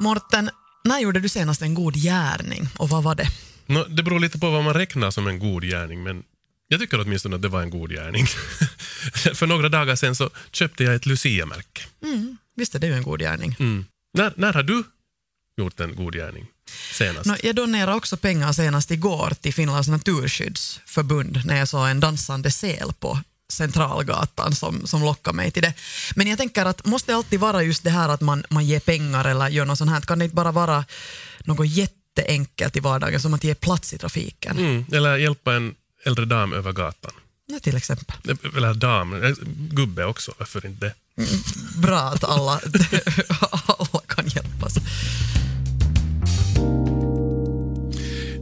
Morten, 0.00 0.50
när 0.84 1.00
gjorde 1.00 1.20
du 1.20 1.28
senast 1.28 1.62
en 1.62 1.74
god 1.74 1.94
gärning 1.94 2.68
och 2.78 2.88
vad 2.88 3.02
var 3.02 3.14
det? 3.14 3.28
No, 3.66 3.84
det 3.84 4.02
beror 4.02 4.20
lite 4.20 4.38
på 4.38 4.50
vad 4.50 4.64
man 4.64 4.74
räknar 4.74 5.10
som 5.10 5.26
en 5.26 5.38
god 5.38 5.64
gärning, 5.64 6.02
men 6.02 6.22
jag 6.68 6.80
tycker 6.80 7.00
åtminstone 7.00 7.36
att 7.36 7.42
det 7.42 7.48
var 7.48 7.62
en 7.62 7.70
god 7.70 7.90
gärning. 7.90 8.26
För 9.34 9.46
några 9.46 9.68
dagar 9.68 10.14
så 10.14 10.30
köpte 10.52 10.84
jag 10.84 10.94
ett 10.94 11.06
Lucia-märke. 11.06 11.82
Mm, 12.02 12.36
visst 12.56 12.74
är 12.74 12.78
det 12.78 12.86
ju 12.86 12.94
en 12.94 13.02
god 13.02 13.20
gärning. 13.20 13.56
Mm. 13.58 13.84
När, 14.14 14.32
när 14.36 14.52
har 14.52 14.62
du 14.62 14.84
gjort 15.56 15.80
en 15.80 15.96
god 15.96 16.14
gärning 16.14 16.46
senast? 16.92 17.26
No, 17.26 17.34
jag 17.42 17.54
donerade 17.54 17.96
också 17.96 18.16
pengar 18.16 18.52
senast 18.52 18.90
igår 18.90 19.32
till 19.40 19.54
Finlands 19.54 19.88
naturskyddsförbund 19.88 21.42
när 21.44 21.56
jag 21.58 21.68
såg 21.68 21.88
en 21.88 22.00
dansande 22.00 22.50
säl 22.50 22.92
på 23.00 23.18
Centralgatan 23.52 24.54
som, 24.54 24.86
som 24.86 25.02
lockar 25.02 25.32
mig 25.32 25.50
till 25.50 25.62
det. 25.62 25.74
Men 26.14 26.26
jag 26.26 26.38
tänker 26.38 26.64
att 26.64 26.86
måste 26.86 27.12
det 27.12 27.16
alltid 27.16 27.40
vara 27.40 27.62
just 27.62 27.84
det 27.84 27.90
här 27.90 28.08
att 28.08 28.20
man, 28.20 28.44
man 28.48 28.66
ger 28.66 28.80
pengar 28.80 29.24
eller 29.24 29.48
gör 29.48 29.64
något 29.64 29.78
sånt 29.78 29.90
här? 29.90 30.00
Kan 30.00 30.18
det 30.18 30.24
inte 30.24 30.36
bara 30.36 30.52
vara 30.52 30.84
något 31.44 31.68
jätteenkelt 31.68 32.76
i 32.76 32.80
vardagen 32.80 33.20
som 33.20 33.34
att 33.34 33.44
ge 33.44 33.54
plats 33.54 33.92
i 33.92 33.98
trafiken? 33.98 34.58
Mm, 34.58 34.84
eller 34.92 35.16
hjälpa 35.16 35.54
en 35.54 35.74
äldre 36.04 36.24
dam 36.24 36.52
över 36.52 36.72
gatan. 36.72 37.12
Ja, 37.46 37.58
till 37.58 37.76
exempel. 37.76 38.16
Eller 38.56 38.74
dam, 38.74 39.22
eh, 39.22 39.34
gubbe 39.70 40.04
också, 40.04 40.32
varför 40.38 40.66
inte? 40.66 40.94
Mm, 41.18 41.30
bra 41.76 41.98
att 41.98 42.24
alla, 42.24 42.60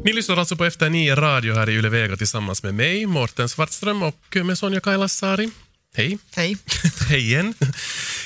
Ni 0.07 0.13
lyssnar 0.13 0.37
alltså 0.37 0.57
på 0.57 0.65
Efter 0.65 0.91
nio 0.91 1.15
radio 1.15 1.55
här 1.55 1.69
i 1.69 1.73
Yle 1.73 1.89
Vega 1.89 2.17
tillsammans 2.17 2.63
med 2.63 2.75
mig, 2.75 3.07
Morten 3.07 3.49
Svartström 3.49 4.03
och 4.03 4.37
med 4.45 4.59
Sonja 4.59 4.81
Kailasari. 4.81 5.51
Hej. 5.95 6.19
Hej. 6.35 6.57
Hej 7.09 7.21
igen. 7.21 7.55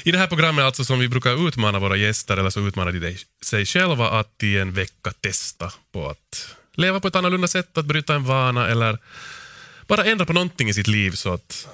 I 0.03 0.11
det 0.13 0.19
här 0.19 0.27
programmet 0.27 0.65
alltså 0.65 0.85
som 0.85 0.99
vi 0.99 1.09
brukar 1.09 1.49
utmana 1.49 1.79
våra 1.79 1.97
gäster, 1.97 2.37
eller 2.37 2.51
så 2.51 2.61
utmanar 2.61 2.93
de 2.93 3.17
sig 3.45 3.67
själva 3.67 4.11
att 4.11 4.43
i 4.43 4.59
en 4.59 4.73
vecka 4.73 5.13
testa 5.21 5.73
på 5.93 6.09
att 6.09 6.55
leva 6.75 7.01
på 7.01 7.09
ett 7.09 7.17
annorlunda 7.17 7.49
sätt, 7.49 7.79
att 7.79 7.87
bryta 7.87 8.15
en 8.15 8.25
vana 8.25 8.69
eller 8.69 8.99
bara 9.87 10.05
ändra 10.05 10.27
på 10.27 10.33
någonting 10.33 10.69
i 10.69 10.75
sitt 10.75 10.89
liv 10.89 11.11
så 11.11 11.33
att 11.33 11.69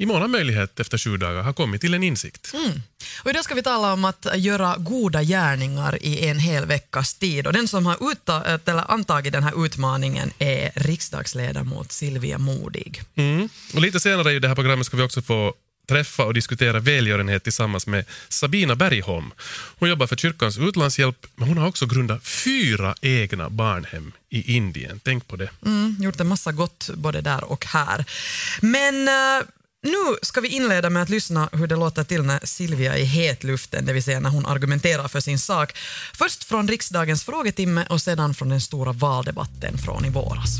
imorgon 0.00 0.22
har 0.22 0.28
möjlighet 0.28 0.80
efter 0.80 0.98
sju 0.98 1.16
dagar 1.16 1.42
har 1.42 1.52
kommit 1.52 1.80
till 1.80 1.94
en 1.94 2.02
insikt. 2.02 2.54
Mm. 2.54 2.82
Och 3.22 3.30
idag 3.30 3.44
ska 3.44 3.54
vi 3.54 3.62
tala 3.62 3.92
om 3.92 4.04
att 4.04 4.26
göra 4.34 4.76
goda 4.78 5.22
gärningar 5.22 5.98
i 6.02 6.28
en 6.28 6.38
hel 6.38 6.66
veckas 6.66 7.14
tid. 7.14 7.46
Och 7.46 7.52
den 7.52 7.68
som 7.68 7.86
har 7.86 8.12
uttag, 8.12 8.42
eller 8.66 8.90
antagit 8.90 9.32
den 9.32 9.42
här 9.42 9.66
utmaningen 9.66 10.30
är 10.38 10.70
riksdagsledamot 10.74 11.92
Silvia 11.92 12.38
Modig. 12.38 13.02
Mm. 13.14 13.48
Och 13.74 13.80
lite 13.80 14.00
senare 14.00 14.32
i 14.32 14.38
det 14.38 14.48
här 14.48 14.54
programmet 14.54 14.86
ska 14.86 14.96
vi 14.96 15.02
också 15.02 15.22
få 15.22 15.54
träffa 15.90 16.24
och 16.24 16.34
diskutera 16.34 16.80
välgörenhet 16.80 17.44
tillsammans 17.44 17.86
med 17.86 18.04
Sabina 18.28 18.74
Bergholm. 18.76 19.30
Hon 19.78 19.88
jobbar 19.88 20.06
för 20.06 20.16
kyrkans 20.16 20.58
utlandshjälp, 20.58 21.26
men 21.36 21.48
hon 21.48 21.58
har 21.58 21.68
också 21.68 21.86
grundat 21.86 22.26
fyra 22.26 22.94
egna 23.00 23.50
barnhem 23.50 24.12
i 24.28 24.56
Indien. 24.56 25.00
Tänk 25.04 25.26
på 25.26 25.36
det. 25.36 25.50
Mm, 25.66 25.96
gjort 26.00 26.20
en 26.20 26.26
massa 26.26 26.52
gott 26.52 26.90
både 26.94 27.20
där 27.20 27.44
och 27.44 27.66
här. 27.66 28.04
Men 28.60 29.08
uh, 29.08 29.46
nu 29.82 30.16
ska 30.22 30.40
vi 30.40 30.48
inleda 30.48 30.90
med 30.90 31.02
att 31.02 31.08
lyssna 31.08 31.48
hur 31.52 31.66
det 31.66 31.76
låter 31.76 32.04
till 32.04 32.22
när 32.22 32.40
Silvia 32.46 32.98
är 32.98 33.04
hetluften, 33.04 33.86
det 33.86 33.92
vill 33.92 34.02
säga 34.02 34.20
när 34.20 34.30
hon 34.30 34.46
argumenterar 34.46 35.08
för 35.08 35.20
sin 35.20 35.38
sak. 35.38 35.72
Först 36.18 36.44
från 36.44 36.68
riksdagens 36.68 37.24
frågetimme 37.24 37.86
och 37.90 38.00
sedan 38.00 38.34
från 38.34 38.48
den 38.48 38.60
stora 38.60 38.92
valdebatten 38.92 39.78
från 39.78 40.04
i 40.04 40.10
våras. 40.10 40.58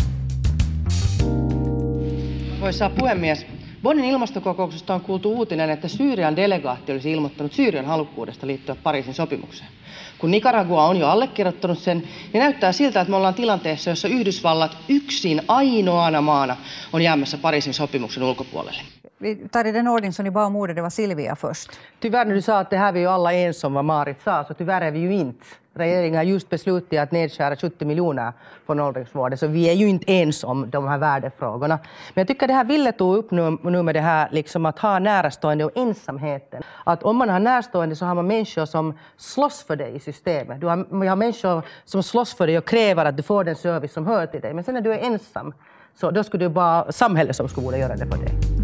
Arvoisa 2.54 2.90
puhemies, 2.90 3.44
Bonnin 3.82 4.04
ilmastokokouksesta 4.04 4.94
on 4.94 5.00
kuultu 5.00 5.38
uutinen, 5.38 5.70
että 5.70 5.88
Syyrian 5.88 6.36
delegaatti 6.36 6.92
olisi 6.92 7.12
ilmoittanut 7.12 7.52
Syyrian 7.52 7.86
halukkuudesta 7.86 8.46
liittyä 8.46 8.74
Pariisin 8.74 9.14
sopimukseen. 9.14 9.70
Kun 10.18 10.30
Nicaragua 10.30 10.86
on 10.86 10.96
jo 10.96 11.08
allekirjoittanut 11.08 11.78
sen, 11.78 12.08
niin 12.32 12.40
näyttää 12.40 12.72
siltä, 12.72 13.00
että 13.00 13.10
me 13.10 13.16
ollaan 13.16 13.34
tilanteessa, 13.34 13.90
jossa 13.90 14.08
Yhdysvallat 14.08 14.76
yksin 14.88 15.42
ainoana 15.48 16.20
maana 16.20 16.56
on 16.92 17.02
jäämässä 17.02 17.38
Pariisin 17.38 17.74
sopimuksen 17.74 18.22
ulkopuolelle. 18.22 18.82
Vi 19.22 19.48
tar 19.48 19.66
i 19.66 19.72
den 19.72 19.88
ordning 19.88 20.12
som 20.12 20.24
ni 20.24 20.30
bad 20.30 20.46
om 20.46 20.56
ordet, 20.56 20.76
det 20.76 20.82
var 20.82 20.90
Silvia 20.90 21.36
först. 21.36 21.70
Tyvärr 22.00 22.24
när 22.24 22.34
du 22.34 22.42
sa 22.42 22.58
att 22.58 22.70
det 22.70 22.76
här 22.76 22.92
vi 22.92 23.00
ju 23.00 23.06
alla 23.06 23.32
ens 23.32 23.64
om 23.64 23.74
vad 23.74 23.84
Marit 23.84 24.20
sa, 24.24 24.44
så 24.44 24.54
tyvärr 24.54 24.80
är 24.80 24.90
vi 24.90 24.98
ju 24.98 25.12
inte. 25.12 25.46
Regeringen 25.74 26.16
har 26.16 26.24
just 26.24 26.48
beslutat 26.48 26.98
att 26.98 27.12
nedskära 27.12 27.56
70 27.56 27.84
miljoner 27.84 28.32
från 28.66 28.80
åldringsvården, 28.80 29.38
så 29.38 29.46
vi 29.46 29.68
är 29.68 29.72
ju 29.72 29.88
inte 29.88 30.12
ens 30.12 30.44
om 30.44 30.70
de 30.70 30.88
här 30.88 30.98
värdefrågorna. 30.98 31.78
Men 32.14 32.20
jag 32.20 32.28
tycker 32.28 32.48
det 32.48 32.54
här 32.54 32.64
Ville 32.64 32.92
tog 32.92 33.16
upp 33.16 33.30
nu, 33.30 33.58
nu 33.62 33.82
med 33.82 33.94
det 33.94 34.00
här 34.00 34.28
liksom 34.32 34.66
att 34.66 34.78
ha 34.78 34.98
närstående 34.98 35.64
och 35.64 35.72
ensamheten. 35.74 36.62
Att 36.84 37.02
om 37.02 37.16
man 37.16 37.28
har 37.28 37.40
närstående 37.40 37.96
så 37.96 38.04
har 38.04 38.14
man 38.14 38.26
människor 38.26 38.66
som 38.66 38.98
slåss 39.16 39.62
för 39.62 39.76
dig 39.76 39.96
i 39.96 40.00
systemet. 40.00 40.60
Du 40.60 40.66
har, 40.66 40.76
man 40.90 41.08
har 41.08 41.16
människor 41.16 41.62
som 41.84 42.02
slåss 42.02 42.34
för 42.34 42.46
dig 42.46 42.58
och 42.58 42.64
kräver 42.64 43.04
att 43.04 43.16
du 43.16 43.22
får 43.22 43.44
den 43.44 43.56
service 43.56 43.92
som 43.92 44.06
hör 44.06 44.26
till 44.26 44.40
dig. 44.40 44.54
Men 44.54 44.64
sen 44.64 44.74
när 44.74 44.80
du 44.80 44.92
är 44.92 44.98
ensam, 44.98 45.54
så 45.94 46.10
då 46.10 46.24
skulle 46.24 46.44
det 46.44 46.48
vara 46.48 46.92
samhället 46.92 47.36
som 47.36 47.48
skulle 47.48 47.78
göra 47.78 47.96
det 47.96 48.06
för 48.06 48.16
dig. 48.16 48.59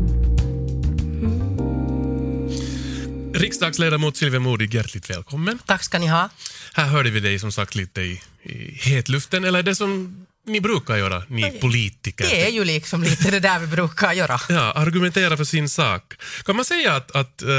Riksdagsledamot 3.38 4.16
Silvia 4.16 4.40
Modig, 4.40 4.74
hjärtligt 4.74 5.10
välkommen. 5.10 5.58
Tack 5.66 5.82
ska 5.82 5.98
ni 5.98 6.06
ha. 6.06 6.28
Här 6.74 6.86
hörde 6.86 7.10
vi 7.10 7.20
dig 7.20 7.38
som 7.38 7.52
sagt 7.52 7.74
lite 7.74 8.00
i, 8.00 8.22
i 8.42 8.72
hetluften, 8.72 9.44
eller 9.44 9.62
det 9.62 9.74
som 9.74 10.26
ni 10.46 10.60
brukar 10.60 10.96
göra, 10.96 11.22
ni 11.28 11.50
politiker. 11.50 12.24
Det 12.24 12.46
är 12.46 12.50
ju 12.50 12.64
liksom 12.64 13.02
lite 13.02 13.30
det 13.30 13.40
där 13.40 13.58
vi 13.58 13.66
brukar 13.66 14.12
göra. 14.12 14.40
Ja, 14.48 14.72
argumentera 14.72 15.36
för 15.36 15.44
sin 15.44 15.68
sak. 15.68 16.14
Kan 16.44 16.56
man 16.56 16.64
säga 16.64 16.94
att, 16.94 17.10
att 17.10 17.42
uh, 17.42 17.50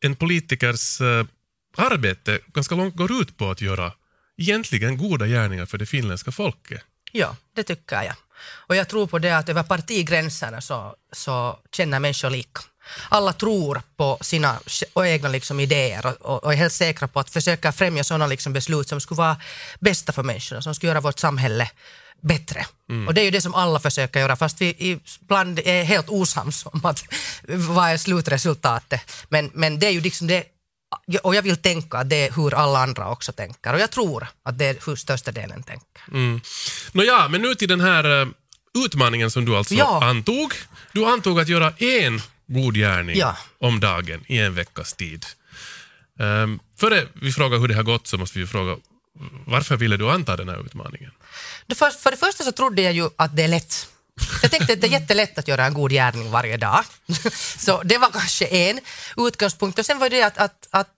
en 0.00 0.16
politikers 0.16 1.00
uh, 1.00 1.24
arbete 1.76 2.38
ganska 2.54 2.74
långt 2.74 2.96
går 2.96 3.20
ut 3.22 3.36
på 3.36 3.50
att 3.50 3.60
göra 3.60 3.92
egentligen 4.38 4.96
goda 4.96 5.26
gärningar 5.26 5.66
för 5.66 5.78
det 5.78 5.86
finländska 5.86 6.32
folket? 6.32 6.80
Ja, 7.12 7.36
det 7.56 7.62
tycker 7.62 8.02
jag. 8.02 8.14
Och 8.66 8.76
jag 8.76 8.88
tror 8.88 9.06
på 9.06 9.18
det 9.18 9.36
att 9.36 9.48
över 9.48 9.62
partigränserna 9.62 10.60
så, 10.60 10.94
så 11.12 11.58
känner 11.72 12.00
människor 12.00 12.30
lika 12.30 12.60
alla 13.08 13.32
tror 13.32 13.82
på 13.96 14.18
sina 14.20 14.58
egna 15.04 15.28
liksom 15.28 15.60
idéer 15.60 16.06
och, 16.20 16.44
och, 16.44 16.52
är 16.52 16.56
helt 16.56 16.72
säkra 16.72 17.08
på 17.08 17.20
att 17.20 17.30
försöka 17.30 17.72
främja 17.72 18.04
sådana 18.04 18.26
liksom 18.26 18.52
beslut 18.52 18.88
som 18.88 19.00
skulle 19.00 19.18
vara 19.18 19.36
bästa 19.80 20.12
för 20.12 20.22
människorna, 20.22 20.62
som 20.62 20.74
skulle 20.74 20.90
göra 20.90 21.00
vårt 21.00 21.18
samhälle 21.18 21.70
bättre. 22.20 22.66
Mm. 22.90 23.08
Och 23.08 23.14
det 23.14 23.20
är 23.20 23.24
ju 23.24 23.30
det 23.30 23.40
som 23.40 23.54
alla 23.54 23.80
försöker 23.80 24.20
göra, 24.20 24.36
fast 24.36 24.60
vi 24.60 24.98
ibland 25.22 25.58
är 25.58 25.84
helt 25.84 26.08
osams 26.08 26.66
om 26.66 26.84
att, 26.84 27.04
vad 27.48 27.90
är 27.90 27.96
slutresultatet. 27.96 29.00
Men, 29.28 29.50
men 29.54 29.78
det 29.78 29.86
är 29.86 29.90
ju 29.90 30.00
liksom 30.00 30.26
det 30.26 30.44
och 31.22 31.34
jag 31.34 31.42
vill 31.42 31.56
tänka 31.56 31.98
att 31.98 32.10
det 32.10 32.16
är 32.16 32.32
hur 32.32 32.54
alla 32.54 32.78
andra 32.78 33.10
också 33.10 33.32
tänker. 33.32 33.74
Och 33.74 33.80
jag 33.80 33.90
tror 33.90 34.26
att 34.42 34.58
det 34.58 34.64
är 34.64 34.76
hur 34.86 34.96
största 34.96 35.32
delen 35.32 35.62
tänker. 35.62 36.02
Mm. 36.12 36.40
Nåja, 36.92 37.28
men 37.28 37.42
nu 37.42 37.54
till 37.54 37.68
den 37.68 37.80
här 37.80 38.06
uh, 38.06 38.28
utmaningen 38.84 39.30
som 39.30 39.44
du 39.44 39.56
alltså 39.56 39.74
ja. 39.74 40.04
antog. 40.04 40.52
Du 40.92 41.06
antog 41.06 41.40
att 41.40 41.48
göra 41.48 41.72
en 41.78 42.22
god 42.48 42.74
gärning 42.74 43.16
ja. 43.16 43.36
om 43.58 43.80
dagen 43.80 44.24
i 44.26 44.38
en 44.38 44.54
veckas 44.54 44.94
tid. 44.94 45.26
Um, 46.18 46.60
före 46.76 47.06
vi 47.14 47.32
frågar 47.32 47.58
hur 47.58 47.68
det 47.68 47.74
har 47.74 47.82
gått 47.82 48.06
så 48.06 48.18
måste 48.18 48.38
vi 48.38 48.46
fråga 48.46 48.76
varför 49.46 49.76
ville 49.76 49.96
du 49.96 50.10
anta 50.10 50.36
den 50.36 50.48
här 50.48 50.66
utmaningen? 50.66 51.10
För, 51.74 51.90
för 51.90 52.10
det 52.10 52.16
första 52.16 52.44
så 52.44 52.52
trodde 52.52 52.82
jag 52.82 52.92
ju 52.92 53.08
att 53.16 53.36
det 53.36 53.42
är 53.42 53.48
lätt. 53.48 53.88
Jag 54.42 54.50
tänkte 54.50 54.72
att 54.72 54.80
det 54.80 54.86
är 54.86 55.00
jättelätt 55.00 55.38
att 55.38 55.48
göra 55.48 55.66
en 55.66 55.74
god 55.74 55.90
gärning 55.90 56.30
varje 56.30 56.56
dag. 56.56 56.84
Så 57.58 57.82
det 57.82 57.98
var 57.98 58.10
kanske 58.10 58.46
en 58.46 58.80
utgångspunkt. 59.16 59.78
Och 59.78 59.86
sen 59.86 59.98
var 59.98 60.10
det 60.10 60.22
att, 60.22 60.38
att, 60.38 60.68
att 60.70 60.88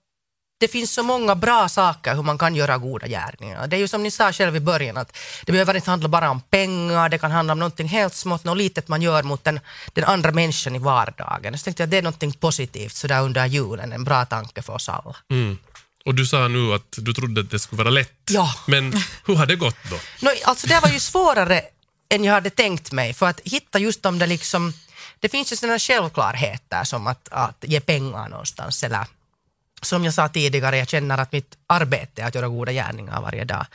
det 0.61 0.67
finns 0.67 0.93
så 0.93 1.03
många 1.03 1.35
bra 1.35 1.69
saker 1.69 2.15
hur 2.15 2.23
man 2.23 2.37
kan 2.37 2.55
göra 2.55 2.77
goda 2.77 3.07
gärningar. 3.07 3.67
Det 3.67 3.75
är 3.75 3.79
ju 3.79 3.87
som 3.87 4.03
ni 4.03 4.11
sa 4.11 4.31
själv 4.33 4.55
i 4.55 4.59
början 4.59 4.97
att 4.97 5.17
det 5.45 5.51
behöver 5.51 5.75
inte 5.75 5.89
handla 5.89 6.09
bara 6.09 6.29
om 6.29 6.41
pengar, 6.41 7.09
det 7.09 7.17
kan 7.17 7.31
handla 7.31 7.53
om 7.53 7.59
någonting 7.59 7.87
helt 7.87 8.13
smått, 8.13 8.43
något 8.43 8.57
litet 8.57 8.87
man 8.87 9.01
gör 9.01 9.23
mot 9.23 9.43
den, 9.43 9.59
den 9.93 10.03
andra 10.03 10.31
människan 10.31 10.75
i 10.75 10.79
vardagen. 10.79 11.57
Så 11.57 11.63
tänkte 11.63 11.83
jag 11.83 11.87
att 11.87 11.91
det 11.91 11.97
är 11.97 12.01
någonting 12.01 12.33
positivt 12.33 12.95
sådär 12.95 13.21
under 13.21 13.45
julen, 13.45 13.91
en 13.91 14.03
bra 14.03 14.25
tanke 14.25 14.61
för 14.61 14.73
oss 14.73 14.89
alla. 14.89 15.15
Mm. 15.31 15.57
Och 16.05 16.15
du 16.15 16.25
sa 16.25 16.47
nu 16.47 16.73
att 16.73 16.97
du 16.97 17.13
trodde 17.13 17.41
att 17.41 17.51
det 17.51 17.59
skulle 17.59 17.83
vara 17.83 17.89
lätt. 17.89 18.21
Ja. 18.29 18.53
Men 18.67 18.93
hur 19.25 19.35
har 19.35 19.45
det 19.45 19.55
gått 19.55 19.83
då? 19.89 19.95
No, 20.25 20.29
alltså 20.43 20.67
det 20.67 20.79
var 20.79 20.89
ju 20.89 20.99
svårare 20.99 21.61
än 22.09 22.23
jag 22.23 22.33
hade 22.33 22.49
tänkt 22.49 22.91
mig, 22.91 23.13
för 23.13 23.25
att 23.25 23.39
hitta 23.39 23.79
just 23.79 24.03
de 24.03 24.19
där 24.19 24.27
liksom 24.27 24.73
det 25.19 25.29
finns 25.29 25.51
ju 25.51 25.55
sådana 25.55 25.79
självklarheter 25.79 26.83
som 26.83 27.07
att, 27.07 27.27
att 27.31 27.63
ge 27.67 27.79
pengar 27.79 28.29
någonstans 28.29 28.83
eller 28.83 29.05
som 29.81 30.05
jag 30.05 30.13
sa 30.13 30.29
tidigare, 30.29 30.77
jag 30.77 30.89
känner 30.89 31.17
att 31.17 31.31
mitt 31.31 31.57
arbete 31.67 32.21
är 32.21 32.27
att 32.27 32.35
göra 32.35 32.47
goda 32.47 32.71
gärningar 32.71 33.21
varje 33.21 33.43
dag. 33.43 33.65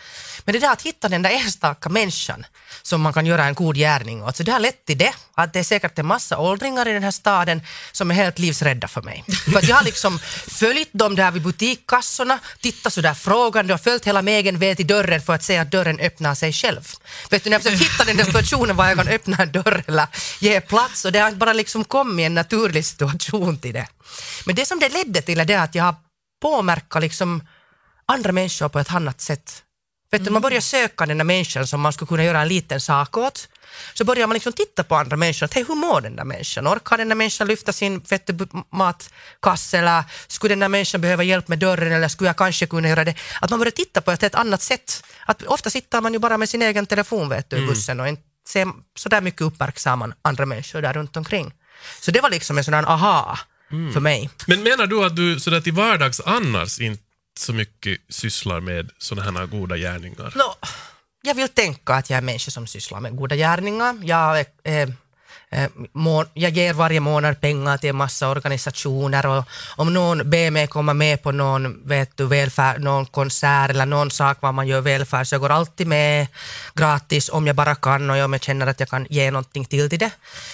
Men 0.45 0.53
det 0.53 0.59
där 0.59 0.73
att 0.73 0.83
hitta 0.83 1.09
den 1.09 1.23
där 1.23 1.31
enstaka 1.31 1.89
människan 1.89 2.47
som 2.83 3.01
man 3.01 3.13
kan 3.13 3.27
göra 3.27 3.45
en 3.45 3.55
god 3.55 3.77
gärning 3.77 4.23
åt, 4.23 4.37
så 4.37 4.43
det 4.43 4.53
har 4.53 4.61
lett 4.61 4.85
till 4.85 4.99
det, 4.99 5.15
att 5.35 5.53
det 5.53 5.59
är 5.59 5.65
säkert 5.65 5.99
en 5.99 6.07
massa 6.07 6.39
åldringar 6.39 6.89
i 6.89 6.93
den 6.93 7.03
här 7.03 7.11
staden 7.11 7.63
som 7.93 8.11
är 8.11 8.15
helt 8.15 8.39
livsrädda 8.39 8.89
för 8.89 9.03
mig. 9.03 9.25
För 9.53 9.59
att 9.59 9.69
jag 9.69 9.77
har 9.77 9.85
liksom 9.85 10.19
följt 10.47 10.91
dem 10.93 11.17
där 11.17 11.31
vid 11.31 11.43
butikkassorna, 11.43 12.39
tittat 12.61 12.93
sådär 12.93 13.15
frågande 13.15 13.75
och 13.75 13.81
följt 13.81 14.07
hela 14.07 14.23
vägen 14.23 14.59
väg 14.59 14.77
till 14.77 14.87
dörren 14.87 15.23
för 15.23 15.33
att 15.35 15.43
se 15.43 15.57
att 15.57 15.71
dörren 15.71 16.01
öppnar 16.01 16.35
sig 16.35 16.53
själv. 16.53 16.93
Vet 17.31 17.45
du, 17.45 17.51
när 17.51 17.55
jag 17.55 17.63
försökt 17.63 17.83
hitta 17.83 18.05
den 18.05 18.17
där 18.17 18.25
situationen 18.25 18.77
var 18.77 18.89
jag 18.89 18.97
kan 18.97 19.09
öppna 19.09 19.37
en 19.37 19.53
dörr 19.53 19.85
eller 19.87 20.07
ge 20.41 20.61
plats 20.61 21.05
och 21.05 21.13
det 21.13 21.19
har 21.19 21.33
bara 21.33 21.53
liksom 21.53 21.85
kommit 21.85 22.27
en 22.27 22.35
naturlig 22.35 22.85
situation 22.85 23.59
till 23.59 23.73
det. 23.73 23.87
Men 24.45 24.55
det 24.55 24.67
som 24.67 24.79
det 24.79 24.89
ledde 24.89 25.23
till 25.23 25.41
är 25.41 25.45
det 25.45 25.55
att 25.55 25.75
jag 25.75 25.85
har 25.85 25.95
påmärkat 26.43 27.03
liksom 27.03 27.43
andra 28.07 28.33
människor 28.33 28.69
på 28.69 28.79
ett 28.79 28.93
annat 28.93 29.21
sätt. 29.21 29.63
Vet 30.11 30.25
du, 30.25 30.31
man 30.31 30.43
börjar 30.43 30.61
söka 30.61 31.07
den 31.07 31.19
där 31.19 31.25
människan 31.25 31.67
som 31.67 31.81
man 31.81 31.93
skulle 31.93 32.09
kunna 32.09 32.25
göra 32.25 32.41
en 32.41 32.49
liten 32.49 32.81
sak 32.81 33.17
åt. 33.17 33.49
Så 33.95 34.05
börjar 34.05 34.27
man 34.27 34.35
liksom 34.35 34.53
titta 34.53 34.85
på 34.85 34.97
andra 34.97 35.17
människor. 35.17 35.45
Att, 35.45 35.55
hej, 35.55 35.65
hur 35.69 35.75
mår 35.75 36.01
den 36.01 36.17
där 36.17 36.25
människan? 36.25 36.69
Orkar 36.69 36.99
den 36.99 37.09
där 37.09 37.15
människan 37.15 37.47
lyfta 37.47 37.73
sin 37.73 37.99
vet 37.99 38.27
du, 38.27 38.47
matkasse? 38.71 39.79
Eller 39.79 40.05
skulle 40.27 40.53
den 40.53 40.61
där 40.61 40.69
människan 40.69 41.01
behöva 41.01 41.23
hjälp 41.23 41.49
med 41.49 41.59
dörren? 41.59 41.93
Eller 41.93 42.09
skulle 42.09 42.29
jag 42.29 42.37
kanske 42.37 42.67
kunna 42.67 42.89
göra 42.89 43.05
det? 43.05 43.15
Att 43.41 43.51
man 43.51 43.59
börjar 43.59 43.71
titta 43.71 44.01
på 44.01 44.11
ett 44.11 44.23
helt 44.23 44.35
annat 44.35 44.63
sätt. 44.63 45.05
Att 45.27 45.43
ofta 45.43 45.71
sitter 45.71 46.01
man 46.01 46.13
ju 46.13 46.19
bara 46.19 46.39
med 46.39 46.49
sin 46.49 46.63
egen 46.63 46.87
telefon 46.87 47.29
vet 47.29 47.51
du, 47.51 47.57
i 47.57 47.67
bussen 47.67 48.01
och 48.01 48.09
inte 48.09 48.23
ser 48.49 48.69
så 48.97 49.09
där 49.09 49.21
mycket 49.21 49.41
uppmärksamma 49.41 50.13
andra 50.23 50.47
människor 50.47 50.83
där 50.83 50.93
runt 50.93 51.17
omkring. 51.17 51.53
Så 52.01 52.11
det 52.11 52.21
var 52.21 52.31
liksom 52.31 52.59
en 52.59 52.65
sån 52.65 52.73
där 52.73 52.85
aha 53.73 53.93
för 53.93 54.01
mig. 54.01 54.31
Men 54.47 54.63
menar 54.63 54.87
du 54.87 55.05
att 55.05 55.17
du 55.17 55.41
sådär 55.41 55.61
till 55.61 55.73
vardags 55.73 56.21
annars 56.21 56.81
inte 56.81 57.03
så 57.39 57.53
mycket 57.53 58.01
sysslar 58.09 58.61
med 58.61 58.91
sådana 58.99 59.41
här 59.41 59.47
goda 59.47 59.77
gärningar? 59.77 60.33
Nå, 60.37 60.57
jag 61.23 61.35
vill 61.35 61.49
tänka 61.49 61.95
att 61.95 62.11
jag 62.11 62.17
är 62.17 62.23
människa 62.23 62.51
som 62.51 62.67
sysslar 62.67 63.01
med 63.01 63.17
goda 63.17 63.37
gärningar. 63.37 63.99
Jag, 64.03 64.41
är, 64.41 64.47
eh, 64.83 64.89
jag 66.35 66.51
ger 66.51 66.73
varje 66.73 67.01
månad 67.01 67.41
pengar 67.41 67.77
till 67.77 67.91
en 67.91 67.97
massa 67.97 68.29
organisationer 68.29 69.27
och 69.27 69.45
om 69.77 69.95
någon 69.95 70.31
ber 70.31 70.51
mig 70.51 70.67
komma 70.67 70.95
med 70.95 71.23
på 71.23 71.33
någon, 71.33 71.89
vet 71.89 72.17
du, 72.17 72.27
välfärd, 72.27 72.81
någon 72.81 73.07
konsert 73.07 73.71
eller 73.71 73.87
någon 73.87 74.11
sak 74.11 74.43
var 74.43 74.53
man 74.53 74.67
gör 74.67 74.81
välfärd 74.81 75.27
så 75.27 75.35
jag 75.35 75.41
går 75.41 75.51
alltid 75.51 75.87
med 75.87 76.27
gratis 76.75 77.29
om 77.29 77.47
jag 77.47 77.57
bara 77.57 77.75
kan 77.75 78.11
och 78.11 78.17
om 78.17 78.33
jag 78.33 78.43
känner 78.43 78.67
att 78.67 78.81
jag 78.81 78.89
kan 78.89 79.07
ge 79.11 79.31
någonting 79.31 79.65
till 79.65 79.91
till 79.91 79.99
det. 79.99 80.11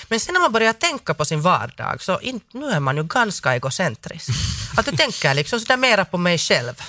Men 0.09 0.21
sen 0.21 0.33
när 0.35 0.41
man 0.41 0.53
börjar 0.53 0.73
tänka 0.73 1.15
på 1.15 1.25
sin 1.25 1.43
vardag 1.43 2.03
så 2.03 2.21
in, 2.21 2.41
nu 2.53 2.71
är 2.71 2.81
man 2.81 2.97
ju 2.97 3.05
ganska 3.05 3.55
egocentrisk. 3.55 4.29
Att 4.77 4.87
du 4.87 4.93
tänker 4.97 5.35
liksom 5.35 5.61
sådär 5.61 5.77
mera 5.77 6.05
på 6.05 6.19
mig 6.19 6.39
själv. 6.39 6.83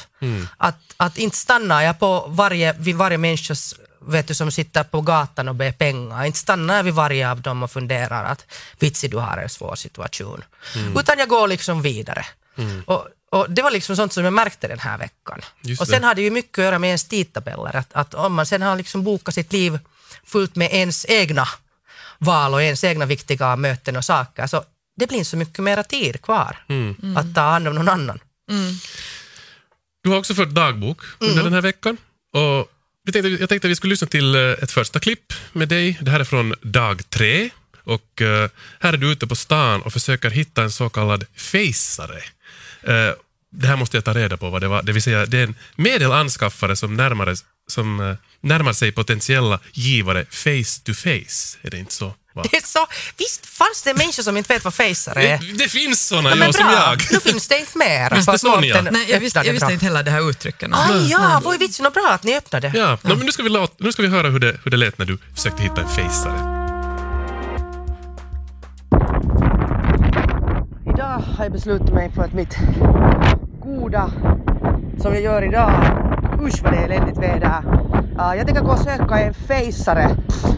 Att, 0.57 0.79
att 0.97 1.17
inte 1.17 1.37
stannar 1.37 1.81
jag 1.81 1.99
på 1.99 2.25
varje, 2.27 2.73
vid 2.73 2.95
varje 2.95 3.17
människas 3.17 3.75
vet 4.07 4.27
du, 4.27 4.33
som 4.33 4.51
sitter 4.51 4.83
på 4.83 5.01
gatan 5.01 5.47
och 5.47 5.55
ber 5.55 5.71
pengar. 5.71 6.25
Inte 6.25 6.39
stannar 6.39 6.75
jag 6.75 6.83
vid 6.83 6.93
varje 6.93 7.31
av 7.31 7.41
dem 7.41 7.63
och 7.63 7.71
funderar 7.71 8.23
att 8.25 8.45
vitsi 8.79 9.07
du 9.07 9.17
har 9.17 9.37
en 9.37 9.49
svår 9.49 9.75
situation. 9.75 10.43
Utan 10.99 11.19
jag 11.19 11.29
går 11.29 11.47
liksom 11.47 11.81
vidare. 11.81 12.25
Och, 12.85 13.07
och 13.31 13.49
det 13.49 13.61
var 13.61 13.71
liksom 13.71 13.95
sånt 13.95 14.13
som 14.13 14.23
jag 14.23 14.33
märkte 14.33 14.67
den 14.67 14.79
här 14.79 14.97
veckan. 14.97 15.41
Just 15.61 15.81
och 15.81 15.87
sen 15.87 16.01
det. 16.01 16.07
har 16.07 16.15
det 16.15 16.21
ju 16.21 16.31
mycket 16.31 16.59
att 16.59 16.65
göra 16.65 16.79
med 16.79 16.87
ens 16.87 17.05
tidtabeller. 17.05 17.75
Att, 17.75 17.93
att 17.93 18.13
om 18.13 18.33
man 18.33 18.45
sen 18.45 18.61
har 18.61 18.75
liksom 18.75 19.03
bokat 19.03 19.35
sitt 19.35 19.53
liv 19.53 19.79
fullt 20.25 20.55
med 20.55 20.73
ens 20.73 21.05
egna 21.09 21.47
val 22.17 22.53
och 22.53 22.61
ens 22.63 22.83
egna 22.83 23.05
viktiga 23.05 23.55
möten 23.55 23.95
och 23.95 24.05
saker, 24.05 24.47
så 24.47 24.63
det 24.95 25.07
blir 25.07 25.17
inte 25.17 25.29
så 25.29 25.37
mycket 25.37 25.59
mera 25.59 25.83
tid 25.83 26.21
kvar 26.21 26.57
att 27.17 27.35
ta 27.35 27.41
hand 27.41 27.67
om 27.67 27.75
någon 27.75 27.89
annan. 27.89 28.19
Du 30.03 30.09
har 30.09 30.17
också 30.17 30.33
fört 30.33 30.49
dagbok 30.49 31.01
under 31.19 31.43
den 31.43 31.53
här 31.53 31.61
veckan. 31.61 31.97
Och 32.33 32.71
tänkte, 33.11 33.29
jag 33.29 33.49
tänkte 33.49 33.67
att 33.67 33.71
vi 33.71 33.75
skulle 33.75 33.91
lyssna 33.91 34.07
till 34.07 34.35
eh, 34.35 34.41
ett 34.41 34.71
första 34.71 34.99
klipp 34.99 35.33
med 35.53 35.69
dig. 35.69 35.97
Det 36.01 36.11
här 36.11 36.19
är 36.19 36.23
från 36.23 36.53
dag 36.61 37.09
tre. 37.09 37.49
Och 37.83 38.21
eh, 38.21 38.49
här 38.79 38.93
är 38.93 38.97
du 38.97 39.11
ute 39.11 39.27
på 39.27 39.35
stan 39.35 39.81
och 39.81 39.93
försöker 39.93 40.29
hitta 40.29 40.63
en 40.63 40.71
så 40.71 40.89
kallad 40.89 41.25
fejsare. 41.35 42.17
Eh, 42.83 43.11
det 43.51 43.67
här 43.67 43.75
måste 43.75 43.97
jag 43.97 44.05
ta 44.05 44.13
reda 44.13 44.37
på 44.37 44.49
vad 44.49 44.61
det 44.61 44.67
var. 44.67 44.83
Det 44.83 44.91
vill 44.91 45.01
säga, 45.01 45.25
det 45.25 45.37
är 45.37 45.43
en 45.43 45.55
medelanskaffare 45.75 46.75
som, 46.75 46.95
närmare, 46.95 47.35
som 47.67 47.99
eh, 47.99 48.15
närmar 48.41 48.73
sig 48.73 48.91
potentiella 48.91 49.59
givare 49.73 50.25
face 50.25 50.81
to 50.83 50.93
face. 50.93 51.57
Är 51.61 51.69
det 51.69 51.77
inte 51.77 51.93
så? 51.93 52.13
Va? 52.33 52.43
Det 52.51 52.57
är 52.57 52.61
så, 52.65 52.87
visst 53.17 53.45
fanns 53.45 53.83
det 53.83 53.93
människor 53.93 54.23
som 54.23 54.37
inte 54.37 54.53
vet 54.53 54.63
vad 54.63 54.73
fejsare 54.73 55.23
är? 55.27 55.37
Det, 55.37 55.53
det 55.63 55.69
finns 55.69 56.07
såna, 56.07 56.29
Ja, 56.29 56.45
ja, 56.45 56.53
som 56.53 56.69
jag. 56.69 57.01
nu 57.11 57.19
finns 57.19 57.47
det 57.47 57.59
inte 57.59 57.77
mer. 57.77 58.09
Visst, 58.15 58.31
det 58.31 58.67
ja. 58.67 58.81
låten 58.81 58.93
Nej, 58.93 59.11
jag 59.11 59.19
visste, 59.19 59.39
öppnade 59.39 59.47
jag 59.47 59.53
visste 59.53 59.73
inte 59.73 59.85
heller 59.85 60.03
det 60.03 60.11
här 60.11 60.29
uttrycket. 60.29 60.69
Aj, 60.73 61.09
ja, 61.11 61.41
vad 61.43 61.59
vitsen 61.59 61.85
och 61.85 61.91
bra 61.91 62.09
att 62.11 62.23
ni 62.23 62.37
öppnade. 62.37 62.71
Ja, 62.75 62.97
no, 63.01 63.15
men 63.15 63.25
nu, 63.25 63.31
ska 63.31 63.43
vi 63.43 63.49
låta, 63.49 63.73
nu 63.77 63.91
ska 63.91 64.01
vi 64.01 64.07
höra 64.07 64.29
hur 64.29 64.39
det, 64.39 64.57
hur 64.63 64.71
det 64.71 64.77
lät 64.77 64.97
när 64.97 65.05
du 65.05 65.17
försökte 65.35 65.63
hitta 65.63 65.81
en 65.81 65.89
fejsare. 65.89 66.63
Idag 70.93 71.23
har 71.37 71.43
jag 71.45 71.51
beslutat 71.51 71.93
mig 71.93 72.11
för 72.15 72.21
att 72.23 72.33
mitt 72.33 72.57
goda 73.63 74.11
som 75.01 75.13
jag 75.13 75.21
gör 75.21 75.41
idag, 75.41 75.71
usch 76.41 76.63
vad 76.63 76.73
det 76.73 76.77
är 76.79 76.83
eländigt 76.85 77.17
väder. 77.17 77.82
Uh, 78.19 78.35
jag 78.37 78.47
tänker 78.47 78.61
gå 78.63 78.71
och 78.71 78.79
söka 78.79 79.19
en 79.19 79.33
fejsare, 79.33 80.09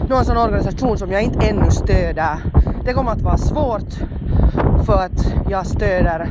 någon 0.08 0.24
sån 0.24 0.36
organisation 0.36 0.98
som 0.98 1.12
jag 1.12 1.22
inte 1.22 1.46
ännu 1.46 1.70
stöder. 1.70 2.38
Det 2.84 2.92
kommer 2.92 3.10
att 3.10 3.22
vara 3.22 3.36
svårt 3.36 3.92
för 4.86 4.94
att 4.94 5.34
jag 5.50 5.66
stöder 5.66 6.30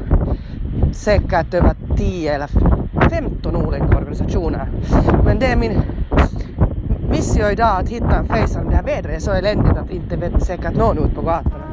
säkert 0.93 1.53
över 1.53 1.75
10 1.97 2.33
eller 2.35 2.49
15 3.09 3.55
olika 3.55 3.97
organisationer. 3.97 4.71
Men 5.25 5.39
det 5.39 5.45
är 5.45 5.55
min 5.55 5.81
missio 7.09 7.51
idag 7.51 7.79
att 7.81 7.89
hitta 7.89 8.15
en 8.15 8.27
fejsare. 8.27 8.63
om 8.63 8.69
Det 8.69 8.75
här 8.75 8.83
vädret 8.83 9.15
är 9.15 9.19
så 9.19 9.31
eländigt 9.31 9.77
att 9.77 9.91
inte 9.91 10.15
vet 10.15 10.43
säkert 10.43 10.75
någon 10.75 10.97
ut 10.97 11.15
på 11.15 11.21
gatorna. 11.21 11.65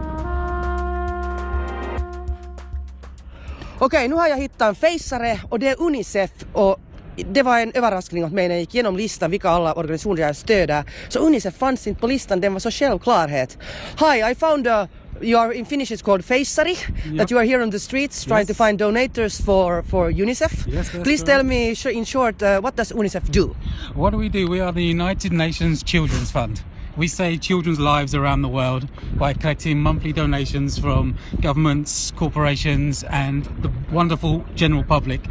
Okej, 3.78 4.08
nu 4.08 4.14
har 4.14 4.28
jag 4.28 4.36
hittat 4.36 4.68
en 4.68 4.74
fejsare 4.74 5.40
och 5.50 5.58
det 5.58 5.68
är 5.68 5.82
Unicef 5.82 6.30
och 6.52 6.76
det 7.16 7.42
var 7.42 7.58
en 7.58 7.72
överraskning 7.74 8.24
åt 8.24 8.32
mig 8.32 8.48
när 8.48 8.54
jag 8.54 8.60
gick 8.60 8.74
igenom 8.74 8.96
listan 8.96 9.30
vilka 9.30 9.48
alla 9.48 9.72
organisationer 9.72 10.22
jag 10.22 10.36
stöder. 10.36 10.84
Så 11.08 11.18
Unicef 11.18 11.54
fanns 11.54 11.86
inte 11.86 12.00
på 12.00 12.06
listan, 12.06 12.40
den 12.40 12.52
var 12.52 12.60
så 12.60 12.70
självklarhet. 12.70 13.58
Hi, 13.98 14.30
I 14.32 14.34
found 14.34 14.66
a 14.66 14.88
You 15.22 15.40
are 15.40 15.54
in 15.54 15.64
Finnish 15.66 15.92
it's 15.92 16.02
called 16.02 16.24
Feissari, 16.24 16.74
that 17.18 17.30
you 17.30 17.38
are 17.40 17.46
here 17.46 17.62
on 17.62 17.70
the 17.70 17.78
streets 17.78 18.24
trying 18.24 18.46
to 18.46 18.54
find 18.54 18.78
donators 18.78 19.44
for, 19.44 19.82
for 19.82 20.10
UNICEF. 20.10 20.66
Yes, 20.68 20.90
Please 20.90 21.24
tell 21.24 21.42
correct. 21.42 21.48
me 21.48 21.74
sh- 21.74 21.86
in 21.96 22.04
short, 22.04 22.42
uh, 22.42 22.60
what 22.60 22.76
does 22.76 22.92
UNICEF 22.92 23.30
do? 23.30 23.54
What 23.94 24.10
do 24.12 24.18
we 24.18 24.28
do? 24.28 24.48
We 24.50 24.60
are 24.60 24.72
the 24.72 24.82
United 24.82 25.32
Nations 25.32 25.82
Children's 25.84 26.32
Fund. 26.32 26.62
We 26.96 27.08
save 27.08 27.40
children's 27.40 27.80
lives 27.80 28.14
around 28.14 28.42
the 28.42 28.48
world 28.48 28.86
by 29.16 29.32
collecting 29.32 29.80
monthly 29.80 30.12
donations 30.12 30.78
from 30.78 31.16
governments, 31.40 32.10
corporations, 32.16 33.02
and 33.04 33.44
the 33.62 33.70
wonderful 33.90 34.44
general 34.54 34.84
public, 34.84 35.22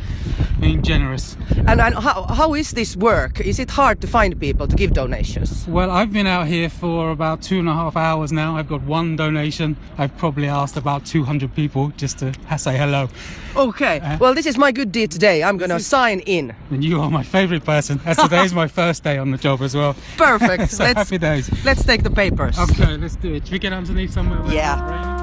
being 0.60 0.82
generous. 0.82 1.38
And, 1.68 1.80
and 1.80 1.94
how, 1.96 2.24
how 2.24 2.56
is 2.56 2.72
this 2.72 2.96
work? 2.98 3.40
Is 3.40 3.60
it 3.60 3.70
hard 3.70 4.02
to 4.02 4.08
find 4.08 4.40
people 4.40 4.68
to 4.68 4.76
give 4.76 4.94
donations? 4.94 5.68
Well, 5.68 5.92
I've 5.92 6.12
been 6.12 6.26
out 6.28 6.48
here 6.48 6.68
for 6.70 7.12
about 7.12 7.44
two 7.44 7.60
and 7.60 7.70
a 7.70 7.74
half 7.74 7.96
hours 7.96 8.32
now. 8.32 8.58
I've 8.58 8.68
got 8.68 8.82
one 8.82 9.16
donation. 9.16 9.78
I've 10.00 10.16
probably 10.18 10.48
asked 10.48 10.78
about 10.78 11.06
200 11.06 11.54
people 11.54 11.90
just 11.96 12.20
to 12.20 12.34
say 12.58 12.76
hello. 12.76 13.08
Okay, 13.56 14.00
Uh, 14.00 14.18
well, 14.18 14.34
this 14.34 14.46
is 14.48 14.58
my 14.58 14.72
good 14.72 14.92
deed 14.92 15.12
today. 15.12 15.44
I'm 15.44 15.58
gonna 15.58 15.80
sign 15.80 16.22
in. 16.22 16.56
And 16.72 16.84
you 16.84 17.02
are 17.02 17.12
my 17.12 17.22
favourite 17.24 17.66
person, 17.66 18.00
as 18.06 18.18
today 18.18 18.46
is 18.46 18.54
my 18.54 18.68
first 18.80 19.04
day 19.04 19.18
on 19.18 19.32
the 19.32 19.38
job 19.38 19.62
as 19.62 19.76
well. 19.76 19.96
Perfect. 20.18 20.72
so 20.72 20.84
let's, 20.86 20.98
happy 20.98 21.18
days. 21.18 21.51
Let's 21.66 21.86
take 21.86 22.04
the 22.04 22.10
papers. 22.10 22.60
Okay, 22.60 22.98
let's 22.98 23.16
do 23.22 23.36
it. 23.36 23.52
We 23.52 23.58
get 23.60 23.74
underneath 23.74 24.14
somewhere? 24.14 24.42
where 24.44 24.56
Yeah. 24.56 25.22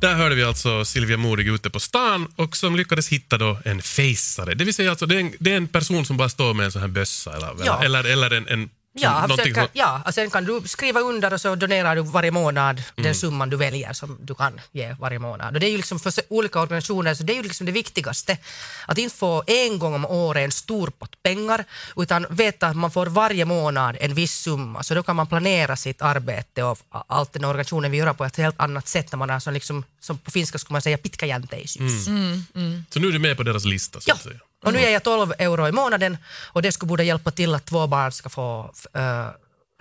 Där 0.00 0.14
hörde 0.14 0.34
vi 0.34 0.44
alltså 0.44 0.84
Silvia 0.84 1.16
Modig 1.16 1.48
ute 1.48 1.70
på 1.70 1.80
stan 1.80 2.28
och 2.36 2.56
som 2.56 2.76
lyckades 2.76 3.08
hitta 3.08 3.38
då 3.38 3.58
en 3.64 3.82
fejsare. 3.82 4.54
Det 4.54 4.64
vill 4.64 4.74
säga 4.74 4.90
alltså 4.90 5.06
det 5.06 5.16
är 5.16 5.20
en, 5.20 5.32
det 5.40 5.52
är 5.52 5.56
en 5.56 5.68
person 5.68 6.04
som 6.06 6.16
bara 6.16 6.28
står 6.28 6.54
med 6.54 6.64
en 6.66 6.72
sån 6.72 6.80
här 6.82 6.88
bössa 6.88 7.36
eller, 7.36 7.50
Ja. 7.66 7.82
eller, 7.84 8.04
eller 8.04 8.30
en, 8.30 8.48
en 8.48 8.68
Ja, 8.96 9.12
någonting 9.20 9.36
försöka, 9.36 9.60
som, 9.60 9.68
ja, 9.72 10.02
och 10.06 10.14
sen 10.14 10.30
kan 10.30 10.44
du 10.44 10.60
skriva 10.68 11.00
under 11.00 11.32
och 11.32 11.40
så 11.40 11.54
donerar 11.54 11.96
du 11.96 12.02
varje 12.02 12.30
månad 12.30 12.82
Mm. 12.96 13.04
den 13.04 13.14
summan 13.14 13.50
du 13.50 13.56
väljer 13.56 13.92
som 13.92 14.18
du 14.20 14.34
kan 14.34 14.60
ge 14.72 14.96
varje 15.00 15.18
månad. 15.18 15.54
Och 15.54 15.60
det 15.60 15.66
är 15.66 15.70
ju 15.70 15.76
liksom 15.76 16.00
för 16.00 16.10
så- 16.10 16.20
olika 16.28 16.60
organisationer, 16.60 17.14
så 17.14 17.22
det 17.22 17.32
är 17.32 17.36
ju 17.36 17.42
liksom 17.42 17.66
det 17.66 17.72
viktigaste. 17.72 18.38
Att 18.86 18.98
inte 18.98 19.16
få 19.16 19.42
en 19.46 19.78
gång 19.78 19.94
om 19.94 20.04
året 20.04 20.44
en 20.44 20.52
stor 20.52 20.86
pott 20.98 21.22
pengar, 21.22 21.64
utan 21.96 22.26
veta 22.30 22.66
att 22.66 22.76
man 22.76 22.90
får 22.90 23.06
varje 23.06 23.44
månad 23.44 23.96
en 24.00 24.14
viss 24.14 24.34
summa. 24.34 24.82
Så 24.82 24.94
då 24.94 25.02
kan 25.02 25.16
man 25.16 25.26
planera 25.26 25.76
sitt 25.76 26.02
arbete 26.02 26.62
och 26.62 26.78
allt 27.08 27.32
den 27.32 27.44
organisationen 27.44 27.90
vill 27.90 28.00
göra 28.00 28.14
på 28.14 28.24
ett 28.24 28.36
helt 28.36 28.60
annat 28.60 28.88
sätt 28.88 29.12
när 29.12 29.16
man 29.16 29.30
har 29.30 29.40
sån 29.40 29.54
liksom, 29.54 29.84
som 30.00 30.18
på 30.18 30.30
finska 30.30 30.58
skulle 30.58 30.74
man 30.74 30.82
säga 30.82 30.98
pitkäjänteisyys. 30.98 32.04
Så 32.90 33.00
nu 33.00 33.08
är 33.08 33.12
du 33.12 33.18
med 33.18 33.36
på 33.36 33.42
deras 33.42 33.64
lista 33.64 34.00
så 34.00 34.10
Ja, 34.10 34.14
att 34.14 34.22
säga. 34.22 34.38
Och 34.64 34.72
nu 34.72 34.80
ger 34.80 34.90
jag 34.90 35.02
12 35.02 35.32
euro 35.38 35.68
i 35.68 35.72
månaden 35.72 36.16
och 36.52 36.62
det 36.62 36.72
skulle 36.72 36.88
borde 36.88 37.04
hjälpa 37.04 37.30
till 37.30 37.54
att 37.54 37.64
två 37.66 37.86
barn 37.86 38.12
ska 38.12 38.28
få 38.28 38.72
äh, 38.94 39.28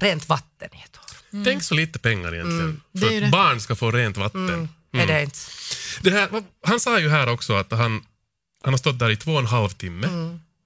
rent 0.01 0.29
vatten 0.29 0.69
i 0.73 0.83
ett 0.83 0.97
år. 0.97 1.43
Tänk 1.43 1.63
så 1.63 1.73
lite 1.75 1.99
pengar 1.99 2.33
egentligen. 2.33 2.81
Det 2.91 2.99
För 2.99 3.15
att 3.15 3.21
det. 3.21 3.29
barn 3.31 3.61
ska 3.61 3.75
få 3.75 3.91
rent 3.91 4.17
vatten. 4.17 4.69
Är 4.91 5.07
det 5.07 5.23
inte? 5.23 5.39
Det 6.01 6.09
här, 6.11 6.43
han 6.65 6.79
sa 6.79 6.99
ju 6.99 7.09
här 7.09 7.29
också 7.29 7.53
att 7.53 7.71
han, 7.71 8.05
han 8.63 8.73
har 8.73 8.77
stått 8.77 8.99
där 8.99 9.09
i 9.09 9.17
två 9.17 9.31
och 9.31 9.39
en 9.39 9.45
halv 9.45 9.69
timme 9.69 10.07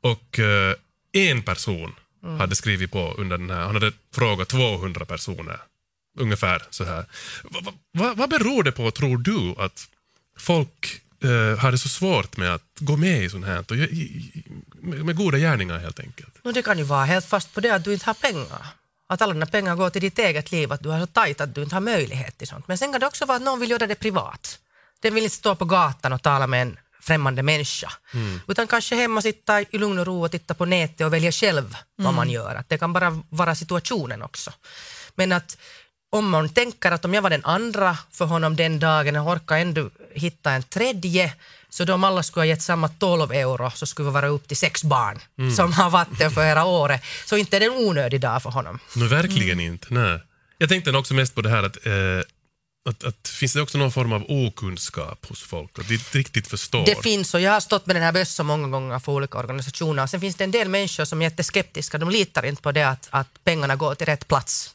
och 0.03 0.39
eh, 0.39 0.75
en 1.13 1.43
person 1.43 1.95
hade 2.39 2.55
skrivit 2.55 2.91
på 2.91 3.13
under 3.17 3.37
den 3.37 3.49
här, 3.49 3.61
han 3.61 3.73
hade 3.73 3.91
frågat 4.15 4.47
200 4.47 5.05
personer. 5.05 5.59
Ungefär 6.19 6.63
så 6.69 6.83
här. 6.83 7.05
Va, 7.43 7.59
va, 7.63 7.73
va, 7.93 8.13
vad 8.17 8.29
beror 8.29 8.63
det 8.63 8.71
på, 8.71 8.91
tror 8.91 9.17
du, 9.17 9.55
att 9.57 9.87
folk 10.39 11.01
eh, 11.23 11.59
har 11.59 11.71
det 11.71 11.77
så 11.77 11.89
svårt 11.89 12.37
med 12.37 12.53
att 12.53 12.63
gå 12.79 12.97
med 12.97 13.23
i 13.23 13.29
sånt 13.29 13.45
här 13.45 13.59
och, 13.59 13.71
med, 14.81 15.05
med 15.05 15.15
goda 15.15 15.37
gärningar 15.37 15.77
helt 15.77 15.99
enkelt? 15.99 16.43
No, 16.43 16.51
det 16.51 16.61
kan 16.61 16.77
ju 16.77 16.83
vara 16.83 17.05
helt 17.05 17.25
fast 17.25 17.53
på 17.53 17.61
det 17.61 17.69
att 17.69 17.83
du 17.83 17.93
inte 17.93 18.05
har 18.05 18.13
pengar. 18.13 18.67
Att 19.09 19.21
alla 19.21 19.33
dina 19.33 19.45
pengar 19.45 19.75
går 19.75 19.89
till 19.89 20.01
ditt 20.01 20.19
eget 20.19 20.51
liv, 20.51 20.71
att 20.71 20.83
du 20.83 20.89
har 20.89 20.99
så 20.99 21.05
tajt 21.05 21.41
att 21.41 21.55
du 21.55 21.63
inte 21.63 21.75
har 21.75 21.81
möjlighet 21.81 22.37
till 22.37 22.47
sånt. 22.47 22.67
Men 22.67 22.77
sen 22.77 22.91
kan 22.91 22.99
det 22.99 23.07
också 23.07 23.25
vara 23.25 23.35
att 23.35 23.43
någon 23.43 23.59
vill 23.59 23.69
göra 23.69 23.87
det 23.87 23.95
privat. 23.95 24.59
Den 24.99 25.15
vill 25.15 25.23
inte 25.23 25.35
stå 25.35 25.55
på 25.55 25.65
gatan 25.65 26.13
och 26.13 26.21
tala 26.21 26.47
med 26.47 26.61
en 26.61 26.77
främmande 27.01 27.43
människa. 27.43 27.91
Utan 28.47 28.67
kanske 28.67 28.95
hemma 28.95 29.21
sitta 29.21 29.61
i 29.61 29.77
lugn 29.77 29.99
och 29.99 30.05
ro 30.05 30.23
och 30.25 30.31
titta 30.31 30.53
på 30.53 30.65
nätet 30.65 31.05
och 31.05 31.13
välja 31.13 31.31
själv 31.31 31.75
vad 31.95 32.13
man 32.13 32.29
gör. 32.29 32.55
Att 32.55 32.69
det 32.69 32.77
kan 32.77 32.93
bara 32.93 33.23
vara 33.29 33.55
situationen 33.55 34.21
också. 34.21 34.51
Men 35.15 35.31
att 35.31 35.57
om 36.09 36.29
man 36.29 36.49
tänker 36.49 36.91
att 36.91 37.05
om 37.05 37.13
jag 37.13 37.21
var 37.21 37.29
den 37.29 37.45
andra 37.45 37.97
för 38.11 38.25
honom 38.25 38.55
den 38.55 38.79
dagen 38.79 39.15
och 39.15 39.31
orkar 39.31 39.57
ändå 39.57 39.89
hitta 40.13 40.51
en 40.51 40.63
tredje, 40.63 41.33
så 41.69 41.85
då 41.85 41.93
om 41.93 42.03
alla 42.03 42.23
skulle 42.23 42.41
ha 42.41 42.45
gett 42.45 42.61
samma 42.61 42.87
12 42.87 43.31
euro 43.31 43.71
så 43.75 43.85
skulle 43.85 44.05
vi 44.05 44.13
vara 44.13 44.27
upp 44.27 44.47
till 44.47 44.57
sex 44.57 44.83
barn 44.83 45.19
som 45.55 45.73
har 45.73 45.89
vatten 45.89 46.31
för 46.31 46.45
hela 46.45 46.65
året. 46.65 47.01
Så 47.25 47.37
inte 47.37 47.55
är 47.55 47.59
det 47.59 47.65
en 47.65 47.87
onödig 47.87 48.21
dag 48.21 48.43
för 48.43 48.49
honom. 48.49 48.79
No, 48.95 49.05
verkligen 49.05 49.59
inte. 49.59 49.87
Nej. 49.89 50.19
Jag 50.57 50.69
tänkte 50.69 50.91
också 50.91 51.13
mest 51.13 51.35
på 51.35 51.41
det 51.41 51.49
här 51.49 51.63
att, 51.63 51.85
eh, 51.85 51.93
att, 52.89 53.03
att 53.03 53.27
finns 53.27 53.53
det 53.53 53.61
också 53.61 53.77
någon 53.77 53.91
form 53.91 54.13
av 54.13 54.25
okunskap 54.27 55.25
hos 55.29 55.41
folk? 55.41 55.79
Att 55.79 55.87
de 55.87 55.93
inte 55.93 56.17
riktigt 56.17 56.47
förstår? 56.47 56.85
Det 56.85 57.03
finns 57.03 57.33
och 57.33 57.41
jag 57.41 57.51
har 57.51 57.59
stått 57.59 57.85
med 57.85 57.95
den 57.95 58.03
här 58.03 58.11
bössan 58.11 58.45
många 58.45 58.67
gånger 58.67 58.99
för 58.99 59.11
olika 59.11 59.37
organisationer. 59.37 60.07
Sen 60.07 60.21
finns 60.21 60.35
det 60.35 60.43
en 60.43 60.51
del 60.51 60.69
människor 60.69 61.05
som 61.05 61.21
är 61.21 61.25
jätteskeptiska. 61.25 61.97
De 61.97 62.09
litar 62.09 62.45
inte 62.45 62.61
på 62.61 62.71
det 62.71 62.83
att, 62.83 63.07
att 63.09 63.43
pengarna 63.43 63.75
går 63.75 63.95
till 63.95 64.05
rätt 64.05 64.27
plats. 64.27 64.73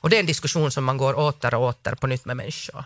Och 0.00 0.10
det 0.10 0.16
är 0.16 0.20
en 0.20 0.26
diskussion 0.26 0.70
som 0.70 0.84
man 0.84 0.96
går 0.96 1.18
åter 1.18 1.54
och 1.54 1.62
åter 1.62 1.94
på 1.94 2.06
nytt 2.06 2.24
med 2.24 2.36
människor. 2.36 2.84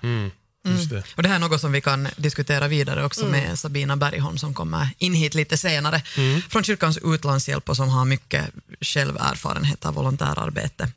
Just 0.65 0.91
det. 0.91 1.05
Och 1.17 1.23
det 1.23 1.29
här 1.29 1.37
är 1.37 1.41
något 1.41 1.61
som 1.61 1.73
vi 1.73 1.81
kan 1.81 2.09
diskutera 2.17 2.69
vidare 2.69 3.05
också 3.05 3.27
med 3.27 3.59
Sabina 3.59 3.97
Bergholm 3.97 4.39
som 4.39 4.55
kommer 4.55 4.89
in 4.99 5.15
hit 5.15 5.35
lite 5.35 5.57
senare 5.57 6.03
från 6.49 6.65
Kyrkans 6.65 6.99
utlandshjälp 6.99 7.69
och 7.69 7.77
som 7.77 7.89
har 7.89 8.05
mycket 8.05 8.51
själverfarenhet 8.81 9.87
av 9.87 9.95
volontärarbete. 9.95 10.89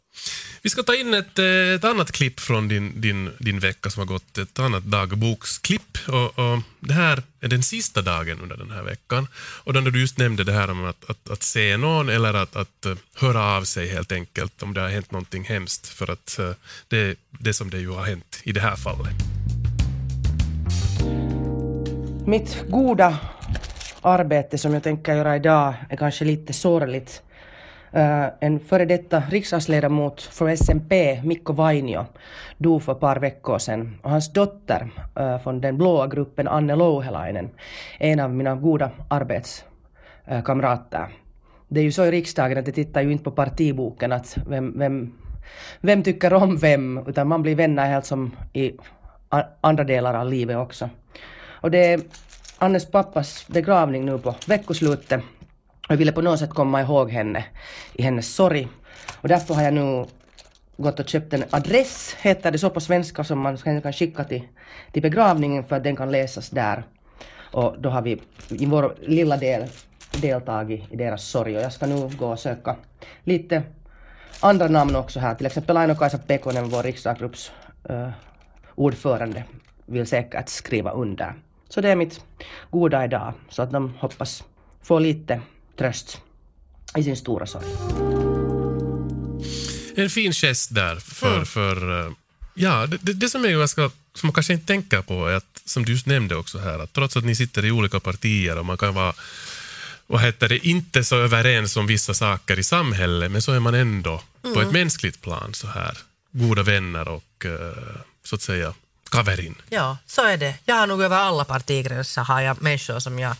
Vi 0.65 0.69
ska 0.69 0.84
ta 0.84 0.95
in 0.95 1.13
ett, 1.13 1.39
eh, 1.39 1.75
ett 1.75 1.84
annat 1.84 2.12
klipp 2.12 2.39
från 2.39 2.67
din, 2.67 3.01
din, 3.01 3.31
din 3.39 3.60
vecka 3.60 3.89
som 3.89 4.00
har 4.00 4.07
gått, 4.07 4.38
ett 4.38 4.60
annat 4.60 4.84
dagboksklipp. 4.84 5.98
Och, 6.07 6.39
och 6.39 6.60
det 6.79 6.93
här 6.93 7.24
är 7.41 7.48
den 7.48 7.63
sista 7.63 8.01
dagen 8.01 8.39
under 8.41 8.57
den 8.57 8.72
här 8.72 8.84
veckan. 8.84 9.27
Och 9.38 9.74
då 9.74 9.79
när 9.79 9.91
du 9.91 10.00
just 10.00 10.17
nämnde 10.17 10.43
det 10.43 10.51
här 10.51 10.72
om 10.72 10.86
att, 10.86 11.10
att, 11.10 11.29
att 11.29 11.43
se 11.43 11.77
någon 11.77 12.10
eller 12.10 12.34
att, 12.34 12.55
att 12.55 12.86
eh, 12.86 12.95
höra 13.15 13.57
av 13.57 13.63
sig 13.63 13.88
helt 13.88 14.12
enkelt 14.12 14.63
om 14.63 14.74
det 14.74 14.81
har 14.81 14.89
hänt 14.89 15.12
någonting 15.12 15.43
hemskt. 15.43 15.88
För 15.88 16.12
att 16.12 16.39
eh, 16.39 16.51
det 16.88 16.98
är 16.98 17.15
det 17.29 17.53
som 17.53 17.69
det 17.69 17.79
ju 17.79 17.89
har 17.89 18.03
hänt 18.03 18.39
i 18.43 18.51
det 18.51 18.62
här 18.62 18.75
fallet. 18.75 19.13
Mitt 22.27 22.63
goda 22.69 23.17
arbete 24.01 24.57
som 24.57 24.74
jag 24.74 24.84
tänker 24.84 25.15
göra 25.15 25.36
idag 25.36 25.74
är 25.89 25.98
kanske 25.98 26.25
lite 26.25 26.53
sorgligt. 26.53 27.22
Eh, 27.95 28.27
en 28.39 28.59
före 28.59 28.85
detta 28.85 29.23
riksdagsledamot 29.29 30.21
för 30.21 30.49
SMP, 30.49 31.21
Mikko 31.23 31.53
Vainio, 31.53 32.05
dog 32.57 32.83
för 32.83 32.91
ett 32.91 32.99
par 32.99 33.19
veckor 33.19 33.57
sedan. 33.57 33.97
Och 34.01 34.09
hans 34.09 34.33
dotter 34.33 34.87
eh, 35.15 35.39
från 35.39 35.61
den 35.61 35.77
blåa 35.77 36.07
gruppen, 36.07 36.47
Anne 36.47 36.75
Louhelainen, 36.75 37.49
är 37.99 38.11
en 38.11 38.19
av 38.19 38.33
mina 38.33 38.55
goda 38.55 38.91
arbetskamrater. 39.09 41.07
Det 41.67 41.79
är 41.79 41.83
ju 41.83 41.91
så 41.91 42.05
i 42.05 42.11
riksdagen 42.11 42.57
att 42.57 42.65
det 42.65 42.71
tittar 42.71 43.01
ju 43.01 43.11
inte 43.11 43.23
på 43.23 43.31
partiboken 43.31 44.11
att 44.11 44.37
vem, 44.47 44.79
vem, 44.79 45.13
vem 45.81 46.03
tycker 46.03 46.33
om 46.33 46.57
vem, 46.57 47.03
utan 47.07 47.27
man 47.27 47.41
blir 47.41 47.55
vänner 47.55 47.85
helt 47.85 48.05
som 48.05 48.31
i 48.53 48.71
andra 49.61 49.83
delar 49.83 50.13
av 50.13 50.29
livet 50.29 50.57
också. 50.57 50.89
Och 51.61 51.71
det 51.71 51.93
är 51.93 52.01
Annes 52.57 52.91
pappas 52.91 53.47
begravning 53.47 54.05
nu 54.05 54.17
på 54.17 54.35
veckoslutet. 54.47 55.21
Jag 55.87 55.97
ville 55.97 56.11
på 56.11 56.21
något 56.21 56.39
sätt 56.39 56.49
komma 56.49 56.81
ihåg 56.81 57.11
henne 57.11 57.45
i 57.93 58.03
hennes 58.03 58.35
sorg. 58.35 58.67
Och 59.21 59.27
därför 59.27 59.53
har 59.53 59.63
jag 59.63 59.73
nu 59.73 60.05
gått 60.77 60.99
och 60.99 61.09
köpt 61.09 61.33
en 61.33 61.43
adress, 61.49 62.15
heter 62.21 62.51
det 62.51 62.57
så 62.57 62.69
på 62.69 62.79
svenska, 62.79 63.23
som 63.23 63.39
man 63.39 63.57
kan 63.57 63.93
skicka 63.93 64.23
till, 64.23 64.41
till 64.91 65.01
begravningen 65.01 65.63
för 65.63 65.75
att 65.75 65.83
den 65.83 65.95
kan 65.95 66.11
läsas 66.11 66.49
där. 66.49 66.83
Och 67.51 67.75
då 67.79 67.89
har 67.89 68.01
vi 68.01 68.21
i 68.49 68.65
vår 68.65 68.95
lilla 69.01 69.37
del 69.37 69.69
deltagit 70.21 70.91
i 70.91 70.95
deras 70.95 71.23
sorg 71.23 71.57
och 71.57 71.61
jag 71.61 71.73
ska 71.73 71.85
nu 71.85 72.09
gå 72.17 72.27
och 72.27 72.39
söka 72.39 72.75
lite 73.23 73.63
andra 74.39 74.67
namn 74.67 74.95
också 74.95 75.19
här, 75.19 75.35
till 75.35 75.45
exempel 75.45 75.77
Aino-Kaisa 75.77 76.17
Pekonen, 76.17 76.69
vår 76.69 76.83
riksdagsgrupps 76.83 77.51
uh, 77.89 78.09
ordförande, 78.75 79.43
vill 79.85 80.07
säkert 80.07 80.49
skriva 80.49 80.91
under. 80.91 81.33
Så 81.69 81.81
det 81.81 81.89
är 81.89 81.95
mitt 81.95 82.21
goda 82.69 83.05
idag, 83.05 83.33
så 83.49 83.61
att 83.61 83.71
de 83.71 83.93
hoppas 83.99 84.43
få 84.81 84.99
lite 84.99 85.41
tröst 85.77 86.22
i 86.98 87.03
sin 87.03 87.17
stora 87.17 87.46
sorg. 87.46 87.65
En 89.96 90.10
fin 90.10 90.34
gest 90.34 90.75
där 90.75 90.96
för, 90.96 91.46
för 91.46 92.05
eh, 92.05 92.12
ja, 92.53 92.88
det, 92.88 93.13
det, 93.13 93.29
som 93.29 93.46
är 93.46 93.50
ganska, 93.50 93.91
som 94.13 94.27
man 94.27 94.34
kanske 94.34 94.53
inte 94.53 94.67
tänker 94.67 95.01
på 95.01 95.27
är 95.27 95.36
att, 95.36 95.62
som 95.65 95.86
du 95.86 95.91
just 95.91 96.05
nämnde 96.05 96.36
också 96.36 96.60
här, 96.60 96.79
att 96.79 96.94
trots 96.94 97.17
att 97.17 97.25
ni 97.25 97.36
sitter 97.36 97.65
i 97.65 97.72
olika 97.72 98.00
partier 98.00 98.58
och 98.58 98.65
man 98.65 98.77
kan 98.77 98.94
vara 98.94 99.13
vad 100.08 100.22
heter 100.22 100.50
det, 100.50 100.67
inte 100.67 101.03
så 101.03 101.15
överens 101.15 101.77
om 101.77 101.88
vissa 101.88 102.13
saker 102.13 102.60
i 102.60 102.63
samhället, 102.63 103.32
men 103.32 103.41
så 103.41 103.51
är 103.51 103.60
man 103.60 103.74
ändå 103.74 104.22
på 104.41 104.62
ett 104.62 104.72
mänskligt 104.72 105.22
plan 105.22 105.53
så 105.53 105.67
här 105.67 105.98
goda 106.32 106.63
vänner 106.63 107.08
och 107.08 107.46
eh, 107.46 107.96
så 108.24 108.36
att 108.36 108.41
säga 108.41 108.74
kaverin. 109.10 109.55
Ja, 109.70 109.98
så 110.08 110.25
är 110.25 110.38
det. 110.38 110.55
Jag 110.65 110.75
har 110.75 110.88
nog 110.88 111.01
över 111.01 111.17
alla 111.17 111.46
partigränser 111.46 112.22
har 112.22 112.41
jag 112.41 112.62
människor 112.62 113.00
som 113.00 113.20
jag... 113.20 113.36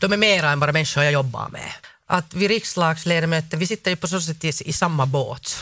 De 0.00 0.12
är 0.12 0.16
mera 0.16 0.50
än 0.50 0.60
bara 0.60 0.72
människor 0.72 1.04
jag 1.04 1.12
jobbar 1.12 1.48
med. 1.48 1.72
Att 2.06 2.34
vi 2.34 2.48
riksdagsledamöter, 2.48 3.56
vi 3.56 3.66
sitter 3.66 3.90
ju 3.90 3.96
på 3.96 4.08
så 4.08 4.20
sätt 4.20 4.44
i, 4.44 4.48
i 4.48 4.72
samma 4.72 5.06
båt. 5.06 5.56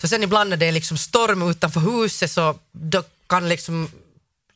Så 0.00 0.08
sen 0.08 0.22
ibland 0.22 0.50
när 0.50 0.56
det 0.56 0.66
är 0.66 0.72
liksom 0.72 0.98
storm 0.98 1.50
utanför 1.50 1.80
huset 1.80 2.30
så 2.30 2.58
då 2.72 3.02
kan 3.26 3.48
liksom 3.48 3.90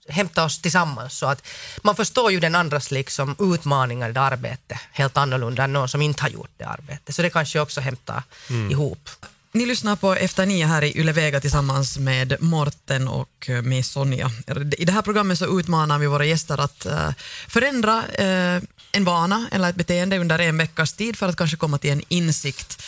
hämta 0.08 0.44
oss 0.44 0.58
tillsammans. 0.58 1.18
Så 1.18 1.26
att 1.26 1.46
man 1.82 1.96
förstår 1.96 2.32
ju 2.32 2.40
den 2.40 2.54
andras 2.54 2.90
liksom 2.90 3.36
utmaningar 3.38 4.10
i 4.10 4.12
det 4.12 4.20
arbetet 4.20 4.78
helt 4.92 5.16
annorlunda 5.16 5.64
än 5.64 5.72
någon 5.72 5.88
som 5.88 6.02
inte 6.02 6.22
har 6.22 6.28
gjort 6.28 6.50
det 6.56 6.64
arbetet. 6.64 7.14
Så 7.14 7.22
det 7.22 7.30
kanske 7.30 7.60
också 7.60 7.80
hämtar 7.80 8.22
ihop. 8.70 9.08
Ni 9.54 9.66
lyssnar 9.66 9.96
på 9.96 10.14
Efter 10.14 10.46
nio 10.46 10.66
här 10.66 10.84
i 10.84 10.98
Yle 10.98 11.12
Vega 11.12 11.40
tillsammans 11.40 11.98
med 11.98 12.36
Morten 12.40 13.08
och 13.08 13.48
eh, 13.48 13.62
med 13.62 13.86
Sonja. 13.86 14.30
I 14.78 14.84
det 14.84 14.92
här 14.92 15.02
programmet 15.02 15.38
så 15.38 15.60
utmanar 15.60 15.98
vi 15.98 16.06
våra 16.06 16.24
gäster 16.24 16.60
att 16.60 16.86
eh, 16.86 17.10
förändra 17.48 18.04
eh, 18.06 18.62
en 18.92 19.04
vana 19.04 19.48
eller 19.52 19.70
ett 19.70 19.76
beteende 19.76 20.18
under 20.18 20.38
en 20.38 20.58
veckas 20.58 20.92
tid 20.92 21.16
för 21.16 21.28
att 21.28 21.36
kanske 21.36 21.56
komma 21.56 21.78
till 21.78 21.90
en 21.90 22.02
insikt. 22.08 22.82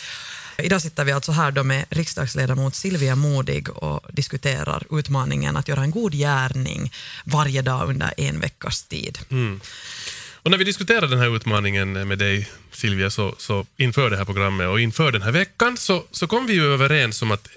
Idag 0.57 0.81
sitter 0.81 1.03
vi 1.03 1.11
alltså 1.11 1.31
här 1.31 1.51
då 1.51 1.63
med 1.63 1.85
riksdagsledamot 1.89 2.75
Silvia 2.75 3.15
Modig 3.15 3.69
och 3.69 4.01
diskuterar 4.13 4.83
utmaningen 4.99 5.57
att 5.57 5.67
göra 5.67 5.81
en 5.81 5.91
god 5.91 6.13
gärning 6.13 6.91
varje 7.23 7.61
dag 7.61 7.89
under 7.89 8.13
en 8.17 8.39
veckas 8.39 8.83
tid. 8.83 9.19
Mm. 9.29 9.59
Och 10.45 10.51
när 10.51 10.57
vi 10.57 10.63
diskuterade 10.63 11.07
den 11.07 11.19
här 11.19 11.35
utmaningen 11.35 12.07
med 12.07 12.17
dig 12.17 12.49
Silvia 12.71 13.09
så, 13.09 13.35
så 13.37 13.65
inför 13.77 14.09
det 14.09 14.17
här 14.17 14.25
programmet 14.25 14.67
och 14.67 14.79
inför 14.79 15.11
den 15.11 15.21
här 15.21 15.31
veckan 15.31 15.77
så, 15.77 16.03
så 16.11 16.27
kom 16.27 16.47
vi 16.47 16.53
ju 16.53 16.73
överens 16.73 17.21
om 17.21 17.31
att 17.31 17.47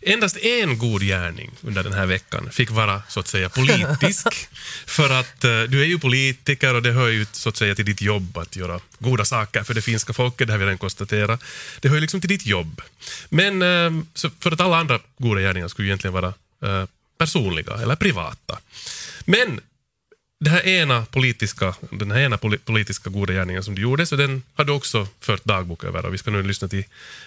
endast 0.00 0.36
en 0.36 0.78
god 0.78 1.02
gärning 1.02 1.50
under 1.60 1.82
den 1.82 1.92
här 1.92 2.06
veckan 2.06 2.50
fick 2.50 2.70
vara 2.70 3.02
så 3.08 3.20
att 3.20 3.28
säga 3.28 3.48
politisk. 3.48 4.28
för 4.86 5.10
att 5.10 5.44
eh, 5.44 5.62
du 5.62 5.80
är 5.80 5.86
ju 5.86 5.98
politiker 5.98 6.74
och 6.74 6.82
det 6.82 6.92
hör 6.92 7.08
ju 7.08 7.26
så 7.32 7.48
att 7.48 7.56
säga 7.56 7.74
till 7.74 7.84
ditt 7.84 8.02
jobb 8.02 8.38
att 8.38 8.56
göra 8.56 8.80
goda 8.98 9.24
saker 9.24 9.62
för 9.62 9.74
det 9.74 9.82
finska 9.82 10.12
folket, 10.12 10.46
det 10.46 10.52
har 10.52 10.58
vi 10.58 10.64
redan 10.64 10.78
konstaterat. 10.78 11.42
Det 11.80 11.88
hör 11.88 11.96
ju 11.96 12.00
liksom 12.00 12.20
till 12.20 12.30
ditt 12.30 12.46
jobb. 12.46 12.82
Men 13.28 13.62
eh, 13.62 13.90
för 14.40 14.52
att 14.52 14.60
alla 14.60 14.76
andra 14.76 15.00
goda 15.18 15.40
gärningar 15.40 15.68
skulle 15.68 15.86
ju 15.86 15.90
egentligen 15.90 16.14
vara 16.14 16.34
eh, 16.62 16.88
personliga 17.18 17.74
eller 17.74 17.96
privata. 17.96 18.58
Men 19.24 19.60
det 20.38 20.50
här 20.50 20.66
ena 20.66 21.04
politiska, 21.04 21.74
den 21.90 22.10
här 22.10 22.20
ena 22.20 22.38
politiska 22.64 23.10
goda 23.10 23.32
gärningen 23.32 23.62
som 23.62 23.74
du 23.74 23.82
gjorde, 23.82 24.06
så 24.06 24.16
den 24.16 24.42
har 24.54 24.64
du 24.64 24.72
också 24.72 25.06
fört 25.20 25.44
dagbok 25.44 25.84
över 25.84 26.06
och 26.06 26.14
vi 26.14 26.18
ska 26.18 26.30
nu 26.30 26.42
lyssna 26.42 26.68
till 26.68 26.84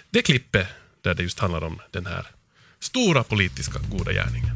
det 0.10 0.22
klippet 0.22 0.68
där 1.01 1.13
det 1.13 1.24
just 1.24 1.39
handlar 1.39 1.63
om 1.63 1.80
den 1.92 2.06
här 2.06 2.28
stora 2.80 3.24
politiska 3.24 3.80
goda 3.92 4.12
gärningen. 4.12 4.56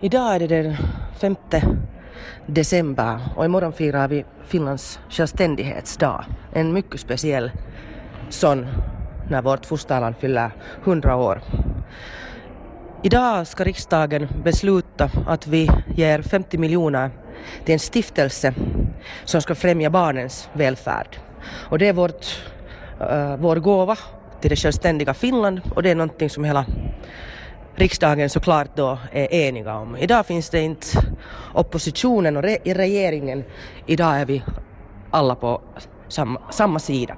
Idag 0.00 0.34
är 0.34 0.38
det 0.40 0.62
den 0.62 0.76
5 1.20 1.36
december 2.46 3.20
och 3.36 3.44
imorgon 3.44 3.72
firar 3.72 4.08
vi 4.08 4.24
Finlands 4.48 4.98
självständighetsdag. 5.08 6.24
En 6.52 6.72
mycket 6.72 7.00
speciell 7.00 7.50
sån 8.30 8.66
när 9.30 9.42
vårt 9.42 9.66
fosterland 9.66 10.14
fyller 10.20 10.50
100 10.84 11.16
år. 11.16 11.42
Idag 13.04 13.46
ska 13.46 13.64
riksdagen 13.64 14.28
besluta 14.44 15.10
att 15.26 15.46
vi 15.46 15.70
ger 15.96 16.22
50 16.22 16.58
miljoner 16.58 17.10
till 17.64 17.72
en 17.72 17.78
stiftelse 17.78 18.54
som 19.24 19.42
ska 19.42 19.54
främja 19.54 19.90
barnens 19.90 20.48
välfärd. 20.52 21.16
Och 21.44 21.78
det 21.78 21.88
är 21.88 21.92
vårt, 21.92 22.42
uh, 23.00 23.36
vår 23.36 23.56
gåva 23.56 23.96
till 24.40 24.50
det 24.50 24.56
självständiga 24.56 25.14
Finland 25.14 25.60
och 25.74 25.82
det 25.82 25.90
är 25.90 25.94
någonting 25.94 26.30
som 26.30 26.44
hela 26.44 26.66
riksdagen 27.74 28.30
såklart 28.30 28.76
då 28.76 28.98
är 29.12 29.34
eniga 29.34 29.74
om. 29.74 29.96
Idag 29.96 30.26
finns 30.26 30.50
det 30.50 30.60
inte 30.60 30.86
oppositionen 31.54 32.36
och 32.36 32.42
re- 32.42 32.74
regeringen. 32.74 33.44
Idag 33.86 34.20
är 34.20 34.24
vi 34.26 34.42
alla 35.10 35.34
på 35.34 35.60
samma, 36.08 36.40
samma 36.50 36.78
sida. 36.78 37.16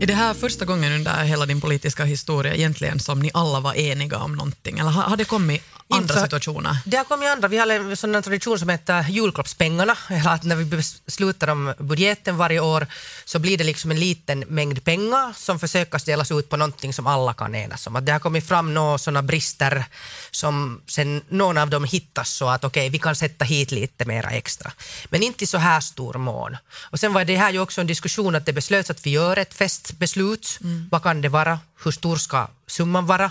Är 0.00 0.06
det 0.06 0.14
här 0.14 0.34
första 0.34 0.64
gången 0.64 0.92
under 0.92 1.24
hela 1.24 1.46
din 1.46 1.60
politiska 1.60 2.04
historia 2.04 2.54
egentligen 2.54 3.00
som 3.00 3.20
ni 3.20 3.30
alla 3.34 3.60
var 3.60 3.74
eniga 3.74 4.18
om 4.18 4.32
någonting? 4.32 4.78
Eller 4.78 4.90
har 4.90 5.02
har 5.02 5.16
det 5.16 5.24
kommit 5.24 5.62
andra 5.90 6.14
så- 6.14 6.20
situationer. 6.20 6.76
Det 6.84 6.96
har 6.96 7.04
kommit 7.04 7.28
andra. 7.28 7.48
Vi 7.48 7.58
har 7.58 7.66
en 7.66 7.96
sån 7.96 8.22
tradition 8.22 8.58
som 8.58 8.68
heter 8.68 9.06
julklappspengarna. 9.08 9.96
Att 10.26 10.44
när 10.44 10.56
vi 10.56 10.64
beslutar 10.64 11.48
om 11.48 11.74
budgeten 11.78 12.36
varje 12.36 12.60
år 12.60 12.86
så 13.24 13.38
blir 13.38 13.58
det 13.58 13.64
liksom 13.64 13.90
en 13.90 14.00
liten 14.00 14.44
mängd 14.48 14.84
pengar 14.84 15.32
som 15.36 15.58
försöker 15.58 16.06
delas 16.06 16.30
ut 16.30 16.48
på 16.48 16.56
någonting 16.56 16.92
som 16.94 17.06
alla 17.06 17.34
kan 17.34 17.54
enas 17.54 17.86
om. 17.86 17.96
Att 17.96 18.06
det 18.06 18.12
har 18.12 18.18
kommit 18.20 18.48
fram 18.48 18.74
några 18.74 18.98
sådana 18.98 19.22
brister 19.22 19.84
som 20.30 20.80
sen 20.86 21.22
någon 21.28 21.58
av 21.58 21.70
dem 21.70 21.84
hittas 21.84 22.30
så 22.30 22.48
att 22.48 22.64
okej, 22.64 22.88
vi 22.88 22.98
kan 22.98 23.16
sätta 23.16 23.44
hit 23.44 23.70
lite 23.70 24.04
mera 24.04 24.30
extra. 24.30 24.72
Men 25.10 25.22
inte 25.22 25.44
i 25.44 25.46
så 25.46 25.58
här 25.58 25.80
stor 25.80 26.14
mån. 26.14 26.56
Och 26.90 27.00
sen 27.00 27.12
var 27.12 27.24
det 27.24 27.36
här 27.36 27.50
ju 27.52 27.60
också 27.60 27.80
en 27.80 27.86
diskussion 27.86 28.34
att 28.34 28.46
det 28.46 28.52
beslöts 28.52 28.90
att 28.90 29.06
vi 29.06 29.10
gör 29.10 29.36
ett 29.36 29.54
festbeslut. 29.88 30.58
Vad 30.90 31.02
kan 31.02 31.20
det 31.22 31.28
vara? 31.28 31.60
Hur 31.84 31.90
stor 31.90 32.16
ska 32.16 32.48
summan 32.66 33.06
vara? 33.06 33.30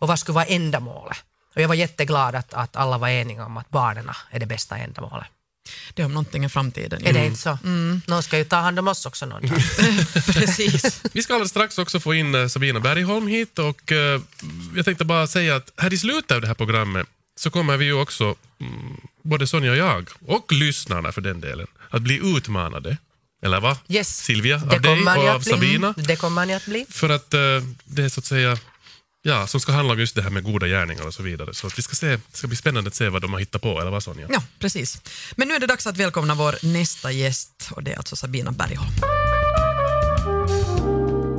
Och 0.00 0.08
vad 0.08 0.18
skulle 0.18 0.34
vara 0.34 0.44
ändamålet? 0.44 1.18
Och 1.54 1.60
jag 1.60 1.68
var 1.68 1.74
jätteglad 1.74 2.34
att, 2.34 2.54
att 2.54 2.76
alla 2.76 2.98
var 2.98 3.08
eniga 3.08 3.46
om 3.46 3.56
att 3.56 3.70
barnen 3.70 4.10
är 4.30 4.40
det 4.40 4.46
bästa 4.46 4.76
ändamålet. 4.76 5.26
Det 5.94 6.02
är 6.02 6.06
om 6.06 6.12
någonting 6.12 6.44
i 6.44 6.48
framtiden. 6.48 7.06
Är 7.06 7.12
det 7.12 7.26
inte 7.26 7.40
så? 7.40 7.58
Någon 8.06 8.22
ska 8.22 8.38
ju 8.38 8.44
ta 8.44 8.56
hand 8.56 8.78
om 8.78 8.88
oss 8.88 9.06
också 9.06 9.26
någon 9.26 9.42
dag. 9.46 9.58
Precis. 10.26 11.02
Vi 11.12 11.22
ska 11.22 11.34
alldeles 11.34 11.50
strax 11.50 11.78
också 11.78 12.00
få 12.00 12.14
in 12.14 12.34
eh, 12.34 12.48
Sabina 12.48 12.80
Bergholm 12.80 13.26
hit 13.26 13.58
och 13.58 13.92
eh, 13.92 14.20
jag 14.76 14.84
tänkte 14.84 15.04
bara 15.04 15.26
säga 15.26 15.56
att 15.56 15.72
här 15.76 15.92
i 15.92 15.98
slutet 15.98 16.30
av 16.30 16.40
det 16.40 16.46
här 16.46 16.54
programmet 16.54 17.06
så 17.36 17.50
kommer 17.50 17.76
vi 17.76 17.84
ju 17.84 17.92
också, 17.92 18.34
mm, 18.60 19.00
både 19.22 19.46
Sonja 19.46 19.70
och 19.70 19.76
jag, 19.76 20.10
och 20.26 20.52
lyssnarna 20.52 21.12
för 21.12 21.20
den 21.20 21.40
delen, 21.40 21.66
att 21.90 22.02
bli 22.02 22.20
utmanade. 22.36 22.96
Eller 23.42 23.60
va? 23.60 23.76
Yes. 23.88 24.16
Silvia, 24.16 24.58
Det 24.58 24.76
av 24.76 24.82
dig 24.82 25.02
och 25.02 25.08
att 25.10 25.34
av 25.34 25.42
bli. 25.42 25.50
Sabina. 25.52 25.94
Det 25.96 26.16
kommer 26.16 26.46
ni 26.46 26.54
att 26.54 26.64
bli. 26.64 26.86
För 26.90 27.08
att 27.08 27.34
eh, 27.34 27.40
det 27.84 28.02
är 28.02 28.08
så 28.08 28.20
att 28.20 28.24
säga, 28.26 28.58
ja, 29.22 29.46
som 29.46 29.60
ska 29.60 29.72
handla 29.72 29.92
om 29.92 30.00
just 30.00 30.14
det 30.14 30.22
här 30.22 30.30
med 30.30 30.44
goda 30.44 30.66
gärningar 30.66 31.06
och 31.06 31.14
så 31.14 31.22
vidare. 31.22 31.54
Så 31.54 31.66
att 31.66 31.78
vi 31.78 31.82
ska 31.82 31.94
se, 31.94 32.06
det 32.06 32.20
ska 32.32 32.46
bli 32.46 32.56
spännande 32.56 32.88
att 32.88 32.94
se 32.94 33.08
vad 33.08 33.22
de 33.22 33.32
har 33.32 33.40
hittat 33.40 33.62
på, 33.62 33.80
eller 33.80 33.90
vad 33.90 34.02
Sonja? 34.02 34.26
Ja, 34.30 34.42
precis. 34.58 35.00
Men 35.36 35.48
nu 35.48 35.54
är 35.54 35.60
det 35.60 35.66
dags 35.66 35.86
att 35.86 35.96
välkomna 35.96 36.34
vår 36.34 36.58
nästa 36.62 37.12
gäst 37.12 37.68
och 37.70 37.82
det 37.82 37.92
är 37.92 37.96
alltså 37.96 38.16
Sabina 38.16 38.52
Bergholm. 38.52 38.92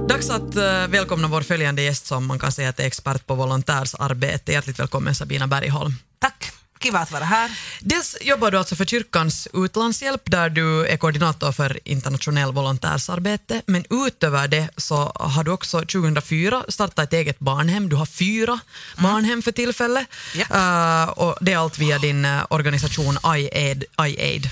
Dags 0.08 0.30
att 0.30 0.56
eh, 0.56 0.88
välkomna 0.88 1.28
vår 1.28 1.42
följande 1.42 1.82
gäst 1.82 2.06
som 2.06 2.26
man 2.26 2.40
kan 2.40 2.52
säga 2.52 2.70
att 2.70 2.80
är 2.80 2.86
expert 2.86 3.28
på 3.28 3.36
volontärsarbete. 3.36 4.52
Hjärtligt 4.52 4.80
välkommen 4.80 5.16
Sabina 5.16 5.48
Bergholm. 5.48 5.94
Tack. 6.20 6.52
Kiva 6.84 7.00
att 7.00 7.12
vara 7.12 7.24
här. 7.24 7.52
Dels 7.80 8.18
jobbar 8.22 8.52
du 8.52 8.58
alltså 8.58 8.76
för 8.76 8.86
kyrkans 8.86 9.48
utlandshjälp 9.54 10.22
där 10.26 10.50
du 10.50 10.86
är 10.86 10.98
koordinator 10.98 11.52
för 11.52 11.80
internationell 11.86 12.54
volontärsarbete. 12.54 13.62
Men 13.66 13.86
utöver 13.90 14.48
det 14.48 14.70
så 14.78 15.12
har 15.16 15.44
du 15.44 15.52
också 15.52 15.80
2004 15.80 16.64
startat 16.68 17.00
ett 17.00 17.14
eget 17.14 17.40
barnhem. 17.40 17.90
Du 17.90 17.96
har 17.96 18.06
fyra 18.06 18.60
barnhem 18.98 19.42
för 19.42 19.52
tillfället. 19.52 20.08
Japp. 20.36 20.52
Eh, 20.52 21.10
och 21.10 21.38
det 21.42 21.54
är 21.54 21.58
allt 21.58 21.78
via 21.78 21.98
din 21.98 22.26
eh, 22.26 22.46
organisation 22.50 23.18
iAid. 23.26 23.84
iAid. 24.00 24.50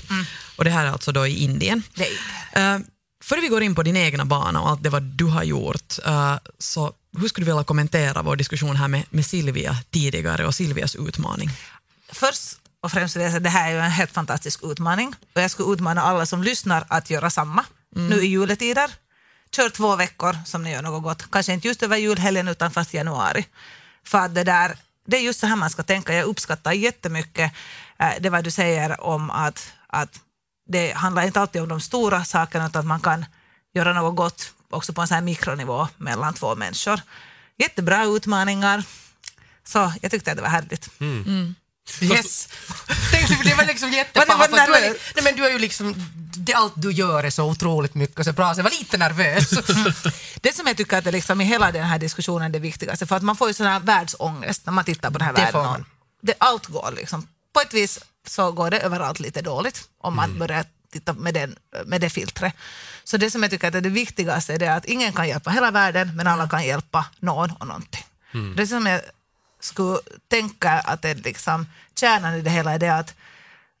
Och 0.56 0.64
det 0.64 0.70
här 0.70 0.86
är 0.86 0.90
alltså 0.90 1.12
då 1.12 1.26
i 1.26 1.44
Indien. 1.44 1.82
Uh, 2.56 2.78
före 3.24 3.40
vi 3.40 3.48
går 3.48 3.62
in 3.62 3.74
på 3.74 3.82
din 3.82 3.96
egna 3.96 4.24
bana 4.24 4.60
och 4.60 4.68
allt 4.70 4.82
det 4.82 4.90
vad 4.90 5.02
du 5.02 5.24
har 5.24 5.42
gjort, 5.42 5.98
så 6.58 6.92
hur 7.18 7.28
skulle 7.28 7.44
du 7.44 7.52
vilja 7.52 7.64
kommentera 7.64 8.22
vår 8.22 8.36
diskussion 8.36 8.76
här 8.76 8.88
med, 8.88 9.02
med 9.10 9.26
Silvia 9.26 9.76
tidigare 9.90 10.46
och 10.46 10.54
Silvias 10.54 10.96
utmaning? 10.96 11.50
Först 12.12 12.58
och 12.80 12.92
främst 12.92 13.16
vill 13.16 13.22
jag 13.22 13.30
säga 13.30 13.36
att 13.36 13.44
det 13.44 13.50
här 13.50 13.70
är 13.70 13.74
ju 13.74 13.80
en 13.80 13.90
helt 13.90 14.12
fantastisk 14.12 14.60
utmaning 14.62 15.14
och 15.34 15.42
jag 15.42 15.50
skulle 15.50 15.72
utmana 15.72 16.02
alla 16.02 16.26
som 16.26 16.42
lyssnar 16.42 16.84
att 16.88 17.10
göra 17.10 17.30
samma 17.30 17.64
nu 17.94 18.22
i 18.22 18.26
juletider. 18.26 18.90
Kör 19.56 19.68
två 19.68 19.96
veckor 19.96 20.36
som 20.46 20.62
ni 20.62 20.72
gör 20.72 20.82
något 20.82 21.02
gott. 21.02 21.30
Kanske 21.30 21.52
inte 21.52 21.68
just 21.68 21.82
över 21.82 21.96
julhelgen 21.96 22.48
utan 22.48 22.70
fast 22.70 22.94
i 22.94 22.96
januari. 22.96 23.46
För 24.04 24.18
att 24.18 24.34
det 24.34 24.44
där, 24.44 24.76
det 25.06 25.16
är 25.16 25.20
just 25.20 25.40
så 25.40 25.46
här 25.46 25.56
man 25.56 25.70
ska 25.70 25.82
tänka. 25.82 26.14
Jag 26.14 26.24
uppskattar 26.24 26.72
jättemycket 26.72 27.52
eh, 27.98 28.12
det 28.20 28.30
vad 28.30 28.44
du 28.44 28.50
säger 28.50 29.00
om 29.00 29.30
att, 29.30 29.72
att 29.86 30.20
det 30.68 30.92
handlar 30.92 31.22
inte 31.22 31.40
alltid 31.40 31.62
om 31.62 31.68
de 31.68 31.80
stora 31.80 32.24
sakerna 32.24 32.66
utan 32.66 32.80
att 32.80 32.86
man 32.86 33.00
kan 33.00 33.24
göra 33.74 33.92
något 33.92 34.16
gott 34.16 34.52
också 34.70 34.92
på 34.92 35.00
en 35.00 35.08
sån 35.08 35.14
här 35.14 35.22
mikronivå 35.22 35.88
mellan 35.96 36.34
två 36.34 36.54
människor. 36.54 37.00
Jättebra 37.58 38.04
utmaningar. 38.04 38.84
Så 39.64 39.92
jag 40.02 40.10
tyckte 40.10 40.30
att 40.30 40.36
det 40.36 40.42
var 40.42 40.48
härligt. 40.48 40.90
Yes! 42.00 42.48
Tänkte, 43.10 43.34
för 43.34 43.44
det 43.44 43.54
var 43.54 43.64
liksom 43.64 43.92
jättepaha. 43.92 44.48
var 44.48 44.70
nej, 45.14 45.24
men 45.24 45.36
du 45.36 45.46
är 45.46 45.50
ju 45.50 45.58
liksom, 45.58 45.94
det, 46.36 46.54
allt 46.54 46.72
du 46.76 46.92
gör 46.92 47.24
är 47.24 47.30
så 47.30 47.44
otroligt 47.44 47.94
mycket 47.94 48.24
så 48.24 48.32
bra, 48.32 48.54
så 48.54 48.58
jag 48.58 48.64
var 48.64 48.70
lite 48.70 48.96
nervös. 48.98 49.50
Det 50.40 50.54
som 50.54 50.66
jag 50.66 50.76
tycker 50.76 50.98
att 50.98 51.04
det 51.04 51.10
liksom 51.10 51.40
i 51.40 51.44
hela 51.44 51.72
den 51.72 51.84
här 51.84 51.98
diskussionen 51.98 52.42
är 52.42 52.48
det 52.48 52.58
viktigaste, 52.58 53.06
för 53.06 53.16
att 53.16 53.22
man 53.22 53.36
får 53.36 53.48
ju 53.48 53.54
sån 53.54 53.66
här 53.66 53.80
världsångest 53.80 54.66
när 54.66 54.72
man 54.72 54.84
tittar 54.84 55.10
på 55.10 55.18
den 55.18 55.26
här 55.26 55.34
Det 55.34 55.52
världen. 55.52 55.84
Det, 56.22 56.34
allt 56.38 56.66
går 56.66 56.92
liksom. 56.96 57.26
På 57.54 57.60
ett 57.60 57.74
vis 57.74 57.98
så 58.26 58.52
går 58.52 58.70
det 58.70 58.80
överallt 58.80 59.20
lite 59.20 59.42
dåligt 59.42 59.88
om 60.00 60.16
man 60.16 60.38
börjar 60.38 60.64
titta 60.92 61.12
med, 61.12 61.34
den, 61.34 61.56
med 61.86 62.00
det 62.00 62.10
filtret. 62.10 62.54
Så 63.04 63.16
det 63.16 63.30
som 63.30 63.42
jag 63.42 63.50
tycker 63.50 63.68
att 63.68 63.74
är 63.74 63.80
det 63.80 63.88
viktigaste 63.88 64.54
är 64.54 64.58
det 64.58 64.74
att 64.74 64.84
ingen 64.84 65.12
kan 65.12 65.28
hjälpa 65.28 65.50
hela 65.50 65.70
världen, 65.70 66.16
men 66.16 66.26
alla 66.26 66.48
kan 66.48 66.64
hjälpa 66.66 67.06
någon 67.18 67.50
och 67.50 67.66
någonting. 67.66 68.04
Det 68.56 68.66
som 68.66 68.86
jag 68.86 69.00
skulle 69.64 69.98
tänka 70.28 70.70
att 70.70 71.02
det 71.02 71.14
liksom 71.14 71.66
kärnan 72.00 72.34
i 72.34 72.40
det 72.40 72.50
hela 72.50 72.72
är 72.72 72.78
det 72.78 72.94
att 72.94 73.14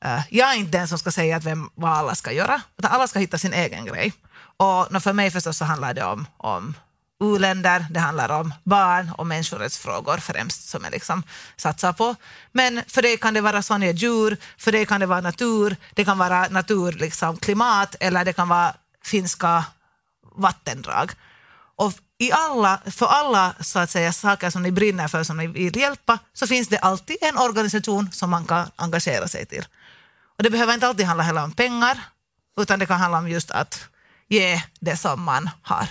uh, 0.04 0.20
jag 0.30 0.52
är 0.52 0.54
inte 0.54 0.78
den 0.78 0.88
som 0.88 0.98
ska 0.98 1.10
säga 1.10 1.36
att 1.36 1.44
vem, 1.44 1.70
vad 1.74 1.90
alla 1.90 2.14
ska 2.14 2.32
göra, 2.32 2.62
utan 2.78 2.92
alla 2.92 3.08
ska 3.08 3.18
hitta 3.18 3.38
sin 3.38 3.52
egen 3.52 3.84
grej. 3.84 4.12
Och 4.56 5.02
för 5.02 5.12
mig 5.12 5.30
förstås 5.30 5.58
så 5.58 5.64
handlar 5.64 5.94
det 5.94 6.04
om, 6.04 6.26
om 6.36 6.74
u-länder, 7.22 7.86
det 7.90 8.00
handlar 8.00 8.28
om 8.28 8.54
barn 8.64 9.10
och 9.18 9.26
människorättsfrågor 9.26 10.16
främst 10.16 10.68
som 10.68 10.84
jag 10.84 10.92
liksom 10.92 11.22
satsar 11.56 11.92
på. 11.92 12.14
Men 12.52 12.82
för 12.86 13.02
det 13.02 13.16
kan 13.16 13.34
det 13.34 13.40
vara 13.40 13.62
sådana 13.62 13.90
djur, 13.90 14.36
för 14.58 14.72
det 14.72 14.86
kan 14.86 15.00
det 15.00 15.06
vara 15.06 15.20
natur, 15.20 15.76
det 15.94 16.04
kan 16.04 16.18
vara 16.18 16.48
natur, 16.48 16.92
liksom 16.92 17.36
klimat 17.36 17.96
eller 18.00 18.24
det 18.24 18.32
kan 18.32 18.48
vara 18.48 18.74
finska 19.04 19.64
vattendrag. 20.34 21.12
Och 21.76 21.92
i 22.22 22.32
alla, 22.32 22.80
för 22.86 23.06
alla 23.06 23.54
så 23.60 23.78
att 23.78 23.90
säga, 23.90 24.12
saker 24.12 24.50
som 24.50 24.62
ni 24.62 24.72
brinner 24.72 25.08
för, 25.08 25.24
som 25.24 25.36
ni 25.36 25.46
vill 25.46 25.76
hjälpa, 25.76 26.18
så 26.32 26.46
finns 26.46 26.68
det 26.68 26.78
alltid 26.78 27.16
en 27.20 27.38
organisation 27.38 28.12
som 28.12 28.30
man 28.30 28.44
kan 28.44 28.70
engagera 28.76 29.28
sig 29.28 29.46
till. 29.46 29.64
Och 30.36 30.42
det 30.42 30.50
behöver 30.50 30.74
inte 30.74 30.86
alltid 30.86 31.06
handla 31.06 31.24
heller 31.24 31.44
om 31.44 31.52
pengar, 31.52 32.00
utan 32.60 32.78
det 32.78 32.86
kan 32.86 33.00
handla 33.00 33.18
om 33.18 33.28
just 33.28 33.50
att 33.50 33.84
ge 34.28 34.62
det 34.80 34.96
som 34.96 35.22
man 35.22 35.50
har. 35.62 35.86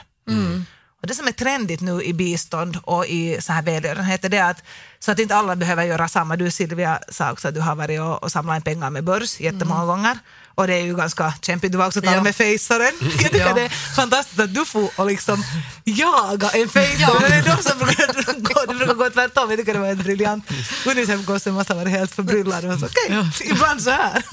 Och 1.02 1.08
det 1.08 1.16
som 1.16 1.28
är 1.28 1.32
trendigt 1.32 1.82
nu 1.82 2.04
i 2.04 2.14
bistånd 2.14 2.78
och 2.84 3.06
i 3.06 3.42
så 3.42 3.54
här 3.54 3.62
välgörenhet 3.62 4.26
är 4.26 4.30
det 4.30 4.40
att, 4.40 4.64
så 5.00 5.12
att 5.12 5.20
inte 5.20 5.36
alla 5.36 5.56
behöver 5.56 5.84
göra 5.84 6.08
samma. 6.08 6.36
Du 6.36 6.52
Silvia 6.52 7.00
sa 7.10 7.32
också 7.32 7.48
att 7.48 7.54
du 7.54 7.62
har 7.62 7.76
varit 7.76 8.02
och, 8.02 8.24
och 8.24 8.32
samlat 8.32 8.56
in 8.56 8.62
pengar 8.62 8.90
med 8.90 9.04
börs 9.04 9.40
jättemånga 9.40 9.86
gånger. 9.86 10.20
Och 10.56 10.68
det 10.68 10.74
är 10.74 10.84
ju 10.84 10.96
ganska 10.96 11.34
kämpigt. 11.42 11.72
Du 11.72 11.78
var 11.78 11.88
också 11.88 12.02
talat 12.02 12.16
Ja. 12.16 12.24
med 12.24 12.36
fejsaren. 12.36 12.92
Jag 13.02 13.12
tycker 13.20 13.40
Ja. 13.40 13.54
det 13.54 13.62
är 13.62 13.70
fantastiskt 13.96 14.40
att 14.40 14.54
du 14.54 14.66
får 14.66 14.90
och 14.96 15.06
liksom 15.08 15.44
jaga 15.84 16.50
en 16.50 16.70
fejsare. 16.70 17.20
Det 17.30 17.36
är 17.36 17.56
de 17.56 17.64
som 17.64 17.78
brukar 17.80 18.40
gå, 18.40 18.66
det 18.68 18.76
brukar 18.76 18.94
gå 18.94 19.10
tvärtom. 19.10 19.50
Jag 19.50 19.60
tycker 19.60 19.74
det 19.74 19.80
var 19.80 19.88
en 19.88 19.98
briljant. 19.98 20.46
Unicef-gosse 20.86 21.52
måste 21.52 21.74
ha 21.74 21.80
varit 21.80 21.92
helt 21.92 22.12
förbryllad. 22.16 22.66
Och 22.66 22.80
så, 22.80 22.86
Okej, 22.86 23.32
ibland 23.44 23.82
så 23.82 23.90
här. 23.90 24.24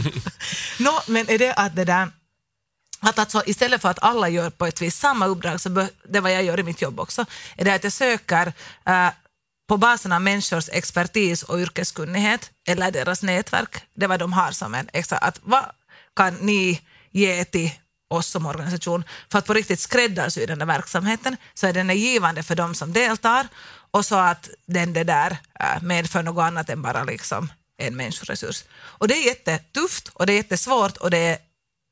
Nå, 0.79 1.01
men 1.07 1.31
är 1.31 1.39
det 1.39 1.53
att 1.55 1.77
det 1.77 1.85
där 1.85 2.09
att 3.01 3.19
alltså, 3.19 3.43
istället 3.47 3.83
för 3.83 3.89
att 3.89 3.99
alla 4.03 4.29
gör 4.29 4.51
på 4.51 4.67
ett 4.67 4.83
vis 4.83 4.97
samma 4.99 5.27
uppdrag, 5.27 5.61
så 5.61 5.71
bör, 5.71 5.89
det 6.09 6.19
är 6.19 6.23
vad 6.23 6.33
jag 6.33 6.43
gör 6.45 6.61
i 6.61 6.63
mitt 6.63 6.83
jobb 6.83 7.01
också, 7.01 7.27
är 7.57 7.65
det 7.65 7.75
att 7.75 7.85
jag 7.85 7.93
söker 7.93 8.53
eh, 8.87 9.09
på 9.69 9.77
basen 9.77 10.13
av 10.13 10.21
människors 10.23 10.69
expertis 10.73 11.43
och 11.43 11.59
yrkeskunnighet 11.59 12.51
eller 12.69 12.91
deras 12.91 13.23
nätverk, 13.23 13.83
det 13.95 14.05
är 14.05 14.09
vad 14.09 14.19
de 14.21 14.33
har 14.33 14.51
som 14.53 14.75
en 14.75 14.89
extra, 14.93 15.19
att 15.19 15.41
vad 15.43 15.65
kan 16.19 16.35
ni 16.35 16.81
ge 17.11 17.45
till 17.45 17.71
oss 18.11 18.27
som 18.27 18.47
organisation 18.47 19.05
för 19.31 19.39
att 19.39 19.47
på 19.47 19.55
riktigt 19.55 19.81
skräddarsy 19.81 20.47
den 20.47 20.59
där 20.59 20.67
verksamheten 20.67 21.37
så 21.55 21.67
är 21.67 21.73
den 21.73 21.91
är 21.91 21.95
givande 21.95 22.43
för 22.43 22.57
de 22.57 22.75
som 22.75 22.93
deltar 22.93 23.49
och 23.91 24.05
så 24.05 24.15
att 24.15 24.49
den 24.67 24.93
det 24.93 25.05
där 25.05 25.39
äh, 25.61 25.83
medför 25.83 26.23
något 26.23 26.43
annat 26.43 26.71
än 26.71 26.83
bara 26.83 27.05
liksom 27.05 27.53
en 27.79 27.97
människoresurs. 27.97 28.65
Och 28.99 29.09
det 29.09 29.15
är 29.15 29.27
jättetufft 29.27 30.09
och 30.09 30.27
det 30.27 30.33
är 30.33 30.37
jättesvårt 30.37 30.97
och 30.97 31.11
det 31.11 31.19
är 31.19 31.39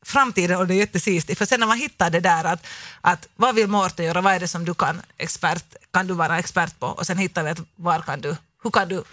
framtiden 0.04 0.58
och 0.58 0.66
det 0.66 0.74
är 0.74 0.78
jättesistigt. 0.78 1.38
För 1.38 1.46
sen 1.46 1.60
när 1.60 1.66
man 1.66 1.78
hittar 1.78 2.10
det 2.10 2.20
där 2.20 2.44
att, 2.44 2.66
att 3.00 3.28
vad 3.36 3.54
vill 3.54 3.68
Mårten 3.68 4.06
göra, 4.06 4.20
vad 4.20 4.34
är 4.34 4.40
det 4.40 4.48
som 4.48 4.64
du 4.64 4.74
kan, 4.74 5.02
expert, 5.18 5.64
kan 5.92 6.06
du 6.06 6.14
vara 6.14 6.38
expert 6.38 6.78
på 6.78 6.86
och 6.86 7.06
sen 7.06 7.18
hittar 7.18 7.44
vi 7.44 7.50
att 7.50 7.60
var 7.76 8.00
kan 8.00 8.20
du, 8.20 8.36
hur 8.62 8.70
kan 8.70 8.88
du 8.88 9.04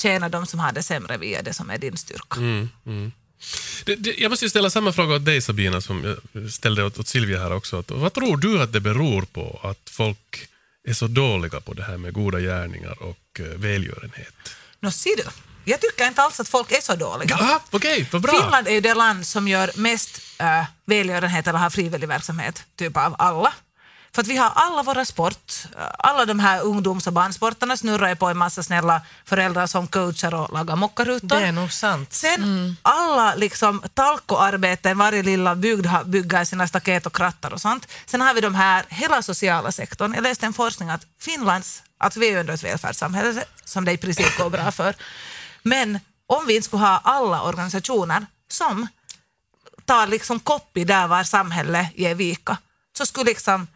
tjäna 0.00 0.28
de 0.28 0.46
som 0.46 0.60
har 0.60 0.72
det 0.72 0.82
sämre 0.82 1.16
via 1.16 1.42
det 1.42 1.54
som 1.54 1.70
är 1.70 1.78
din 1.78 1.96
styrka. 1.96 2.36
Mm, 2.36 2.68
mm. 2.86 3.12
Det, 3.84 3.94
det, 3.94 4.14
jag 4.18 4.30
måste 4.30 4.50
ställa 4.50 4.70
samma 4.70 4.92
fråga 4.92 5.14
åt 5.14 5.24
dig 5.24 5.40
Sabina 5.40 5.80
som 5.80 6.16
jag 6.32 6.50
ställde 6.52 6.84
åt, 6.84 6.98
åt 6.98 7.08
Silvia 7.08 7.38
här 7.38 7.52
också. 7.52 7.78
Att, 7.78 7.90
vad 7.90 8.12
tror 8.12 8.36
du 8.36 8.62
att 8.62 8.72
det 8.72 8.80
beror 8.80 9.22
på 9.22 9.60
att 9.62 9.90
folk 9.90 10.48
är 10.88 10.92
så 10.92 11.06
dåliga 11.06 11.60
på 11.60 11.72
det 11.74 11.82
här 11.82 11.96
med 11.96 12.12
goda 12.12 12.40
gärningar 12.40 13.02
och 13.02 13.40
eh, 13.40 13.44
välgörenhet? 13.44 14.34
Nå 14.80 14.90
ser 14.90 15.16
du, 15.16 15.24
jag 15.64 15.80
tycker 15.80 16.06
inte 16.06 16.22
alls 16.22 16.40
att 16.40 16.48
folk 16.48 16.72
är 16.72 16.80
så 16.80 16.94
dåliga. 16.94 17.34
Aha, 17.34 17.62
Okej, 17.70 18.08
vad 18.12 18.22
bra. 18.22 18.32
Finland 18.32 18.68
är 18.68 18.72
ju 18.72 18.80
det 18.80 18.94
land 18.94 19.26
som 19.26 19.48
gör 19.48 19.70
mest 19.74 20.20
äh, 20.38 20.64
välgörenhet 20.86 21.46
eller 21.46 21.58
har 21.58 21.70
frivillig 21.70 22.08
verksamhet, 22.08 22.64
typ 22.76 22.96
av 22.96 23.16
alla. 23.18 23.52
För 24.12 24.22
att 24.22 24.28
vi 24.28 24.36
har 24.36 24.52
alla 24.54 24.82
våra 24.82 25.04
sport, 25.04 25.52
alla 25.98 26.24
de 26.24 26.38
här 26.38 26.62
ungdoms 26.62 27.06
och 27.06 27.12
barnsporterna 27.12 27.76
snurrar 27.76 28.08
ju 28.08 28.16
på 28.16 28.26
en 28.26 28.38
massa 28.38 28.62
snälla 28.62 29.00
föräldrar 29.24 29.66
som 29.66 29.86
coachar 29.86 30.34
och 30.34 30.52
lagar 30.52 30.76
mockarutor. 30.76 31.28
Det 31.28 31.46
är 31.46 31.52
nog 31.52 31.72
sant. 31.72 32.12
Sen 32.12 32.76
alla 32.82 33.34
liksom 33.34 33.82
talkoarbeten, 33.94 34.98
varje 34.98 35.22
lilla 35.22 35.54
bygd 35.54 35.86
bygger 36.04 36.44
sina 36.44 36.68
staket 36.68 37.06
och 37.06 37.14
krattar 37.14 37.52
och 37.52 37.60
sånt. 37.60 37.88
Sen 38.06 38.20
har 38.20 38.34
vi 38.34 38.40
de 38.40 38.54
här, 38.54 38.84
hela 38.88 39.22
sociala 39.22 39.72
sektorn. 39.72 40.14
Jag 40.14 40.22
läste 40.22 40.46
en 40.46 40.52
forskning 40.52 40.90
att 40.90 41.06
Finlands, 41.20 41.82
att 41.98 42.16
vi 42.16 42.30
är 42.30 42.40
ändå 42.40 42.52
ett 42.52 42.64
välfärdssamhälle 42.64 43.44
som 43.64 43.84
det 43.84 43.92
i 43.92 43.96
princip 43.96 44.38
går 44.38 44.50
bra 44.50 44.70
för. 44.70 44.94
Men 45.62 46.00
om 46.26 46.46
vi 46.46 46.56
inte 46.56 46.66
skulle 46.66 46.82
ha 46.82 47.00
alla 47.04 47.42
organisationer 47.42 48.26
som 48.48 48.88
tar 49.84 50.06
liksom 50.06 50.40
koppi 50.40 50.84
där 50.84 51.06
var 51.06 51.22
samhället 51.22 51.86
ger 51.94 52.14
vika, 52.14 52.56
så 52.98 53.06
skulle 53.06 53.24
liksom 53.24 53.66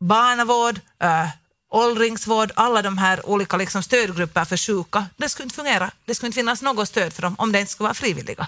barnavård, 0.00 0.80
äh, 1.02 1.28
åldringsvård, 1.70 2.52
alla 2.54 2.82
de 2.82 2.98
här 2.98 3.26
olika 3.26 3.56
liksom 3.56 3.82
stödgrupper 3.82 4.44
för 4.44 4.56
sjuka, 4.56 5.06
det 5.16 5.28
skulle 5.28 5.44
inte 5.44 5.56
fungera. 5.56 5.90
Det 6.04 6.14
skulle 6.14 6.26
inte 6.26 6.36
finnas 6.36 6.62
något 6.62 6.88
stöd 6.88 7.12
för 7.12 7.22
dem 7.22 7.34
om 7.38 7.52
det 7.52 7.60
inte 7.60 7.72
skulle 7.72 7.84
vara 7.84 7.94
frivilliga. 7.94 8.46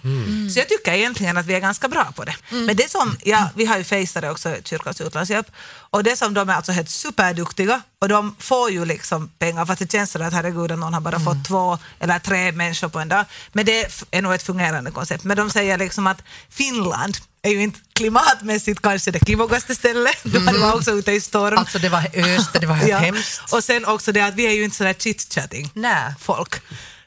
Så 0.52 0.58
jag 0.58 0.68
tycker 0.68 0.92
egentligen 0.92 1.36
att 1.36 1.46
vi 1.46 1.54
är 1.54 1.60
ganska 1.60 1.88
bra 1.88 2.12
på 2.16 2.24
det. 2.24 2.36
Men 2.50 2.76
det 2.76 2.90
som, 2.90 3.16
ja, 3.24 3.50
vi 3.54 3.64
har 3.64 3.78
ju 3.78 3.84
fejsare 3.84 4.30
också, 4.30 4.56
Kyrkans 4.64 5.00
utlandshjälp, 5.00 5.50
och 5.90 6.04
det 6.04 6.16
som 6.16 6.34
de 6.34 6.48
är 6.48 6.54
alltså 6.54 6.72
helt 6.72 6.90
superduktiga 6.90 7.82
och 8.00 8.08
de 8.08 8.36
får 8.38 8.70
ju 8.70 8.84
liksom 8.84 9.28
pengar 9.38 9.66
för 9.66 9.72
att 9.72 9.78
det 9.78 9.92
känns 9.92 10.10
så 10.10 10.22
att 10.22 10.32
herregud 10.32 10.70
någon 10.78 10.94
har 10.94 11.00
bara 11.00 11.20
fått 11.20 11.44
två 11.48 11.78
eller 12.00 12.18
tre 12.18 12.52
människor 12.52 12.88
på 12.88 12.98
en 12.98 13.08
dag. 13.08 13.24
Men 13.52 13.66
det 13.66 14.04
är 14.10 14.22
nog 14.22 14.34
ett 14.34 14.42
fungerande 14.42 14.90
koncept. 14.90 15.24
Men 15.24 15.36
de 15.36 15.50
säger 15.50 15.78
liksom 15.78 16.06
att 16.06 16.22
Finland 16.50 17.16
är 17.42 17.50
ju 17.50 17.62
inte 17.62 17.78
klimatmässigt 17.92 18.82
kanske 18.82 19.10
det 19.10 19.18
klivigaste 19.18 19.74
stället. 19.74 20.16
De 20.22 20.60
var 20.60 20.74
också 20.74 20.90
ute 20.90 21.12
i 21.12 21.20
storm. 21.20 21.58
Alltså 21.58 21.78
det 21.78 21.88
var 21.88 22.00
öster, 22.14 22.60
det 22.60 22.66
var 22.66 22.74
helt 22.74 22.88
Ja. 22.90 22.98
hemskt. 22.98 23.52
Och 23.52 23.64
sen 23.64 23.84
också 23.84 24.12
det 24.12 24.20
att 24.20 24.34
vi 24.34 24.46
är 24.46 24.50
ju 24.52 24.64
inte 24.64 24.76
sådär 24.76 24.92
chit-chatting 24.94 25.70
Nej. 25.74 26.14
folk. 26.20 26.54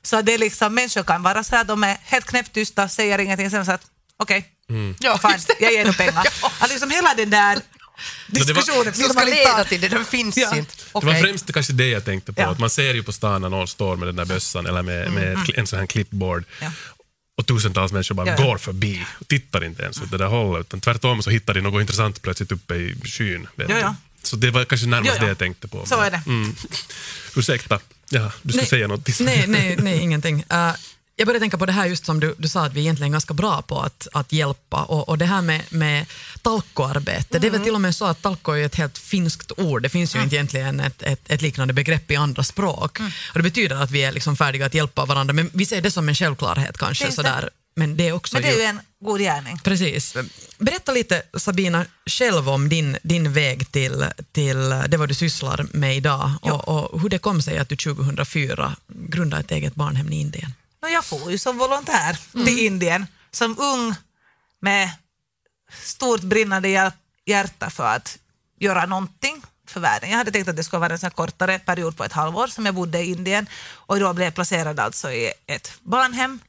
Så 0.04 0.22
det 0.22 0.34
är 0.34 0.38
liksom, 0.38 0.74
människor 0.76 1.04
kan 1.04 1.24
vara 1.24 1.44
så 1.44 1.56
att 1.56 1.68
de 1.68 1.84
är 1.84 1.98
helt 2.04 2.26
knäpptysta, 2.26 2.90
säger 2.90 3.20
ingenting, 3.20 3.50
sen 3.52 3.66
så 3.66 3.72
att 3.72 3.82
okej, 4.18 4.46
Ja, 5.00 5.18
fan, 5.18 5.32
just 5.34 5.48
det. 5.48 5.56
jag 5.60 5.74
ger 5.74 5.86
dem 5.86 5.94
pengar. 5.94 6.28
Att 6.60 6.70
liksom 6.70 6.90
hela 6.90 7.14
den 7.14 7.30
där 7.30 7.60
diskussionen 8.28 8.94
Som 8.94 9.02
vill 9.02 9.10
ska 9.10 9.14
man 9.14 9.28
inte 9.28 9.40
leda 9.40 9.64
till 9.64 9.82
det, 9.82 9.88
den 9.88 10.06
finns 10.06 10.38
Ja. 10.38 10.56
inte. 10.56 10.74
Det 10.94 11.06
var 11.06 11.22
främst 11.22 11.54
kanske 11.54 11.74
det 11.74 11.88
jag 11.88 12.06
tänkte 12.06 12.34
på, 12.34 12.42
Ja. 12.42 12.48
att 12.50 12.60
man 12.60 12.70
ser 12.70 12.94
ju 12.94 13.04
på 13.04 13.12
stan 13.12 13.42
när 13.42 13.50
någon 13.50 13.68
står 13.68 13.96
med 13.96 14.08
den 14.08 14.16
där 14.16 14.26
bössan 14.26 14.66
eller 14.66 14.82
med, 14.82 15.12
med 15.12 15.34
ett- 15.34 15.50
en 15.58 15.68
sån 15.68 15.80
här 15.80 15.86
clipboard 15.86 16.44
Ja. 16.62 16.72
och 17.38 17.48
tusentals 17.48 17.92
människor 17.92 18.16
bara 18.16 18.28
Ja, 18.28 18.36
ja. 18.40 18.46
går 18.46 18.58
förbi 18.58 19.06
och 19.20 19.28
tittar 19.28 19.64
inte 19.64 19.84
ens 19.84 20.02
åt 20.02 20.12
det 20.12 20.18
där 20.18 20.26
hållet, 20.26 20.68
utan 20.68 20.82
tvärtom 20.82 21.24
så 21.24 21.30
hittar 21.30 21.54
de 21.54 21.62
något 21.62 21.82
intressant 21.82 22.22
plötsligt 22.22 22.52
uppe 22.52 22.76
i 22.76 22.96
skyn. 23.06 23.48
vet 23.56 23.70
Ja, 23.70 23.76
du. 23.76 23.82
ja. 23.82 23.96
Så 24.24 24.36
det 24.36 24.52
var 24.52 24.66
kanske 24.66 24.88
närmast 24.88 25.08
Ja, 25.10 25.16
ja. 25.16 25.22
det 25.22 25.28
jag 25.28 25.38
tänkte 25.38 25.68
på. 25.68 25.86
Så 25.86 26.02
är 26.02 26.12
det. 26.12 26.22
Mm. 26.28 26.56
Ursäkta, 27.36 27.80
ja, 28.10 28.32
du 28.42 28.54
skulle 28.54 28.66
säga 28.68 28.88
något. 28.88 29.20
Nej, 29.20 29.48
nej, 29.48 29.76
nej 29.76 30.00
ingenting. 30.00 30.36
Uh, 30.54 30.72
jag 31.22 31.28
började 31.28 31.44
tänka 31.44 31.58
på 31.58 31.66
det 31.66 31.72
här 31.72 31.86
just 31.86 32.06
som 32.06 32.20
du, 32.20 32.36
du 32.38 32.48
sa 32.48 32.66
att 32.66 32.74
vi 32.74 32.80
egentligen 32.80 33.12
är 33.12 33.14
ganska 33.14 33.34
bra 33.34 33.62
på 33.62 33.80
att, 33.80 34.08
att 34.14 34.34
hjälpa 34.34 34.84
och, 34.84 35.10
och 35.10 35.18
det 35.18 35.26
här 35.26 35.42
med, 35.42 35.62
med 35.70 36.06
talkoarbete. 36.42 37.40
Det 37.40 37.48
är 37.48 37.52
väl 37.52 37.64
till 37.64 37.76
och 37.76 37.82
med 37.82 37.96
så 37.96 38.06
att 38.06 38.22
talko 38.22 38.52
är 38.52 38.66
ett 38.66 38.76
helt 38.76 38.98
finskt 38.98 39.52
ord. 39.58 39.82
Det 39.82 39.90
finns 39.90 40.16
ju 40.16 40.22
inte 40.22 40.36
egentligen 40.36 40.80
ett, 40.80 41.04
ett, 41.04 41.32
ett 41.32 41.42
liknande 41.42 41.74
begrepp 41.74 42.12
i 42.12 42.16
andra 42.16 42.44
språk. 42.44 43.00
Och 43.34 43.40
det 43.40 43.44
betyder 43.44 43.76
att 43.76 43.92
vi 43.92 44.04
är 44.04 44.12
liksom 44.12 44.36
färdiga 44.36 44.66
att 44.66 44.74
hjälpa 44.74 45.06
varandra. 45.06 45.34
Men 45.34 45.50
vi 45.54 45.66
ser 45.66 45.82
det 45.82 45.92
som 45.92 46.10
en 46.10 46.16
självklarhet 46.16 46.78
kanske. 46.78 47.06
Det? 47.06 47.12
Sådär. 47.12 47.50
Men 47.76 47.98
det 47.98 48.08
är 48.08 48.14
också 48.14 48.36
Men 48.36 48.44
det 48.44 48.50
är 48.50 48.58
ju 48.58 48.64
en 48.64 48.80
god 49.00 49.20
gärning. 49.20 49.60
Precis. 49.64 50.16
Berätta 50.58 50.92
lite 50.92 51.24
Sabina 51.38 51.86
själv 52.06 52.50
om 52.50 52.70
din, 52.70 52.98
din 53.04 53.34
väg 53.34 53.72
till, 53.72 54.06
till 54.32 54.70
det 54.88 54.98
vad 54.98 55.10
du 55.10 55.14
sysslar 55.14 55.66
med 55.72 55.98
idag 55.98 56.32
och, 56.42 56.68
och 56.68 57.02
hur 57.02 57.10
det 57.10 57.18
kom 57.18 57.42
sig 57.42 57.58
att 57.58 57.70
du 57.70 57.76
2004 57.76 58.76
grundade 58.88 59.40
ett 59.40 59.52
eget 59.52 59.76
barnhem 59.76 60.12
i 60.12 60.20
Indien. 60.20 60.54
Jag 60.90 61.06
får 61.06 61.32
ju 61.32 61.38
som 61.38 61.58
volontär 61.58 62.18
Mm. 62.34 62.46
till 62.46 62.60
Indien 62.60 63.08
som 63.32 63.60
ung 63.60 63.96
med 64.60 64.90
stort 65.84 66.22
brinnande 66.22 66.68
hjär- 66.70 66.94
hjärta 67.26 67.70
för 67.70 67.86
att 67.96 68.18
göra 68.60 68.86
någonting 68.86 69.42
för 69.68 69.80
världen. 69.80 70.10
Jag 70.10 70.18
hade 70.18 70.32
tänkt 70.32 70.48
att 70.50 70.56
det 70.56 70.64
skulle 70.64 70.80
vara 70.80 70.94
en 70.94 71.00
sån 71.00 71.12
kortare 71.12 71.60
period 71.60 71.98
på 71.98 72.04
ett 72.04 72.14
halvår 72.14 72.48
som 72.48 72.66
jag 72.66 72.76
bodde 72.76 73.00
i 73.00 73.12
Indien 73.12 73.48
och 73.74 74.00
då 74.00 74.14
blev 74.14 74.26
jag 74.26 74.36
placerad 74.36 74.80
alltså 74.80 75.12
i 75.12 75.34
ett 75.48 75.72
barnhem 75.82 76.40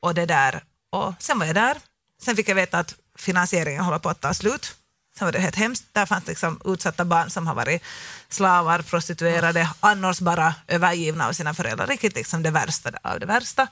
och 0.00 0.14
det 0.14 0.26
där 0.26 0.64
och 0.90 1.14
sen 1.18 1.38
var 1.38 1.46
jag 1.46 1.54
där. 1.54 1.76
Sen 2.22 2.36
fick 2.36 2.48
jag 2.48 2.54
veta 2.54 2.78
att 2.78 2.94
finansieringen 3.18 3.84
håller 3.84 3.98
på 3.98 4.08
att 4.08 4.20
ta 4.20 4.34
slut. 4.34 4.74
Sen 5.18 5.26
var 5.26 5.32
det 5.32 5.38
helt 5.38 5.56
hemskt. 5.56 5.84
Där 5.92 6.06
fanns 6.06 6.26
liksom 6.26 6.60
utsatta 6.64 7.04
barn 7.04 7.30
som 7.30 7.46
har 7.46 7.54
varit 7.54 7.82
slavar, 8.28 8.82
prostituerade, 8.82 9.70
annars 9.80 10.20
bara 10.20 10.54
övergivna 10.68 11.28
av 11.28 11.32
sina 11.32 11.54
föräldrar. 11.54 11.86
Riktigt 11.86 12.14
liksom 12.14 12.42
det 12.42 12.50
värsta 12.50 12.90
av 13.02 13.20
det 13.20 13.26
värsta. 13.26 13.68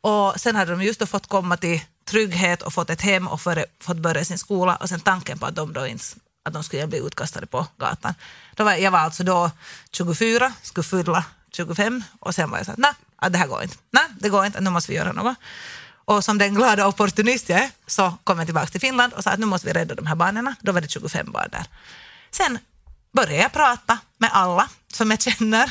Och 0.00 0.40
sen 0.40 0.56
hade 0.56 0.70
de 0.70 0.82
just 0.82 1.00
då 1.00 1.06
fått 1.06 1.26
komma 1.26 1.56
till 1.56 1.80
trygghet 2.04 2.62
och 2.62 2.72
fått 2.72 2.90
ett 2.90 3.02
hem 3.02 3.28
och 3.28 3.40
före, 3.40 3.64
fått 3.80 3.96
börja 3.96 4.24
sin 4.24 4.38
skola 4.38 4.76
och 4.76 4.88
sen 4.88 5.00
tanken 5.00 5.38
på 5.38 5.46
att 5.46 5.54
de 5.54 5.72
då 5.72 5.86
inte 5.86 6.04
att 6.44 6.54
de 6.54 6.62
skulle 6.64 6.86
bli 6.86 6.98
utkastade 6.98 7.46
på 7.46 7.66
gatan. 7.78 8.14
Då 8.54 8.64
var, 8.64 8.72
jag 8.72 8.90
var 8.90 8.98
alltså 8.98 9.24
då 9.24 9.50
24, 9.92 10.52
skulle 10.62 10.84
fylla 10.84 11.24
25 11.52 12.04
och 12.18 12.34
sen 12.34 12.50
var 12.50 12.58
jag 12.58 12.66
så 12.66 12.72
att 12.72 12.78
nej, 12.78 12.92
det 13.30 13.38
här 13.38 13.46
går 13.46 13.62
inte. 13.62 13.76
Nej, 13.90 14.04
det 14.20 14.28
går 14.28 14.46
inte, 14.46 14.60
nu 14.60 14.70
måste 14.70 14.92
vi 14.92 14.98
göra 14.98 15.12
något. 15.12 15.36
Och 16.08 16.24
som 16.24 16.38
den 16.38 16.54
glada 16.54 16.86
opportunist 16.86 17.48
jag 17.48 17.58
är 17.58 17.70
så 17.86 18.14
kom 18.24 18.38
jag 18.38 18.46
tillbaka 18.46 18.66
till 18.66 18.80
Finland 18.80 19.12
och 19.12 19.24
sa 19.24 19.30
att 19.30 19.38
nu 19.38 19.46
måste 19.46 19.66
vi 19.66 19.72
rädda 19.72 19.94
de 19.94 20.06
här 20.06 20.14
barnen. 20.14 20.54
Då 20.60 20.72
var 20.72 20.80
det 20.80 20.88
25 20.90 21.32
barn 21.32 21.48
där. 21.52 21.64
Sen 22.30 22.58
började 23.12 23.42
jag 23.42 23.52
prata 23.52 23.98
med 24.18 24.30
alla 24.32 24.68
som 24.92 25.10
jag 25.10 25.20
känner 25.22 25.70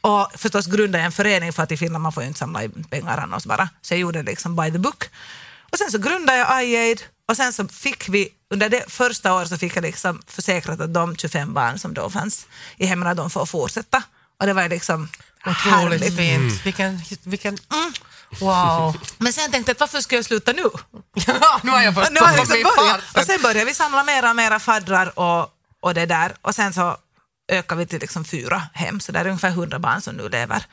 och 0.00 0.32
förstås 0.34 0.66
grundade 0.66 0.98
jag 0.98 1.06
en 1.06 1.12
förening 1.12 1.52
för 1.52 1.62
att 1.62 1.72
i 1.72 1.76
Finland 1.76 2.02
man 2.02 2.12
får 2.12 2.22
ju 2.22 2.26
inte 2.26 2.38
samla 2.38 2.64
in 2.64 2.84
pengar 2.90 3.18
annars 3.18 3.44
bara. 3.44 3.68
Så 3.82 3.94
jag 3.94 4.00
gjorde 4.00 4.22
det 4.22 4.30
liksom 4.30 4.56
by 4.56 4.72
the 4.72 4.78
book. 4.78 5.04
Och 5.70 5.78
sen 5.78 5.90
så 5.90 5.98
grundade 5.98 6.38
jag 6.38 6.64
iAid 6.64 7.02
och 7.28 7.36
sen 7.36 7.52
så 7.52 7.68
fick 7.68 8.08
vi, 8.08 8.28
under 8.50 8.68
det 8.68 8.84
första 8.88 9.34
året 9.34 9.48
så 9.48 9.58
fick 9.58 9.76
jag 9.76 9.82
liksom 9.82 10.22
försäkrat 10.26 10.80
att 10.80 10.94
de 10.94 11.16
25 11.16 11.54
barn 11.54 11.78
som 11.78 11.94
då 11.94 12.10
fanns 12.10 12.46
i 12.76 12.86
hemmen, 12.86 13.16
de 13.16 13.30
får 13.30 13.46
fortsätta. 13.46 14.02
Och 14.40 14.46
det 14.46 14.52
var 14.52 14.68
liksom 14.68 15.08
Otroligt 15.46 16.02
härligt. 16.02 16.16
fint. 16.16 16.66
Vilken, 16.66 17.00
vilken, 17.22 17.58
wow. 18.40 18.96
Men 19.18 19.32
sen 19.32 19.50
tänkte 19.50 19.70
jag 19.70 19.74
att 19.74 19.80
varför 19.80 20.00
ska 20.00 20.16
jag 20.16 20.24
sluta 20.24 20.52
nu? 20.52 20.62
nu 21.62 21.70
har 21.70 21.82
jag 21.82 21.94
först 21.94 22.10
Nu 22.12 22.20
har 22.20 22.32
jag 22.32 22.38
liksom 22.38 22.62
börjat. 22.76 23.00
Och 23.16 23.24
sen 23.24 23.42
började 23.42 23.64
vi 23.64 23.74
samla 23.74 24.04
mera 24.04 24.30
och 24.30 24.36
mera 24.36 24.58
faddrar 24.58 25.18
och, 25.18 25.50
och 25.80 25.94
det 25.94 26.06
där. 26.06 26.34
Och 26.42 26.54
sen 26.54 26.72
så 26.72 26.96
ökar 27.52 27.76
vi 27.76 27.86
till 27.86 28.00
liksom 28.00 28.24
fyra 28.24 28.62
hem, 28.74 29.00
så 29.00 29.12
det 29.12 29.18
är 29.18 29.26
ungefär 29.26 29.48
100 29.48 29.78
barn 29.78 30.00
som 30.00 30.14
nu 30.14 30.28
lever 30.28 30.66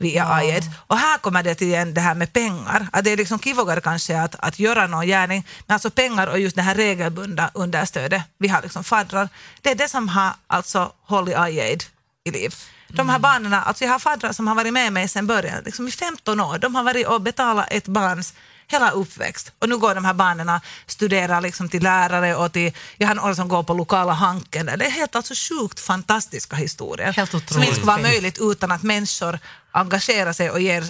via 0.00 0.34
AIED. 0.34 0.64
Och 0.86 0.98
här 0.98 1.18
kommer 1.18 1.42
det 1.42 1.54
till 1.54 1.66
igen 1.66 1.94
det 1.94 2.00
här 2.00 2.14
med 2.14 2.32
pengar. 2.32 2.88
Att 2.92 3.04
det 3.04 3.10
är 3.10 3.16
liksom 3.16 3.38
kivogare 3.38 3.80
kanske 3.80 4.20
att, 4.20 4.34
att 4.38 4.58
göra 4.58 4.86
någon 4.86 5.06
gärning, 5.06 5.46
men 5.66 5.74
alltså 5.74 5.90
pengar 5.90 6.26
och 6.26 6.38
just 6.38 6.56
det 6.56 6.62
här 6.62 6.74
regelbundna 6.74 7.50
understödet, 7.54 8.22
vi 8.38 8.48
har 8.48 8.62
liksom 8.62 8.84
faddrar, 8.84 9.28
det 9.60 9.70
är 9.70 9.74
det 9.74 9.88
som 9.88 10.08
har 10.08 10.32
alltså 10.46 10.92
hållit 11.02 11.36
AIED 11.36 11.84
i 12.24 12.30
liv. 12.30 12.54
De 12.92 13.08
här 13.08 13.18
barnen, 13.18 13.54
alltså 13.54 13.84
jag 13.84 13.92
har 13.92 13.98
faddrar 13.98 14.32
som 14.32 14.48
har 14.48 14.54
varit 14.54 14.72
med 14.72 14.92
mig 14.92 15.08
sedan 15.08 15.26
början, 15.26 15.62
liksom 15.64 15.88
i 15.88 15.90
15 15.90 16.40
år. 16.40 16.58
De 16.58 16.74
har 16.74 16.84
varit 16.84 17.06
och 17.06 17.20
betalat 17.20 17.66
ett 17.70 17.88
barns 17.88 18.34
hela 18.66 18.90
uppväxt. 18.90 19.52
Och 19.58 19.68
nu 19.68 19.78
går 19.78 19.94
de 19.94 20.04
här 20.04 20.14
barnen 20.14 20.60
studerar 20.86 21.40
liksom 21.40 21.68
till 21.68 21.82
lärare 21.82 22.36
och 22.36 22.52
till, 22.52 22.72
jag 22.96 23.08
har 23.08 23.14
några 23.14 23.34
som 23.34 23.48
går 23.48 23.62
på 23.62 23.74
lokala 23.74 24.12
Hanken. 24.12 24.66
Det 24.66 24.86
är 24.86 24.90
helt 24.90 25.16
alltså 25.16 25.34
sjukt 25.34 25.80
fantastiska 25.80 26.56
historier. 26.56 27.12
Helt 27.12 27.30
som 27.30 27.40
inte 27.40 27.52
otroligt 27.52 27.74
skulle 27.74 27.86
vara 27.86 28.02
möjligt 28.02 28.38
utan 28.40 28.70
att 28.70 28.82
människor 28.82 29.38
engagerar 29.70 30.32
sig 30.32 30.50
och 30.50 30.60
ger 30.60 30.84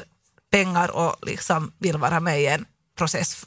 pengar 0.51 0.91
och 0.91 1.17
liksom 1.23 1.73
vill 1.79 1.97
vara 1.97 2.21
med 2.21 2.43
i 2.43 2.47
en 2.47 2.65
process. 2.99 3.47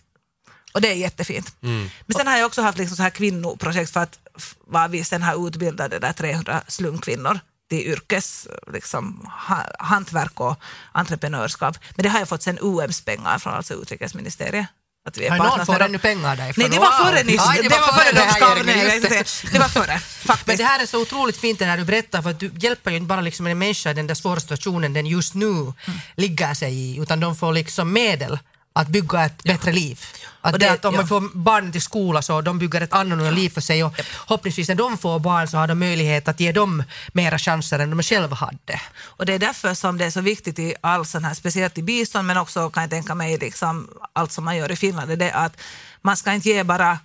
Och 0.73 0.81
det 0.81 0.87
är 0.87 0.95
jättefint. 0.95 1.55
Men 1.59 2.15
sen 2.15 2.27
har 2.27 2.37
jag 2.37 2.45
också 2.45 2.61
haft 2.61 2.77
liksom 2.77 2.97
så 2.97 3.03
här 3.03 3.09
kvinnoprojekt 3.09 3.93
för 3.93 3.99
att 3.99 4.19
vad 4.67 4.91
vi 4.91 5.03
sen 5.03 5.23
har 5.23 5.47
utbildat 5.47 5.91
det 5.91 5.99
där 5.99 6.13
300 6.13 6.61
slumkvinnor 6.67 7.39
till 7.69 7.87
yrkes, 7.87 8.47
liksom, 8.73 9.29
ha, 9.47 9.65
hantverk 9.79 10.39
och 10.39 10.59
entreprenörskap. 10.91 11.77
Men 11.95 12.03
det 12.03 12.09
har 12.09 12.19
jag 12.19 12.29
fått 12.29 12.43
sen 12.43 12.57
UMs 12.61 13.01
pengar 13.01 13.39
från 13.39 13.53
alltså 13.53 13.73
utrikesministeriet. 13.73 14.67
Att 15.07 15.17
vi 15.17 15.25
är 15.25 15.29
Har 15.29 15.37
någon 15.57 15.65
fått 15.65 15.81
ännu 15.81 15.97
pengar 15.99 16.35
därifrån? 16.35 16.61
Nej, 16.61 16.69
det 16.69 16.79
var 16.79 16.91
Wow. 17.03 17.05
före 17.11 17.23
nyss. 17.23 17.35
Ja, 17.35 17.61
det, 17.61 17.69
var 17.69 17.93
före 17.93 18.11
den 18.11 18.15
de 18.15 18.73
här 18.73 18.99
det. 18.99 19.09
Det. 19.09 19.51
det 19.51 19.59
var 19.59 19.67
före, 19.67 19.99
faktiskt. 19.99 20.47
Men 20.47 20.57
det 20.57 20.63
här 20.63 20.79
är 20.81 20.85
så 20.85 21.01
otroligt 21.01 21.37
fint 21.37 21.59
det 21.59 21.65
här 21.65 21.77
du 21.77 21.83
berättar 21.85 22.21
för 22.21 22.29
att 22.29 22.39
du 22.39 22.51
hjälper 22.57 22.91
ju 22.91 22.97
inte 22.97 23.07
bara 23.07 23.21
liksom 23.21 23.47
en 23.47 23.57
människa 23.57 23.91
i 23.91 23.93
den 23.93 24.07
där 24.07 24.15
svåra 24.15 24.39
situationen 24.39 24.93
den 24.93 25.05
just 25.05 25.33
nu 25.33 25.45
Mm. 25.45 25.73
ligger 26.15 26.53
sig 26.53 26.73
i 26.73 26.97
utan 27.01 27.19
de 27.19 27.35
får 27.35 27.53
liksom 27.53 27.93
medel 27.93 28.39
att 28.73 28.87
bygga 28.87 29.25
ett 29.25 29.43
bättre 29.43 29.71
liv. 29.71 29.99
Att 30.41 30.53
Och 30.53 30.59
det, 30.59 30.65
det- 30.65 30.71
att 30.71 30.85
om 30.85 30.93
ja. 30.93 30.99
man 30.99 31.07
får 31.07 31.37
barn 31.37 31.71
till 31.71 31.81
skola 31.81 32.21
så 32.21 32.41
de 32.41 32.59
bygger 32.59 32.81
ett 32.81 32.93
annorlunda 32.93 33.31
liv 33.31 33.49
för 33.49 33.61
sig 33.61 33.83
och 33.83 33.93
hoppningsvis 34.27 34.67
när 34.67 34.75
de 34.75 34.97
får 34.97 35.19
barn 35.19 35.47
så 35.47 35.57
har 35.57 35.67
de 35.67 35.79
möjlighet 35.79 36.27
att 36.27 36.39
ge 36.39 36.51
dem 36.51 36.83
mera 37.13 37.39
chanser 37.39 37.79
än 37.79 37.89
de 37.89 38.03
själva 38.03 38.35
hade. 38.35 38.81
Och 39.01 39.25
det 39.25 39.33
är 39.33 39.39
därför 39.39 39.73
som 39.73 39.97
det 39.97 40.05
är 40.05 40.11
så 40.11 40.21
viktigt 40.21 40.59
i 40.59 40.75
all 40.81 41.05
sån 41.05 41.25
här, 41.25 41.33
speciellt 41.33 41.77
i 41.77 41.83
bistånd 41.83 42.27
men 42.27 42.37
också 42.37 42.69
kan 42.69 42.83
jag 42.83 42.89
tänka 42.89 43.15
mig 43.15 43.37
liksom 43.37 43.89
allt 44.13 44.31
som 44.31 44.43
man 44.45 44.57
gör 44.57 44.71
i 44.71 44.75
Finland, 44.75 45.07
det 45.07 45.13
är 45.13 45.17
det 45.17 45.33
att 45.33 45.57
man 46.01 46.17
ska 46.17 46.33
inte 46.33 46.49
ge 46.49 46.63
bara 46.63 46.99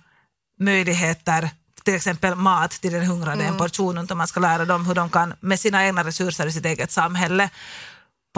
möjligheter 0.59 1.49
till 1.83 1.95
exempel 1.95 2.35
mat 2.35 2.71
till 2.71 2.93
den 2.93 3.05
hungrande, 3.05 3.43
en 3.45 3.57
portion, 3.57 3.97
utan 3.97 4.17
man 4.17 4.27
ska 4.27 4.39
lära 4.39 4.65
dem 4.65 4.85
hur 4.85 4.95
de 4.95 5.09
kan 5.09 5.33
med 5.39 5.59
sina 5.59 5.85
egna 5.85 6.03
resurser 6.03 6.47
i 6.47 6.51
sitt 6.51 6.65
eget 6.65 6.91
samhälle 6.91 7.49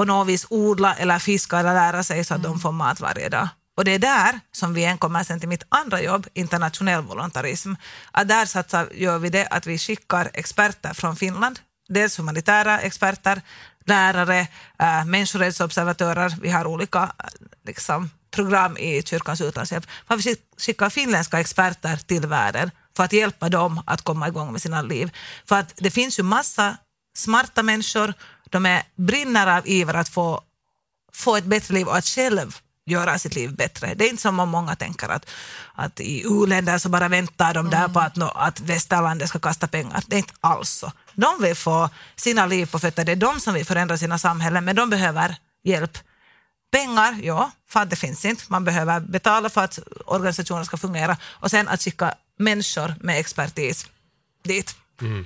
på 0.01 0.05
något 0.05 0.27
vis 0.27 0.45
odla 0.49 0.95
eller 0.95 1.19
fiska 1.19 1.59
eller 1.59 1.73
lära 1.73 2.03
sig 2.03 2.23
så 2.23 2.33
att 2.33 2.43
de 2.43 2.59
får 2.59 2.71
mat 2.71 2.99
varje 2.99 3.29
dag. 3.29 3.47
Och 3.77 3.85
det 3.85 3.91
är 3.91 3.99
där 3.99 4.39
som 4.51 4.73
vi 4.73 4.81
igen 4.81 4.97
kommer 4.97 5.23
sen 5.23 5.39
till 5.39 5.49
mitt 5.49 5.63
andra 5.69 6.01
jobb, 6.01 6.27
internationell 6.33 7.01
volontarism. 7.01 7.73
Att 8.11 8.27
där 8.27 8.45
satsar, 8.45 8.89
gör 8.93 9.19
vi 9.19 9.29
det 9.29 9.47
att 9.47 9.67
vi 9.67 9.77
skickar 9.77 10.31
experter 10.33 10.93
från 10.93 11.15
Finland, 11.15 11.59
dels 11.89 12.19
humanitära 12.19 12.79
experter, 12.79 13.41
lärare, 13.85 14.47
äh, 14.79 15.05
människorättsobservatörer, 15.05 16.35
vi 16.41 16.49
har 16.49 16.65
olika 16.67 17.03
äh, 17.03 17.25
liksom, 17.67 18.09
program 18.35 18.77
i 18.77 19.03
kyrkans 19.03 19.41
utlandshjälp. 19.41 19.85
För 20.07 20.17
vi 20.17 20.35
skickar 20.57 20.89
finländska 20.89 21.39
experter 21.39 21.97
till 21.97 22.27
världen 22.27 22.71
för 22.95 23.03
att 23.03 23.13
hjälpa 23.13 23.49
dem 23.49 23.81
att 23.85 24.01
komma 24.01 24.27
igång 24.27 24.51
med 24.51 24.61
sina 24.61 24.81
liv. 24.81 25.11
För 25.45 25.55
att 25.59 25.73
det 25.77 25.91
finns 25.91 26.19
ju 26.19 26.23
massa 26.23 26.77
smarta 27.15 27.63
människor, 27.63 28.13
de 28.49 28.65
är, 28.65 28.83
brinner 28.95 29.57
av 29.57 29.67
iver 29.67 29.93
att 29.93 30.09
få, 30.09 30.41
få 31.13 31.35
ett 31.35 31.45
bättre 31.45 31.73
liv 31.73 31.87
och 31.87 31.97
att 31.97 32.05
själv 32.05 32.57
göra 32.85 33.19
sitt 33.19 33.35
liv 33.35 33.55
bättre. 33.55 33.93
Det 33.93 34.05
är 34.05 34.09
inte 34.09 34.21
som 34.21 34.39
om 34.39 34.49
många 34.49 34.75
tänker 34.75 35.09
att, 35.09 35.29
att 35.75 35.99
i 35.99 36.23
u-länder 36.25 36.77
så 36.77 36.89
bara 36.89 37.07
väntar 37.07 37.53
de 37.53 37.69
där 37.69 37.87
på 37.87 37.99
att, 37.99 38.15
nå- 38.15 38.27
att 38.35 38.59
västerlandet 38.59 39.29
ska 39.29 39.39
kasta 39.39 39.67
pengar. 39.67 40.03
Det 40.07 40.15
är 40.15 40.19
inte 40.19 40.33
alls 40.39 40.69
så. 40.69 40.91
De 41.13 41.41
vill 41.41 41.55
få 41.55 41.89
sina 42.15 42.45
liv 42.45 42.65
på 42.65 42.79
fötter, 42.79 43.05
det 43.05 43.11
är 43.11 43.15
de 43.15 43.39
som 43.39 43.53
vill 43.53 43.65
förändra 43.65 43.97
sina 43.97 44.17
samhällen, 44.17 44.65
men 44.65 44.75
de 44.75 44.89
behöver 44.89 45.35
hjälp. 45.63 45.97
Pengar, 46.71 47.19
ja, 47.23 47.51
för 47.69 47.79
att 47.79 47.89
det 47.89 47.95
finns 47.95 48.25
inte. 48.25 48.43
Man 48.47 48.65
behöver 48.65 48.99
betala 48.99 49.49
för 49.49 49.63
att 49.63 49.79
organisationen 50.05 50.65
ska 50.65 50.77
fungera 50.77 51.17
och 51.23 51.51
sen 51.51 51.67
att 51.67 51.81
skicka 51.81 52.15
människor 52.37 52.95
med 52.99 53.19
expertis 53.19 53.87
dit. 54.43 54.75
Mm. 55.01 55.25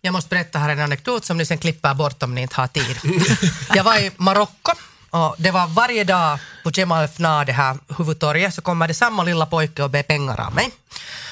Jag 0.00 0.12
måste 0.12 0.28
berätta 0.28 0.58
här 0.58 0.68
en 0.68 0.80
anekdot 0.80 1.24
som 1.24 1.38
ni 1.38 1.46
sen 1.46 1.58
klipper 1.58 1.94
bort 1.94 2.22
om 2.22 2.34
ni 2.34 2.42
inte 2.42 2.56
har 2.56 2.66
tid. 2.66 2.96
Jag 3.74 3.84
var 3.84 3.98
i 3.98 4.10
Marocko 4.16 4.72
och 5.10 5.34
det 5.38 5.50
var 5.50 5.66
varje 5.66 6.04
dag 6.04 6.38
på 6.66 6.70
Jemal 6.74 7.04
Fna, 7.04 7.44
det 7.44 7.52
här 7.52 7.78
huvudtorget, 7.98 8.54
så 8.54 8.62
kommer 8.62 8.88
det 8.88 8.94
samma 8.94 9.22
lilla 9.22 9.46
pojke 9.46 9.82
och 9.82 9.90
ber 9.90 10.02
pengar 10.02 10.40
av 10.40 10.54
mig. 10.54 10.70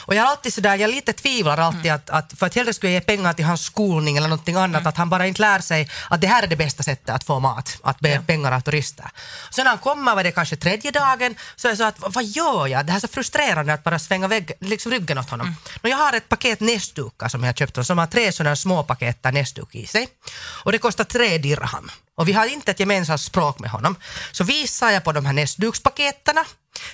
Och 0.06 0.14
jag 0.14 0.26
alltid 0.26 0.54
sådär, 0.54 0.76
jag 0.76 0.90
lite 0.90 1.12
tvivlar 1.12 1.58
alltid 1.58 1.92
att, 1.92 2.10
att 2.10 2.32
för 2.38 2.46
att 2.46 2.54
hellre 2.54 2.74
skulle 2.74 2.92
jag 2.92 3.00
ge 3.00 3.06
pengar 3.06 3.32
till 3.32 3.44
hans 3.44 3.64
skolning 3.64 4.16
eller 4.16 4.28
någonting 4.28 4.56
annat, 4.56 4.86
att 4.86 4.96
han 4.96 5.10
bara 5.10 5.26
inte 5.26 5.40
lär 5.40 5.60
sig 5.60 5.90
att 6.10 6.20
det 6.20 6.26
här 6.26 6.42
är 6.42 6.46
det 6.46 6.56
bästa 6.56 6.82
sättet 6.82 7.10
att 7.10 7.24
få 7.24 7.40
mat, 7.40 7.78
att 7.82 8.00
be 8.00 8.20
pengar 8.26 8.52
av 8.52 8.60
turister. 8.60 9.10
Så 9.50 9.62
när 9.62 9.70
han 9.70 9.78
kommer, 9.78 10.14
var 10.14 10.24
det 10.24 10.32
kanske 10.32 10.56
tredje 10.56 10.90
dagen, 10.90 11.34
så 11.56 11.68
jag 11.68 11.76
sa 11.78 11.86
att 11.86 11.96
vad 11.98 12.24
gör 12.24 12.66
jag? 12.66 12.86
Det 12.86 12.92
här 12.92 12.98
är 12.98 13.00
så 13.00 13.08
frustrerande 13.08 13.74
att 13.74 13.84
bara 13.84 13.98
svänga 13.98 14.28
vägg, 14.28 14.52
liksom 14.60 14.92
ryggen 14.92 15.18
åt 15.18 15.30
honom. 15.30 15.56
Och 15.82 15.88
jag 15.88 15.96
har 15.96 16.12
ett 16.12 16.28
paket 16.28 16.60
näsdukar 16.60 17.28
som 17.28 17.44
jag 17.44 17.58
köpt, 17.58 17.86
som 17.86 17.98
har 17.98 18.06
tre 18.06 18.32
sådana 18.32 18.56
små 18.56 18.82
paket 18.84 19.22
där 19.22 19.32
näsduk 19.32 19.74
i 19.74 19.86
sig. 19.86 20.08
Och 20.64 20.72
det 20.72 20.78
kostar 20.78 21.04
tre 21.04 21.38
dirham. 21.38 21.90
Och 22.16 22.28
vi 22.28 22.32
har 22.32 22.46
inte 22.46 22.70
ett 22.70 22.80
gemensamt 22.80 23.20
språk 23.20 23.58
med 23.58 23.70
honom. 23.70 23.96
Så 24.32 24.44
visar 24.44 24.90
jag 24.90 25.04
på 25.04 25.12
de 25.12 25.23
här 25.26 25.32
näsdukspaketterna. 25.32 26.44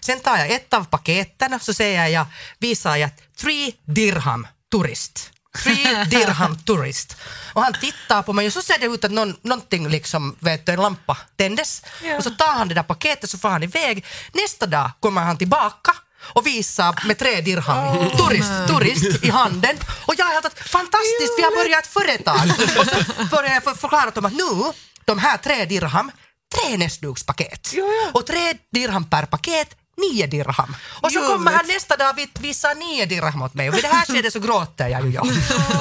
Sen 0.01 0.21
tar 0.21 0.37
jag 0.37 0.51
ett 0.51 0.73
av 0.75 0.85
paketen 0.85 1.61
så 1.61 1.75
säger 1.75 2.07
jag, 2.07 2.27
visar 2.59 2.97
jag 2.97 3.11
three 3.40 3.75
dirham 3.85 4.47
turist. 4.73 5.31
Three 5.64 6.05
dirham 6.11 6.59
turist. 6.59 7.16
Och 7.53 7.62
han 7.62 7.73
tittar 7.81 8.23
på 8.23 8.33
mig 8.33 8.47
och 8.47 8.53
så 8.53 8.62
ser 8.62 8.79
det 8.79 8.87
ut 8.87 9.05
att 9.05 9.11
någon, 9.11 9.37
någonting 9.43 9.88
liksom, 9.88 10.37
vet 10.38 10.66
du, 10.66 10.73
en 10.73 10.81
lampa 10.81 11.16
tändes. 11.37 11.83
Och 12.16 12.23
så 12.25 12.31
tar 12.31 12.53
han 12.53 12.69
det 12.69 12.75
där 12.75 12.83
paketet 12.83 13.31
så 13.31 13.38
får 13.38 13.49
han 13.49 13.62
iväg. 13.62 14.05
Nästa 14.33 14.66
dag 14.66 14.90
kommer 15.01 15.21
han 15.23 15.38
tillbaka 15.38 15.95
och 16.23 16.47
visar 16.47 17.07
med 17.07 17.19
tre 17.19 17.40
dirham 17.40 18.11
turist, 18.16 18.51
turist 18.69 19.25
i 19.25 19.31
handen. 19.31 19.77
Och 20.07 20.14
jag 20.19 20.25
har 20.27 20.33
helt 20.33 20.59
fantastiskt, 20.59 21.35
vi 21.38 21.43
har 21.43 21.64
börjat 21.64 21.85
ett 21.85 21.93
företag. 21.93 22.51
Och 22.81 22.87
så 22.87 23.25
börjar 23.37 23.55
jag 23.55 23.64
för- 23.64 23.75
förklara 23.75 24.11
dem 24.11 24.25
att 24.25 24.33
nu, 24.33 24.73
de 25.05 25.19
här 25.19 25.37
tre 25.37 25.64
dirham, 25.64 26.11
tre 26.54 26.76
näsdukspaket. 26.76 27.74
Och 28.12 28.26
tre 28.26 28.52
dirham 28.70 29.04
per 29.04 29.26
paket, 29.26 29.76
nio 30.00 30.26
dirham. 30.26 30.76
Och 31.02 31.12
så 31.12 31.20
kommer 31.20 31.52
han 31.52 31.66
nästa 31.66 31.96
dag 31.96 32.10
och 32.10 32.44
visar 32.44 32.74
nio 32.74 33.06
dirham 33.06 33.42
åt 33.42 33.54
mig 33.54 33.68
och 33.68 33.74
vid 33.74 33.84
det 33.84 33.88
här 33.88 34.06
skedet 34.06 34.32
så 34.32 34.40
gråter 34.40 34.88
jag 34.88 35.06
ju. 35.06 35.12
Ja. 35.12 35.24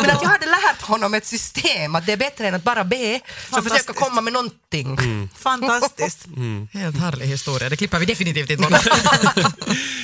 Men 0.02 0.10
att 0.10 0.22
jag 0.22 0.30
hade 0.30 0.46
lärt 0.46 0.82
honom 0.82 1.14
ett 1.14 1.26
system 1.26 1.96
att 1.96 2.06
det 2.06 2.14
är 2.14 2.18
bättre 2.18 2.48
än 2.48 2.56
att 2.56 2.64
bara 2.64 2.84
be, 2.84 3.20
så 3.54 3.62
försöka 3.62 3.94
komma 3.94 4.22
med 4.22 4.34
någonting. 4.34 4.98
Fantastiskt. 5.36 6.26
Helt 6.74 7.00
härlig 7.00 7.26
historia. 7.26 7.70
Det 7.70 7.78
klipper 7.78 8.00
vi 8.00 8.06
definitivt 8.06 8.50
inte 8.50 8.64
bort. 8.70 8.82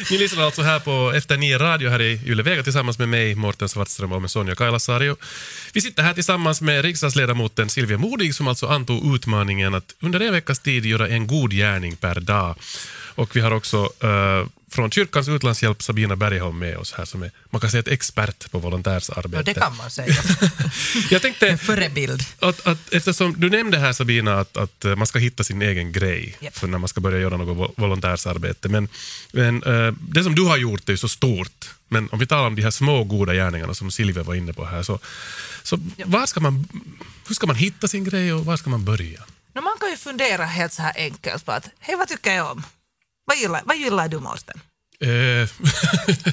Ni 0.12 0.18
lyssnar 0.18 0.44
alltså 0.44 0.62
här 0.62 0.80
på 0.80 1.12
Efter 1.16 1.38
nio 1.38 1.58
radio 1.58 1.90
här 1.90 2.02
i 2.02 2.22
Yle 2.26 2.44
Vega 2.44 2.64
tillsammans 2.64 3.00
med 3.00 3.10
mig, 3.10 3.36
Mårten 3.36 3.70
Svartström 3.70 4.12
och 4.12 4.22
med 4.22 4.32
Sonja 4.32 4.56
Kailasari. 4.56 5.10
Och 5.10 5.20
Vi 5.74 5.82
sitter 5.82 6.04
här 6.04 6.14
tillsammans 6.14 6.62
med 6.62 6.86
riksdagsledamoten 6.86 7.70
Silvia 7.70 7.98
Modig 7.98 8.36
som 8.36 8.48
alltså 8.48 8.68
antog 8.68 9.16
utmaningen 9.16 9.74
att 9.74 9.96
under 10.00 10.20
en 10.20 10.34
veckas 10.34 10.60
tid 10.60 10.86
göra 10.86 11.08
en 11.08 11.28
god 11.28 11.52
gärning 11.52 11.96
per 11.96 12.20
dag. 12.20 12.56
Och 13.16 13.36
vi 13.36 13.40
har 13.40 13.52
också 13.52 13.90
eh, 14.00 14.48
från 14.72 14.92
Kyrkans 14.92 15.28
utlandshjälp 15.28 15.82
Sabina 15.84 16.16
Bergholm 16.16 16.60
med 16.60 16.78
oss 16.78 16.94
här 16.94 17.06
som 17.06 17.24
är, 17.24 17.32
man 17.50 17.62
kan 17.62 17.72
säga 17.72 17.80
ett 17.80 17.88
expert 17.88 18.52
på 18.52 18.60
volontärsarbete. 18.60 19.38
Ja, 19.38 19.54
det 19.54 19.60
kan 19.60 19.78
man 19.78 19.92
säga. 19.92 20.16
Jag 21.10 21.22
tänkte 21.22 21.48
En 21.50 21.58
förebild. 21.58 22.24
att, 22.40 22.68
att, 22.68 22.94
eftersom 22.94 23.36
du 23.40 23.50
nämnde 23.50 23.78
här 23.80 23.94
Sabina 23.94 24.40
att, 24.40 24.58
att 24.58 24.86
eh, 24.86 24.96
man 24.96 25.08
ska 25.08 25.20
hitta 25.20 25.44
sin 25.44 25.62
egen 25.62 25.92
grej 25.92 26.38
Japp. 26.40 26.58
för 26.58 26.68
när 26.68 26.78
man 26.78 26.88
ska 26.90 27.02
börja 27.02 27.20
göra 27.20 27.38
något 27.38 27.58
vo- 27.58 27.74
volontärsarbete. 27.78 28.70
Men, 28.70 28.88
men 29.32 29.64
eh, 29.64 29.94
det 30.10 30.24
som 30.24 30.36
du 30.36 30.42
har 30.42 30.58
gjort 30.58 30.90
är 30.90 30.94
ju 30.94 30.98
så 30.98 31.10
stort. 31.10 31.70
Men 31.88 32.10
om 32.12 32.20
vi 32.20 32.28
talar 32.28 32.48
om 32.48 32.56
de 32.56 32.62
här 32.62 32.72
små 32.72 33.04
goda 33.04 33.34
gärningarna 33.34 33.74
som 33.74 33.92
Silvia 33.92 34.24
var 34.24 34.36
inne 34.36 34.54
på 34.54 34.66
här. 34.66 34.84
Så, 34.84 35.00
så 35.64 35.80
var 36.06 36.26
ska 36.26 36.40
man, 36.40 36.68
hur 37.28 37.36
ska 37.36 37.48
man 37.48 37.56
hitta 37.56 37.88
sin 37.88 38.04
grej 38.04 38.34
och 38.34 38.46
var 38.46 38.58
ska 38.58 38.70
man 38.70 38.86
börja? 38.86 39.20
No, 39.56 39.62
man 39.62 39.74
kan 39.80 39.90
ju 39.90 39.98
fundera 39.98 40.46
helt 40.46 40.74
så 40.74 40.82
här 40.82 40.94
enkelt 40.96 41.46
på 41.46 41.52
att 41.52 41.70
hej 41.80 41.96
vad 41.96 42.08
tycker 42.08 42.32
jag 42.36 42.52
om? 42.52 42.64
Vad 43.26 43.38
gillar, 43.38 43.62
vad 43.66 43.78
gillar 43.78 44.08
du 44.08 44.20
Mårten? 44.20 44.60
Eh, 45.00 45.08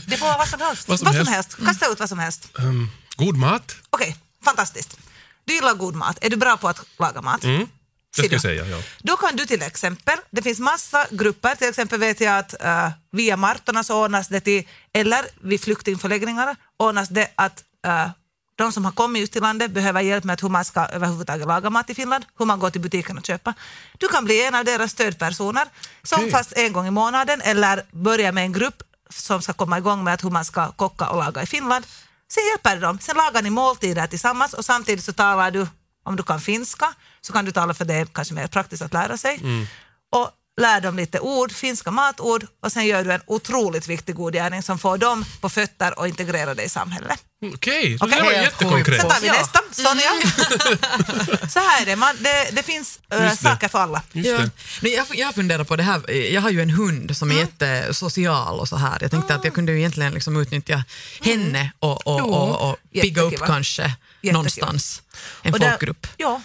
Det 0.06 0.16
får 0.18 0.26
vara 0.26 0.38
vad 0.38 0.48
som 0.48 0.60
helst. 0.60 0.88
Vad 0.88 0.98
som 0.98 1.06
vad 1.06 1.14
som 1.14 1.26
helst. 1.26 1.52
helst. 1.52 1.66
Kasta 1.66 1.92
ut 1.92 2.00
vad 2.00 2.08
som 2.08 2.18
helst. 2.18 2.48
ehm, 2.58 2.90
god 3.16 3.36
mat? 3.36 3.74
Okej, 3.90 4.16
fantastiskt. 4.44 4.98
Du 5.44 5.54
gillar 5.54 5.74
god 5.74 5.94
mat. 5.94 6.18
Är 6.20 6.30
du 6.30 6.36
bra 6.36 6.56
på 6.56 6.68
att 6.68 6.80
laga 6.98 7.22
mat? 7.22 7.44
Mm, 7.44 7.68
det 8.16 8.22
ska 8.22 8.34
jag 8.34 8.42
säga. 8.42 8.66
Ja. 8.66 8.82
Då 8.98 9.16
kan 9.16 9.36
du 9.36 9.46
till 9.46 9.62
exempel, 9.62 10.18
det 10.30 10.42
finns 10.42 10.58
massa 10.58 11.06
grupper, 11.10 11.54
till 11.54 11.68
exempel 11.68 11.98
vet 12.00 12.20
jag 12.20 12.38
att 12.38 12.54
uh, 12.64 12.90
via 13.12 13.36
Martorna 13.36 13.84
så 13.84 14.04
ordnas 14.04 14.28
det 14.28 14.40
till, 14.40 14.68
eller 14.92 15.24
vid 15.40 15.60
flyktingförläggningarna 15.60 16.56
ordnas 16.76 17.08
det 17.08 17.28
att 17.34 17.64
uh, 17.86 18.10
de 18.56 18.72
som 18.72 18.84
har 18.84 18.92
kommit 18.92 19.20
just 19.20 19.32
till 19.32 19.42
landet 19.42 19.70
behöver 19.70 20.00
hjälp 20.00 20.24
med 20.24 20.40
hur 20.40 20.48
man 20.48 20.64
ska 20.64 20.86
överhuvudtaget 20.86 21.46
laga 21.46 21.70
mat 21.70 21.90
i 21.90 21.94
Finland, 21.94 22.24
hur 22.38 22.46
man 22.46 22.58
går 22.58 22.70
till 22.70 22.80
butiken 22.80 23.18
och 23.18 23.26
köper. 23.26 23.54
Du 23.98 24.08
kan 24.08 24.24
bli 24.24 24.46
en 24.46 24.54
av 24.54 24.64
deras 24.64 24.90
stödpersoner 24.90 25.68
som 26.02 26.18
Okej. 26.18 26.30
fast 26.30 26.52
en 26.52 26.72
gång 26.72 26.86
i 26.86 26.90
månaden 26.90 27.40
eller 27.40 27.82
börja 27.90 28.32
med 28.32 28.44
en 28.44 28.52
grupp 28.52 28.82
som 29.08 29.42
ska 29.42 29.52
komma 29.52 29.78
igång 29.78 30.04
med 30.04 30.14
att 30.14 30.24
hur 30.24 30.30
man 30.30 30.44
ska 30.44 30.72
koka 30.72 31.08
och 31.08 31.16
laga 31.16 31.42
i 31.42 31.46
Finland. 31.46 31.86
Sen 32.32 32.42
hjälper 32.50 32.74
du 32.74 32.80
dem. 32.80 32.98
Sen 33.00 33.16
lagar 33.16 33.42
ni 33.42 33.50
måltider 33.50 34.06
tillsammans 34.06 34.54
och 34.54 34.64
samtidigt 34.64 35.04
så 35.04 35.12
talar 35.12 35.50
du, 35.50 35.66
om 36.04 36.16
du 36.16 36.22
kan 36.22 36.40
finska, 36.40 36.94
så 37.20 37.32
kan 37.32 37.44
du 37.44 37.52
tala 37.52 37.74
för 37.74 37.84
det 37.84 37.94
är 37.94 38.04
kanske 38.06 38.34
mer 38.34 38.46
praktiskt 38.46 38.82
att 38.82 38.92
lära 38.92 39.16
sig. 39.16 39.40
Och 40.12 40.30
lär 40.60 40.80
dem 40.80 40.96
lite 40.96 41.20
ord, 41.20 41.52
finska 41.52 41.90
matord 41.90 42.46
och 42.62 42.72
sen 42.72 42.86
gör 42.86 43.04
du 43.04 43.12
en 43.12 43.20
otroligt 43.26 43.88
viktig 43.88 44.14
god 44.14 44.32
gärning 44.34 44.62
som 44.62 44.78
får 44.78 44.98
dem 44.98 45.24
på 45.40 45.48
fötter 45.48 45.98
och 45.98 46.08
integrerar 46.08 46.54
dig 46.54 46.66
i 46.66 46.68
samhället. 46.68 47.18
Okej, 47.54 47.88
det 47.88 48.04
Okej. 48.04 48.14
här 48.18 48.24
var 48.24 48.32
Helt 48.32 48.44
jättekonkret. 48.44 49.00
Sen 49.00 49.10
tar 49.10 49.20
vi 49.20 49.26
Ja. 49.26 49.32
nästa, 49.32 49.60
Sonja. 49.70 50.10
så 51.48 51.58
här 51.58 51.82
är 51.82 51.86
det, 51.86 51.96
man, 51.96 52.16
det, 52.20 52.48
det 52.52 52.62
finns 52.62 53.00
äh, 53.10 53.20
det. 53.22 53.36
saker 53.36 53.68
för 53.68 53.78
alla. 53.78 54.02
Ja. 54.12 54.38
det. 54.80 54.88
Jag, 54.88 55.06
jag 55.14 55.34
funderar 55.34 55.64
på 55.64 55.76
det 55.76 55.82
här, 55.82 56.10
jag 56.10 56.40
har 56.40 56.50
ju 56.50 56.62
en 56.62 56.70
hund 56.70 57.16
som 57.16 57.30
är 57.30 57.34
jättesocial 57.34 58.60
och 58.60 58.68
så 58.68 58.76
här. 58.76 58.98
Jag 59.00 59.10
tänkte 59.10 59.34
att 59.34 59.44
jag 59.44 59.54
kunde 59.54 59.72
ju 59.72 59.78
egentligen 59.78 60.12
liksom 60.14 60.36
utnyttja 60.36 60.84
henne 61.20 61.72
och, 61.78 62.06
och, 62.06 62.20
och, 62.20 62.70
och 62.70 62.76
pigga 62.92 63.22
upp 63.22 63.38
kanske 63.46 63.82
Jättekul. 63.82 64.32
någonstans. 64.32 65.02
En 65.42 65.52
Och 65.54 65.60
där- 65.60 65.68
folkgrupp. 65.70 66.06
Ja. 66.16 66.40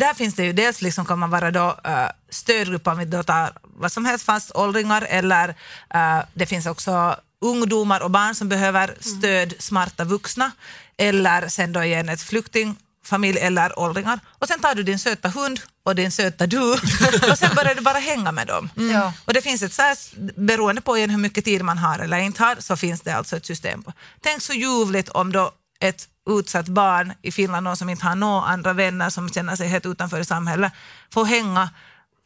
Där 0.00 0.14
finns 0.14 0.34
det 0.34 0.44
ju 0.44 0.52
dels 0.52 0.82
liksom 0.82 1.04
kan 1.04 1.18
man 1.18 1.30
vara 1.30 1.50
då, 1.50 1.66
uh, 1.68 2.08
stödgrupp 2.30 2.86
om 2.86 2.98
vi 2.98 3.04
då 3.04 3.22
tar 3.22 3.52
vad 3.62 3.92
som 3.92 4.04
helst, 4.04 4.24
fast 4.24 4.50
åldringar 4.54 5.06
eller 5.10 5.48
uh, 5.94 6.22
det 6.34 6.46
finns 6.46 6.66
också 6.66 7.16
ungdomar 7.40 8.00
och 8.00 8.10
barn 8.10 8.34
som 8.34 8.48
behöver 8.48 8.94
stöd, 9.00 9.54
smarta 9.58 10.04
vuxna 10.04 10.50
eller 10.96 11.48
sen 11.48 11.72
då 11.72 11.82
igen 11.82 12.08
ett 12.08 12.22
flyktingfamilj 12.22 13.38
eller 13.38 13.78
åldringar. 13.78 14.20
Och 14.38 14.48
sen 14.48 14.60
tar 14.60 14.74
du 14.74 14.82
din 14.82 14.98
söta 14.98 15.28
hund 15.28 15.60
och 15.82 15.94
din 15.94 16.10
söta 16.10 16.46
du 16.46 16.72
och 17.30 17.38
sen 17.38 17.54
börjar 17.54 17.74
du 17.74 17.80
bara 17.80 17.98
hänga 17.98 18.32
med 18.32 18.46
dem. 18.46 18.70
Ja. 18.74 19.12
Och 19.24 19.34
det 19.34 19.42
finns 19.42 19.62
ett 19.62 19.72
så 19.72 19.82
här, 19.82 19.96
beroende 20.40 20.80
på 20.80 20.96
igen 20.96 21.10
hur 21.10 21.18
mycket 21.18 21.44
tid 21.44 21.64
man 21.64 21.78
har 21.78 21.98
eller 21.98 22.18
inte 22.18 22.42
har, 22.42 22.56
så 22.58 22.76
finns 22.76 23.00
det 23.00 23.12
alltså 23.12 23.36
ett 23.36 23.46
system. 23.46 23.84
Tänk 24.20 24.42
så 24.42 24.52
ljuvligt 24.52 25.08
om 25.08 25.32
då 25.32 25.52
ett 25.80 26.08
utsatt 26.38 26.68
barn 26.68 27.12
i 27.22 27.32
Finland, 27.32 27.64
någon 27.64 27.76
som 27.76 27.88
inte 27.88 28.06
har 28.06 28.14
några 28.14 28.42
andra 28.46 28.72
vänner, 28.72 29.10
som 29.10 29.30
känner 29.30 29.56
sig 29.56 29.68
helt 29.68 29.86
utanför 29.86 30.20
i 30.20 30.24
samhället, 30.24 30.72
får 31.12 31.24
hänga 31.24 31.70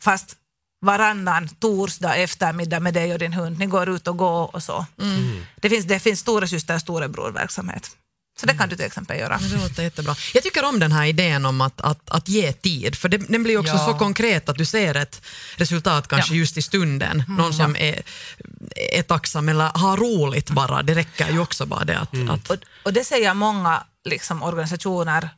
fast 0.02 0.36
varannan 0.80 1.48
torsdag 1.48 2.14
eftermiddag 2.16 2.80
med 2.80 2.94
dig 2.94 3.12
och 3.12 3.18
din 3.18 3.32
hund. 3.32 3.58
Ni 3.58 3.66
går 3.66 3.88
ut 3.88 4.08
och 4.08 4.16
går 4.16 4.54
och 4.56 4.62
så. 4.62 4.86
Det 5.56 5.70
fins, 5.70 5.86
det 5.86 5.98
finns 5.98 6.20
stora 6.20 6.46
syster 6.46 6.74
och 6.74 6.80
storebror-verksamhet. 6.80 7.90
Så 8.40 8.46
det 8.46 8.54
kan 8.54 8.68
du 8.68 8.76
till 8.76 8.84
exempel 8.84 9.18
göra. 9.18 9.38
Det 9.38 9.56
låter 9.56 9.82
jättebra. 9.82 10.14
Jag 10.34 10.42
tycker 10.42 10.64
om 10.64 10.78
den 10.78 10.92
här 10.92 11.04
idén 11.04 11.46
om 11.46 11.60
att, 11.60 11.80
att, 11.80 12.10
att 12.10 12.28
ge 12.28 12.52
tid, 12.52 12.96
för 12.96 13.08
det, 13.08 13.18
den 13.18 13.42
blir 13.42 13.58
också 13.58 13.72
Ja. 13.74 13.86
så 13.86 13.94
konkret 13.94 14.48
att 14.48 14.56
du 14.58 14.64
ser 14.64 14.94
ett 14.94 15.22
resultat 15.56 16.08
kanske 16.08 16.34
Ja. 16.34 16.38
just 16.38 16.56
i 16.56 16.62
stunden. 16.62 17.22
Någon 17.28 17.54
som 17.54 17.76
är, 17.76 18.02
är 18.76 19.02
tacksam 19.02 19.48
eller 19.48 19.64
har 19.74 19.96
roligt 19.96 20.50
bara. 20.50 20.82
Det 20.82 20.94
räcker 20.94 21.30
ju 21.32 21.38
också 21.38 21.66
bara 21.66 21.84
det 21.84 21.98
att... 21.98 22.14
att 22.30 22.50
Och, 22.50 22.56
och 22.82 22.92
det 22.92 23.04
säger 23.04 23.34
många 23.34 23.82
liksom, 24.04 24.42
organisationer 24.42 25.28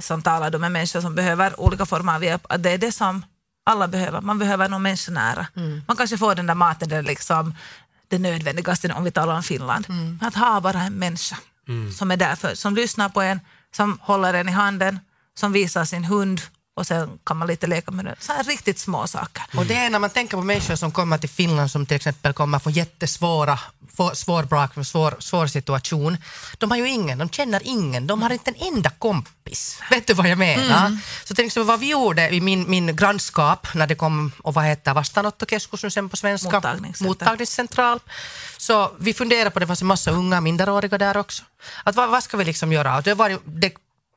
som 0.00 0.22
talar 0.22 0.58
med 0.58 0.72
människor 0.72 1.00
som 1.00 1.14
behöver 1.14 1.60
olika 1.60 1.86
former 1.86 2.14
av 2.14 2.24
hjälp, 2.24 2.46
att 2.48 2.62
det 2.62 2.70
är 2.70 2.78
det 2.78 2.92
som 2.92 3.24
alla 3.66 3.88
behöver. 3.88 4.20
Man 4.20 4.38
behöver 4.38 4.68
någon 4.68 4.82
människonära. 4.82 5.46
Man 5.86 5.96
kanske 5.96 6.18
får 6.18 6.34
den 6.34 6.46
där 6.46 6.54
maten, 6.54 6.88
det, 6.88 6.96
är 6.96 7.02
liksom, 7.02 7.54
det 8.08 8.18
nödvändigaste 8.18 8.92
om 8.92 9.04
vi 9.04 9.10
talar 9.10 9.34
om 9.36 9.42
Finland. 9.42 9.84
Men 9.88 10.28
att 10.28 10.34
ha 10.34 10.60
bara 10.60 10.82
en 10.82 10.92
människa 10.92 11.36
som 11.96 12.10
är 12.10 12.16
där 12.16 12.36
för, 12.36 12.54
som 12.54 12.74
lyssnar 12.74 13.08
på 13.08 13.20
en, 13.22 13.40
som 13.76 13.98
håller 14.02 14.34
en 14.34 14.48
i 14.48 14.52
handen, 14.52 14.98
som 15.34 15.52
visar 15.52 15.84
sin 15.84 16.04
hund 16.04 16.40
och 16.76 16.86
sen 16.86 17.18
kan 17.24 17.36
man 17.36 17.48
lite 17.48 17.66
leka 17.66 17.90
med 17.90 18.04
den. 18.04 18.16
Så 18.18 18.32
här 18.32 18.44
riktigt 18.44 18.78
små 18.78 19.06
saker. 19.06 19.42
Och 19.56 19.66
det 19.66 19.74
är 19.74 19.90
när 19.90 19.98
man 19.98 20.10
tänker 20.10 20.36
på 20.36 20.42
människor 20.42 20.76
som 20.76 20.92
kommer 20.92 21.18
till 21.18 21.28
Finland 21.28 21.70
som 21.70 21.86
till 21.86 21.96
exempel 21.96 22.32
kommer 22.32 22.58
från 22.58 22.72
jättesvåra, 22.72 23.58
svår 24.14 24.42
bakgrund, 24.42 24.86
svår, 24.86 25.14
svår 25.18 25.46
situation. 25.46 26.16
De 26.58 26.70
har 26.70 26.78
ju 26.78 26.88
ingen, 26.88 27.18
de 27.18 27.30
känner 27.30 27.60
ingen, 27.64 28.06
de 28.06 28.22
har 28.22 28.30
inte 28.30 28.50
en 28.50 28.74
enda 28.74 28.90
kompis. 28.90 29.80
Vet 29.90 30.06
du 30.06 30.14
vad 30.14 30.28
jag 30.28 30.38
menar? 30.38 30.98
Så 31.24 31.34
till 31.34 31.46
exempel 31.46 31.66
vad 31.66 31.80
vi 31.80 31.90
gjorde 31.90 32.34
i 32.34 32.40
min, 32.40 32.70
min 32.70 32.96
grannskap 32.96 33.74
när 33.74 33.86
det 33.86 33.94
kom, 33.94 34.32
och 34.42 34.54
vad 34.54 34.64
heter 34.64 34.94
vastaanottokeskus 34.94 35.82
nu 35.82 35.90
sen 35.90 36.08
på 36.08 36.16
svenska? 36.16 36.50
Mottagningscentral. 36.50 37.08
Mottagningscentral. 37.08 38.00
Så 38.56 38.90
vi 38.98 39.14
funderade 39.14 39.50
på, 39.50 39.58
det 39.58 39.66
fanns 39.66 39.80
en 39.80 39.86
massa 39.86 40.10
unga 40.10 40.40
minderåriga 40.40 40.98
där 40.98 41.16
också. 41.16 41.42
Att 41.84 41.94
vad, 41.94 42.10
vad 42.10 42.22
ska 42.22 42.36
vi 42.36 42.44
liksom 42.44 42.72
göra? 42.72 43.00
Det, 43.00 43.14
var, 43.14 43.38
det 43.44 43.72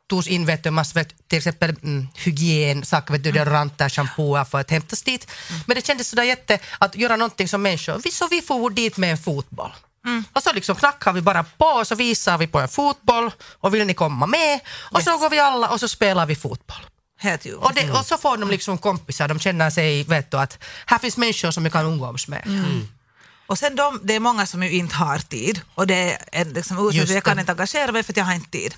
togs 0.08 0.28
in 0.28 0.46
vet 0.46 0.63
du, 0.63 0.72
massa, 0.72 1.00
vet, 1.00 1.28
till 1.28 1.38
exempel 1.38 1.70
mm, 1.84 2.08
hygien, 2.15 2.86
saker, 2.86 3.12
vet 3.13 3.24
du, 3.24 3.32
deodoranter, 3.32 3.89
shampooer 3.89 4.43
för 4.43 4.60
att 4.60 4.72
hämtas 4.72 5.02
dit. 5.02 5.28
Men 5.65 5.76
det 5.76 5.86
kändes 5.86 6.08
sådär 6.10 6.24
jätte, 6.24 6.60
att 6.80 6.96
göra 6.96 7.15
någonting 7.15 7.48
som 7.48 7.62
människor, 7.62 8.02
vi, 8.04 8.12
så 8.12 8.28
vi 8.28 8.41
får 8.41 8.70
dit 8.70 8.98
med 8.98 9.12
en 9.12 9.17
fotboll. 9.17 9.72
Och 10.34 10.43
så 10.43 10.54
liksom 10.54 10.76
knackar 10.76 11.13
vi 11.13 11.22
bara 11.22 11.43
på 11.43 11.65
och 11.65 11.88
så 11.88 11.96
visar 11.96 12.38
vi 12.38 12.48
på 12.48 12.60
en 12.60 12.67
fotboll 12.67 13.32
och 13.60 13.74
vill 13.76 13.86
ni 13.88 13.93
komma 13.93 14.26
med? 14.26 14.60
Och 14.91 15.02
så 15.04 15.10
Yes. 15.12 15.20
går 15.20 15.30
vi 15.30 15.39
alla 15.39 15.70
och 15.70 15.80
så 15.80 15.88
spelar 15.88 16.26
vi 16.26 16.36
fotboll. 16.36 16.78
Och, 17.58 17.74
det, 17.74 17.91
och 17.91 18.06
så 18.06 18.17
får 18.17 18.38
de 18.38 18.50
liksom 18.50 18.78
kompisar, 18.78 19.28
de 19.28 19.39
känner 19.39 19.70
sig, 19.70 20.04
vet 20.04 20.32
du, 20.32 20.38
att 20.38 20.58
här 20.86 20.98
finns 21.00 21.17
människor 21.17 21.52
som 21.52 21.63
jag 21.65 21.74
kan 21.74 21.86
umgås 21.86 22.28
med. 22.28 22.43
Och 23.47 23.60
sen 23.60 23.75
de, 23.75 23.99
det 24.03 24.13
är 24.13 24.19
många 24.19 24.45
som 24.45 24.63
ju 24.63 24.71
inte 24.71 24.95
har 24.95 25.19
tid 25.19 25.62
och 25.75 25.88
det 25.88 25.95
är 25.95 26.17
en 26.31 26.53
liksom 26.53 26.91
Just 26.93 27.13
jag 27.13 27.23
kan 27.23 27.39
inte 27.39 27.51
engagera 27.51 27.91
mig 27.91 28.03
för 28.03 28.13
att 28.13 28.17
jag 28.17 28.25
har 28.25 28.33
inte 28.33 28.49
tid. 28.49 28.75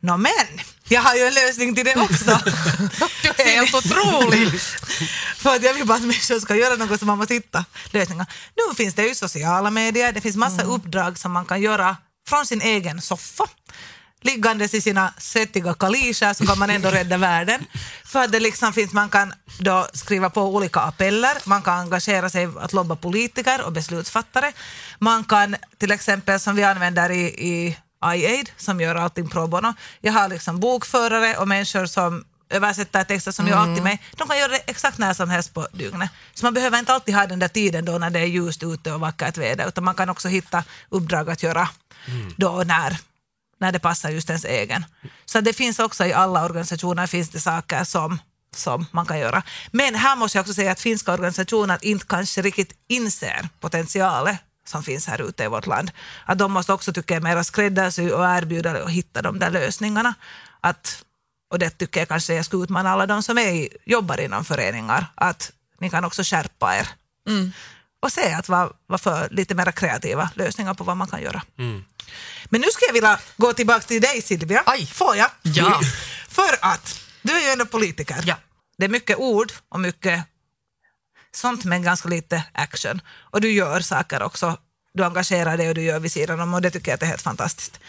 Nå 0.00 0.16
men, 0.16 0.60
jag 0.88 1.00
har 1.02 1.14
ju 1.14 1.22
en 1.22 1.34
lösning 1.34 1.74
till 1.74 1.84
det 1.84 1.96
också. 1.96 2.40
Du 3.22 3.28
är 3.28 3.56
helt 3.56 3.74
otrolig! 3.80 4.60
för 5.36 5.56
att 5.56 5.62
jag 5.62 5.74
vill 5.74 5.86
bara 5.86 5.94
att 5.96 6.02
människor 6.02 6.40
ska 6.40 6.56
göra 6.56 6.76
något 6.76 6.98
som 6.98 7.06
man 7.06 7.18
måste 7.18 7.34
hitta 7.34 7.64
lösningar. 7.90 8.26
Nu 8.56 8.74
finns 8.74 8.94
det 8.94 9.06
ju 9.08 9.14
sociala 9.14 9.70
medier, 9.70 10.12
det 10.12 10.20
finns 10.20 10.36
massa 10.36 10.62
uppdrag 10.62 11.18
som 11.18 11.32
man 11.32 11.44
kan 11.44 11.62
göra 11.62 11.96
från 12.28 12.46
sin 12.46 12.60
egen 12.60 13.00
soffa. 13.00 13.44
Liggandes 14.22 14.74
i 14.74 14.80
sina 14.80 15.12
svettiga 15.18 15.74
kalischer 15.74 16.34
så 16.34 16.46
kan 16.46 16.58
man 16.58 16.70
ändå 16.70 16.88
rädda 16.90 17.16
världen. 17.16 17.66
För 18.04 18.24
att 18.24 18.32
det 18.32 18.40
liksom 18.40 18.72
finns, 18.72 18.92
man 18.92 19.08
kan 19.08 19.32
då 19.58 19.86
skriva 19.92 20.30
på 20.30 20.42
olika 20.42 20.80
appeller, 20.80 21.32
man 21.44 21.62
kan 21.62 21.78
engagera 21.78 22.30
sig 22.30 22.48
att 22.60 22.72
lobba 22.72 22.96
politiker 22.96 23.62
och 23.62 23.72
beslutsfattare. 23.72 24.52
Man 24.98 25.24
kan 25.24 25.56
till 25.78 25.90
exempel, 25.90 26.40
som 26.40 26.56
vi 26.56 26.64
använder 26.64 27.10
i, 27.10 27.24
i 27.24 27.76
iAid, 28.04 28.50
som 28.56 28.80
gör 28.80 28.94
allting 28.94 29.28
pro 29.28 29.46
bono. 29.46 29.74
Jag 30.00 30.12
har 30.12 30.28
liksom 30.28 30.60
bokförare 30.60 31.36
och 31.36 31.48
människor 31.48 31.86
som 31.86 32.24
översätter 32.50 33.04
texter 33.04 33.32
som 33.32 33.48
gör 33.48 33.56
allt 33.56 33.74
till 33.76 33.82
mig. 33.82 34.02
De 34.16 34.28
kan 34.28 34.38
göra 34.38 34.52
det 34.52 34.62
exakt 34.66 34.98
när 34.98 35.14
som 35.14 35.30
helst 35.30 35.54
på 35.54 35.68
dygnet. 35.72 36.10
Så 36.34 36.46
man 36.46 36.54
behöver 36.54 36.78
inte 36.78 36.92
alltid 36.92 37.14
ha 37.14 37.26
den 37.26 37.38
där 37.38 37.48
tiden 37.48 37.84
då 37.84 37.98
när 37.98 38.10
det 38.10 38.20
är 38.20 38.26
ljust 38.26 38.62
ute 38.62 38.92
och 38.92 39.00
vackert 39.00 39.38
väder, 39.38 39.68
utan 39.68 39.84
man 39.84 39.94
kan 39.94 40.08
också 40.10 40.28
hitta 40.28 40.64
uppdrag 40.88 41.30
att 41.30 41.42
göra 41.42 41.68
då 42.36 42.48
och 42.48 42.66
när 42.66 42.98
när 43.60 43.72
det 43.72 43.78
passar 43.78 44.10
just 44.10 44.28
ens 44.30 44.44
egen. 44.44 44.84
Så 45.24 45.40
det 45.40 45.52
finns 45.52 45.78
också 45.78 46.04
i 46.04 46.12
alla 46.12 46.44
organisationer 46.44 47.06
finns 47.06 47.28
det 47.28 47.40
saker 47.40 47.84
som, 47.84 48.18
som 48.56 48.86
man 48.90 49.06
kan 49.06 49.18
göra. 49.18 49.42
Men 49.70 49.94
här 49.94 50.16
måste 50.16 50.38
jag 50.38 50.42
också 50.42 50.54
säga 50.54 50.72
att 50.72 50.80
finska 50.80 51.12
organisationer 51.12 51.78
inte 51.82 52.06
kanske 52.06 52.42
riktigt 52.42 52.72
inser 52.88 53.48
potentialen 53.60 54.36
som 54.64 54.82
finns 54.82 55.06
här 55.06 55.28
ute 55.28 55.44
i 55.44 55.48
vårt 55.48 55.66
land. 55.66 55.90
Att 56.24 56.38
de 56.38 56.52
måste 56.52 56.72
också, 56.72 56.92
tycka 56.92 57.14
jag, 57.14 57.22
mera 57.22 57.44
skräddarsy 57.44 58.10
och 58.10 58.24
erbjuda 58.24 58.82
och 58.82 58.90
hitta 58.90 59.22
de 59.22 59.38
där 59.38 59.50
lösningarna. 59.50 60.14
Att, 60.60 61.04
och 61.50 61.58
det 61.58 61.70
tycker 61.70 62.00
jag 62.00 62.08
kanske 62.08 62.34
jag 62.34 62.44
ska 62.44 62.56
utmana 62.56 62.90
alla 62.90 63.06
de 63.06 63.22
som 63.22 63.38
är 63.38 63.68
jobbar 63.84 64.20
inom 64.20 64.44
föreningar, 64.44 65.06
att 65.14 65.52
ni 65.80 65.90
kan 65.90 66.04
också 66.04 66.22
skärpa 66.22 66.76
er. 66.76 66.88
Mm. 67.28 67.52
Och 68.02 68.12
se 68.12 68.32
att 68.32 68.48
vara 68.48 68.70
var 68.86 68.98
för 68.98 69.28
lite 69.30 69.54
mer 69.54 69.72
kreativa 69.72 70.30
lösningar 70.34 70.74
på 70.74 70.84
vad 70.84 70.96
man 70.96 71.08
kan 71.08 71.22
göra. 71.22 71.42
Men 72.44 72.60
nu 72.60 72.66
skulle 72.70 72.88
jag 72.88 72.92
vilja 72.92 73.20
gå 73.36 73.52
tillbaka 73.52 73.80
till 73.80 74.00
dig 74.00 74.22
Silvia. 74.22 74.62
Aj. 74.66 74.86
Får 74.86 75.16
jag? 75.16 75.30
Ja. 75.42 75.80
För 76.28 76.58
att 76.60 77.00
du 77.22 77.32
är 77.32 77.40
ju 77.40 77.48
ändå 77.48 77.66
politiker. 77.66 78.16
Ja. 78.24 78.34
Det 78.78 78.84
är 78.84 78.88
mycket 78.88 79.18
ord 79.18 79.52
och 79.68 79.80
mycket 79.80 80.24
sånt 81.32 81.64
men 81.64 81.82
ganska 81.82 82.08
lite 82.08 82.44
action. 82.52 83.00
Och 83.08 83.40
du 83.40 83.50
gör 83.50 83.80
saker 83.80 84.22
också. 84.22 84.56
Du 84.94 85.04
engagerar 85.04 85.56
dig 85.56 85.68
och 85.68 85.74
du 85.74 85.82
gör 85.82 85.98
vid 86.00 86.12
sidan 86.12 86.40
om 86.40 86.54
och 86.54 86.62
det 86.62 86.70
tycker 86.70 86.90
jag 86.90 87.02
är 87.02 87.06
helt 87.06 87.22
fantastiskt. 87.22 87.80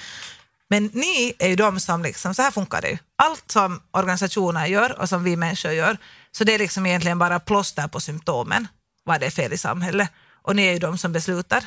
Men 0.69 0.89
ni 0.93 1.33
är 1.39 1.47
ju 1.47 1.55
de 1.55 1.79
som, 1.79 2.03
liksom, 2.03 2.33
så 2.33 2.41
här 2.41 2.51
funkar 2.51 2.81
det 2.81 2.89
ju. 2.89 2.97
Allt 3.15 3.51
som 3.51 3.81
organisationer 3.91 4.65
gör 4.65 4.99
och 4.99 5.09
som 5.09 5.23
vi 5.23 5.35
människor 5.35 5.71
gör, 5.71 5.97
så 6.31 6.43
det 6.43 6.53
är 6.53 6.59
liksom 6.59 6.85
egentligen 6.85 7.19
bara 7.19 7.39
plåster 7.39 7.87
på 7.87 7.99
symptomen, 7.99 8.67
vad 9.03 9.19
det 9.19 9.25
är 9.25 9.31
fel 9.31 9.53
i 9.53 9.57
samhället. 9.57 10.09
Och 10.41 10.55
ni 10.55 10.65
är 10.65 10.73
ju 10.73 10.79
de 10.79 10.97
som 10.97 11.11
beslutar. 11.11 11.65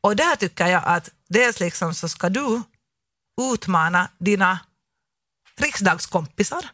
Och 0.00 0.16
där 0.16 0.36
tycker 0.36 0.66
jag 0.66 0.82
att 0.84 1.10
dels 1.28 1.60
liksom 1.60 1.94
så 1.94 2.08
ska 2.08 2.28
du 2.28 2.62
utmana 3.52 4.08
dina 4.18 4.58
riksdagskompisar. 5.56 6.70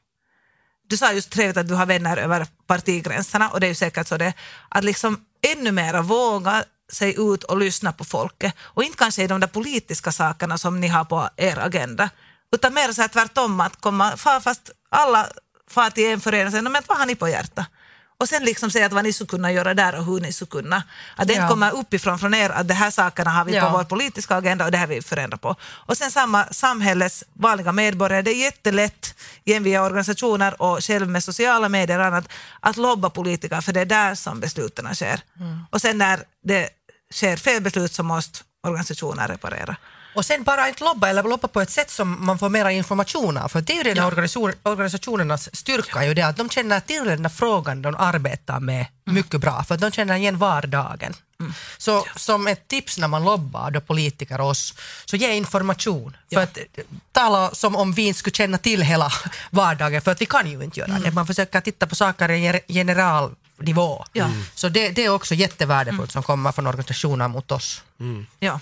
Du 0.89 0.97
sa 0.97 1.13
just 1.13 1.31
trevligt 1.31 1.57
att 1.57 1.69
du 1.69 1.75
har 1.75 1.87
vänner 1.87 2.17
över 2.17 2.47
partigränserna 2.67 3.51
och 3.51 3.61
det 3.61 3.67
är 3.67 3.69
ju 3.69 3.75
säkert 3.75 4.07
så 4.07 4.17
det 4.17 4.35
att 4.69 4.85
liksom 4.85 5.25
ännu 5.53 5.73
mera 5.73 6.03
våga 6.03 6.65
sig 6.93 7.15
ut 7.19 7.45
och 7.45 7.59
lyssna 7.59 7.93
på 7.93 8.05
folket 8.05 8.55
och 8.61 8.85
inte 8.85 8.99
kanske 8.99 9.23
i 9.23 9.27
de 9.27 9.41
där 9.41 9.49
politiska 9.49 10.13
sakerna 10.13 10.59
som 10.59 10.81
ni 10.81 10.89
har 10.89 11.05
på 11.05 11.29
er 11.37 11.59
agenda 11.59 12.11
utan 12.53 12.75
mer 12.75 12.93
så 12.93 13.01
här 13.01 13.09
tvärtom 13.09 13.61
att 13.61 13.81
komma, 13.81 14.17
fast 14.17 14.71
alla 14.89 15.27
far 15.71 15.91
till 15.91 16.13
en 16.13 16.21
förening 16.21 16.47
och 16.47 16.53
säger 16.53 16.63
men 16.63 16.83
vad 16.87 16.99
har 16.99 17.07
ni 17.07 17.15
på 17.15 17.29
hjärtat? 17.29 17.67
Och 18.19 18.29
sen 18.29 18.45
liksom 18.45 18.71
säga 18.71 18.87
att 18.87 18.93
vad 18.93 19.05
ni 19.05 19.13
skulle 19.13 19.29
kunna 19.29 19.53
göra 19.53 19.75
där 19.75 19.99
och 19.99 20.05
hur 20.05 20.21
ni 20.21 20.33
skulle 20.33 20.49
kunna. 20.49 20.83
Att 21.17 21.27
det 21.29 21.33
inte 21.35 21.43
Ja. 21.45 21.49
kommer 21.49 21.71
uppifrån 21.75 22.19
från 22.19 22.35
er 22.35 22.51
att 22.51 22.69
de 22.69 22.75
här 22.75 22.91
sakerna 22.91 23.31
har 23.31 23.45
vi 23.45 23.55
Ja. 23.55 23.67
på 23.71 23.77
vår 23.77 23.85
politiska 23.85 24.35
agenda 24.37 24.65
och 24.65 24.71
det 24.71 24.79
här 24.79 24.87
vill 24.87 24.97
vi 24.99 25.03
förändra 25.03 25.39
på. 25.39 25.57
Och 25.63 25.97
sen 25.97 26.11
samma 26.11 26.45
samhällets 26.51 27.25
vanliga 27.33 27.73
medborgare, 27.73 28.23
det 28.23 28.31
är 28.31 28.43
jättelätt 28.45 29.15
via 29.45 29.83
organisationer 29.85 30.63
och 30.63 30.85
själv 30.85 31.09
med 31.09 31.25
sociala 31.25 31.69
medier 31.69 31.99
och 31.99 32.05
annat 32.05 32.29
att 32.61 32.77
lobba 32.77 33.11
politiker 33.11 33.61
för 33.61 33.73
det 33.73 33.81
är 33.81 33.85
där 33.87 34.15
som 34.15 34.41
besluten 34.41 34.95
sker. 34.95 35.21
Och 35.71 35.81
sen 35.81 35.99
när 35.99 36.21
det 36.45 36.69
sker 37.13 37.37
fel 37.37 37.63
beslut 37.63 37.93
så 37.93 38.03
måste 38.03 38.39
organisationer 38.67 39.29
reparera. 39.29 39.77
Och 40.17 40.27
sen 40.27 40.43
bara 40.43 40.69
inte 40.69 40.85
lobba 40.85 41.09
eller 41.09 41.23
lobba 41.23 41.49
på 41.49 41.61
ett 41.61 41.71
sätt 41.71 41.91
som 41.91 42.27
man 42.27 42.39
får 42.39 42.49
mera 42.49 42.73
information 42.73 43.37
av. 43.37 43.49
För 43.49 43.61
det 43.61 43.73
är 43.73 43.77
ju 43.77 43.83
den 43.83 43.99
här 43.99 44.07
organisation, 44.07 44.53
organisationernas 44.63 45.57
styrka, 45.57 46.05
ju 46.05 46.15
det 46.15 46.23
att 46.23 46.37
de 46.37 46.51
känner 46.51 46.81
till 46.81 47.05
den 47.05 47.25
här 47.25 47.33
frågan 47.33 47.83
de 47.83 47.95
arbetar 47.99 48.61
med 48.61 48.87
mycket 49.05 49.41
bra, 49.41 49.65
för 49.65 49.77
de 49.77 49.91
känner 49.93 50.17
igen 50.17 50.39
vardagen. 50.39 51.15
Så 51.79 52.07
som 52.17 52.47
ett 52.47 52.69
tips 52.69 52.99
när 52.99 53.09
man 53.09 53.25
lobbar 53.25 53.71
då 53.71 53.81
politiker 53.81 54.41
och 54.41 54.49
oss, 54.49 54.75
så 55.05 55.17
ge 55.17 55.33
information. 55.33 56.17
För 56.33 56.43
att 56.43 56.59
eh, 56.59 56.85
tala 57.13 57.51
som 57.55 57.77
om 57.77 57.93
vi 57.93 58.07
inte 58.07 58.19
skulle 58.19 58.35
känna 58.35 58.59
till 58.59 58.83
hela 58.83 59.13
vardagen, 59.51 60.03
för 60.03 60.13
att 60.13 60.21
vi 60.21 60.27
kan 60.27 60.51
ju 60.51 60.65
inte 60.65 60.81
göra 60.81 60.99
det. 60.99 61.11
Man 61.11 61.27
försöker 61.27 61.61
titta 61.61 61.87
på 61.87 61.95
saker 61.95 62.31
i 62.31 62.47
en 62.47 62.61
generalnivå. 62.69 64.05
Ja. 64.13 64.31
Så 64.55 64.69
det, 64.69 64.91
det 64.91 65.05
är 65.05 65.09
också 65.09 65.35
jättevärdefullt 65.35 66.13
som 66.13 66.23
kommer 66.23 66.53
från 66.53 66.67
organisationer 66.67 67.29
mot 67.29 67.53
oss. 67.53 67.83
Ja. 68.39 68.61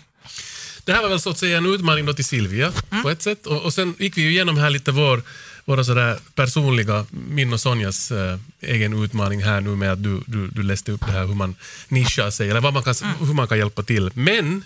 Det 0.84 0.92
här 0.92 1.02
var 1.02 1.08
väl 1.08 1.20
så 1.20 1.30
att 1.30 1.38
säga 1.38 1.58
en 1.58 1.66
utmaning 1.66 2.06
då 2.06 2.14
till 2.14 2.24
Silvia 2.24 2.72
på 3.02 3.10
ett 3.10 3.22
sätt. 3.22 3.46
Och, 3.46 3.62
och 3.62 3.74
sen 3.74 3.94
gick 3.98 4.16
vi 4.18 4.28
igenom 4.28 4.56
här 4.58 4.70
lite 4.70 4.90
vår, 4.92 5.22
våra 5.64 5.84
sådär 5.84 6.18
personliga, 6.34 7.06
min 7.10 7.52
och 7.52 7.60
Sonjas 7.60 8.10
eh, 8.10 8.38
egen 8.60 9.04
utmaning 9.04 9.42
här 9.42 9.60
nu 9.60 9.70
med 9.76 9.92
att 9.92 10.02
du, 10.02 10.22
du, 10.26 10.48
du 10.48 10.62
läste 10.62 10.92
upp 10.92 11.06
det 11.06 11.12
här 11.12 11.26
hur 11.26 11.34
man 11.34 11.56
nischar 11.88 12.30
sig, 12.30 12.50
eller 12.50 12.60
vad 12.60 12.72
man 12.74 12.82
kan, 12.82 12.94
hur 13.20 13.34
man 13.34 13.48
kan 13.48 13.58
hjälpa 13.58 13.82
till. 13.82 14.10
Men 14.14 14.64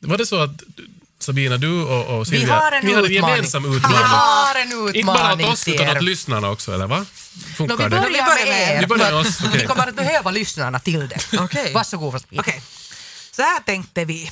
var 0.00 0.18
det 0.18 0.26
så 0.26 0.42
att 0.42 0.62
Sabina, 1.18 1.56
du 1.56 1.82
och, 1.82 2.06
och 2.18 2.20
Vi 2.26 2.30
Silvia, 2.30 2.54
har 2.54 2.72
en 2.72 2.84
ni 2.86 2.94
hade 2.94 3.06
en 3.06 3.12
utmaning. 3.12 3.34
gemensam 3.36 3.62
Vi 3.70 3.76
utmaning? 3.76 3.98
har 3.98 4.54
en 4.54 4.72
Inte 4.96 5.02
bara 5.06 5.16
åt 5.16 5.20
utmaning 5.20 5.46
oss 5.46 5.68
utan 5.68 5.96
åt 5.96 6.02
lyssnarna 6.02 6.50
också, 6.50 6.74
eller 6.74 6.86
va? 6.86 7.06
funkar 7.56 7.76
Nå, 7.76 7.76
vi 7.76 7.84
det? 7.84 7.90
börjar 7.90 8.08
Vi 8.08 8.12
börjar 8.22 8.46
med 8.46 8.76
er. 8.76 8.80
Vi 8.80 8.86
börjar 8.86 9.10
med 9.12 9.20
oss, 9.20 9.38
okej. 9.46 9.60
Vi 9.60 9.66
kommer 9.66 9.86
att 9.86 9.96
behöva 9.96 10.30
lyssnarna 10.30 10.78
till 10.80 11.08
det. 11.08 11.38
Okej. 11.38 11.72
Varsågod. 11.74 12.22
Frida. 12.28 12.42
Okej, 12.42 12.62
så 13.32 13.42
här 13.42 13.60
tänkte 13.60 14.04
vi. 14.04 14.30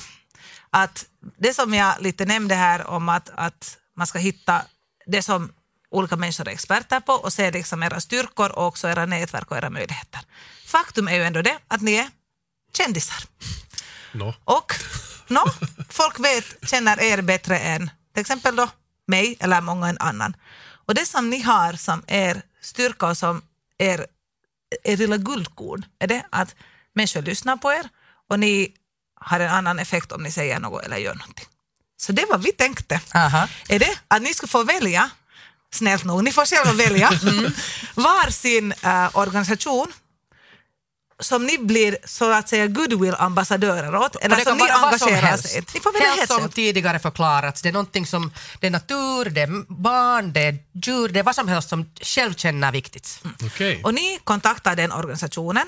Att 0.75 1.05
det 1.37 1.53
som 1.53 1.73
jag 1.73 2.01
lite 2.01 2.25
nämnde 2.25 2.55
här 2.55 2.87
om 2.87 3.09
att, 3.09 3.29
att 3.33 3.77
man 3.95 4.07
ska 4.07 4.19
hitta 4.19 4.61
det 5.05 5.21
som 5.21 5.53
olika 5.91 6.15
människor 6.15 6.47
är 6.47 6.51
experter 6.51 6.99
på 6.99 7.13
och 7.13 7.33
se 7.33 7.51
liksom 7.51 7.83
era 7.83 8.01
styrkor 8.01 8.51
och 8.51 8.67
också 8.67 8.87
era 8.87 9.05
nätverk 9.05 9.51
och 9.51 9.57
era 9.57 9.69
möjligheter. 9.69 10.21
Faktum 10.65 11.07
är 11.07 11.15
ju 11.15 11.23
ändå 11.23 11.41
det 11.41 11.57
att 11.67 11.81
ni 11.81 11.93
är 11.93 12.09
kändisar. 12.73 13.23
Nå. 14.13 14.33
Och 14.43 14.73
no, 15.27 15.43
folk 15.89 16.19
vet, 16.19 16.69
känner 16.69 17.01
er 17.01 17.21
bättre 17.21 17.59
än 17.59 17.89
till 18.13 18.21
exempel 18.21 18.55
då 18.55 18.69
mig 19.07 19.37
eller 19.39 19.61
många 19.61 19.89
en 19.89 19.97
annan. 19.97 20.35
Och 20.87 20.95
det 20.95 21.05
som 21.05 21.29
ni 21.29 21.41
har 21.41 21.73
som 21.73 22.03
er 22.07 22.41
styrka 22.61 23.07
och 23.07 23.17
som 23.17 23.41
er, 23.77 24.07
er 24.83 24.97
lilla 24.97 25.17
guldkorn 25.17 25.85
är 25.99 26.07
det 26.07 26.25
att 26.29 26.55
människor 26.93 27.21
lyssnar 27.21 27.57
på 27.57 27.73
er 27.73 27.89
och 28.29 28.39
ni 28.39 28.73
har 29.25 29.39
en 29.39 29.49
annan 29.49 29.79
effekt 29.79 30.11
om 30.11 30.23
ni 30.23 30.31
säger 30.31 30.59
något 30.59 30.83
eller 30.83 30.97
gör 30.97 31.15
någonting. 31.15 31.45
Så 31.97 32.11
det 32.11 32.25
var 32.29 32.37
vi 32.37 32.51
tänkte. 32.51 33.01
Aha. 33.15 33.47
Är 33.67 33.79
det 33.79 33.97
att 34.07 34.21
ni 34.21 34.33
skulle 34.33 34.49
få 34.49 34.63
välja, 34.63 35.09
snällt 35.73 36.03
nog, 36.03 36.23
ni 36.23 36.31
får 36.31 36.45
själva 36.45 36.73
välja, 36.73 37.09
var 37.95 38.29
sin 38.29 38.71
eh, 38.71 39.17
organisation 39.17 39.93
som 41.19 41.45
ni 41.45 41.57
blir 41.57 41.97
så 42.05 42.31
att 42.31 42.49
säga 42.49 42.67
goodwill-ambassadörer 42.67 43.95
åt, 43.95 44.15
eller 44.15 44.37
som 44.37 44.57
ni 44.57 44.69
engagerar 44.69 45.37
sig 45.37 45.57
i. 45.57 45.63
Ni 45.73 45.79
får 45.79 45.93
välja 45.93 46.09
Helt 46.09 46.31
som 46.31 46.49
tidigare 46.49 46.99
förklarats. 46.99 47.61
Det 47.61 47.69
är 47.69 47.73
någonting 47.73 48.05
som, 48.05 48.33
det 48.59 48.67
är 48.67 48.71
natur, 48.71 49.29
det 49.29 49.41
är 49.41 49.73
barn, 49.73 50.33
det 50.33 50.41
är 50.41 50.57
djur, 50.73 51.09
det 51.09 51.19
är 51.19 51.23
vad 51.23 51.35
som 51.35 51.47
helst 51.47 51.69
som 51.69 51.89
själv 52.01 52.33
känner 52.33 52.71
viktigt. 52.71 53.23
Okej. 53.45 53.81
Och 53.83 53.93
ni 53.93 54.19
kontaktar 54.23 54.75
den 54.75 54.91
organisationen 54.91 55.67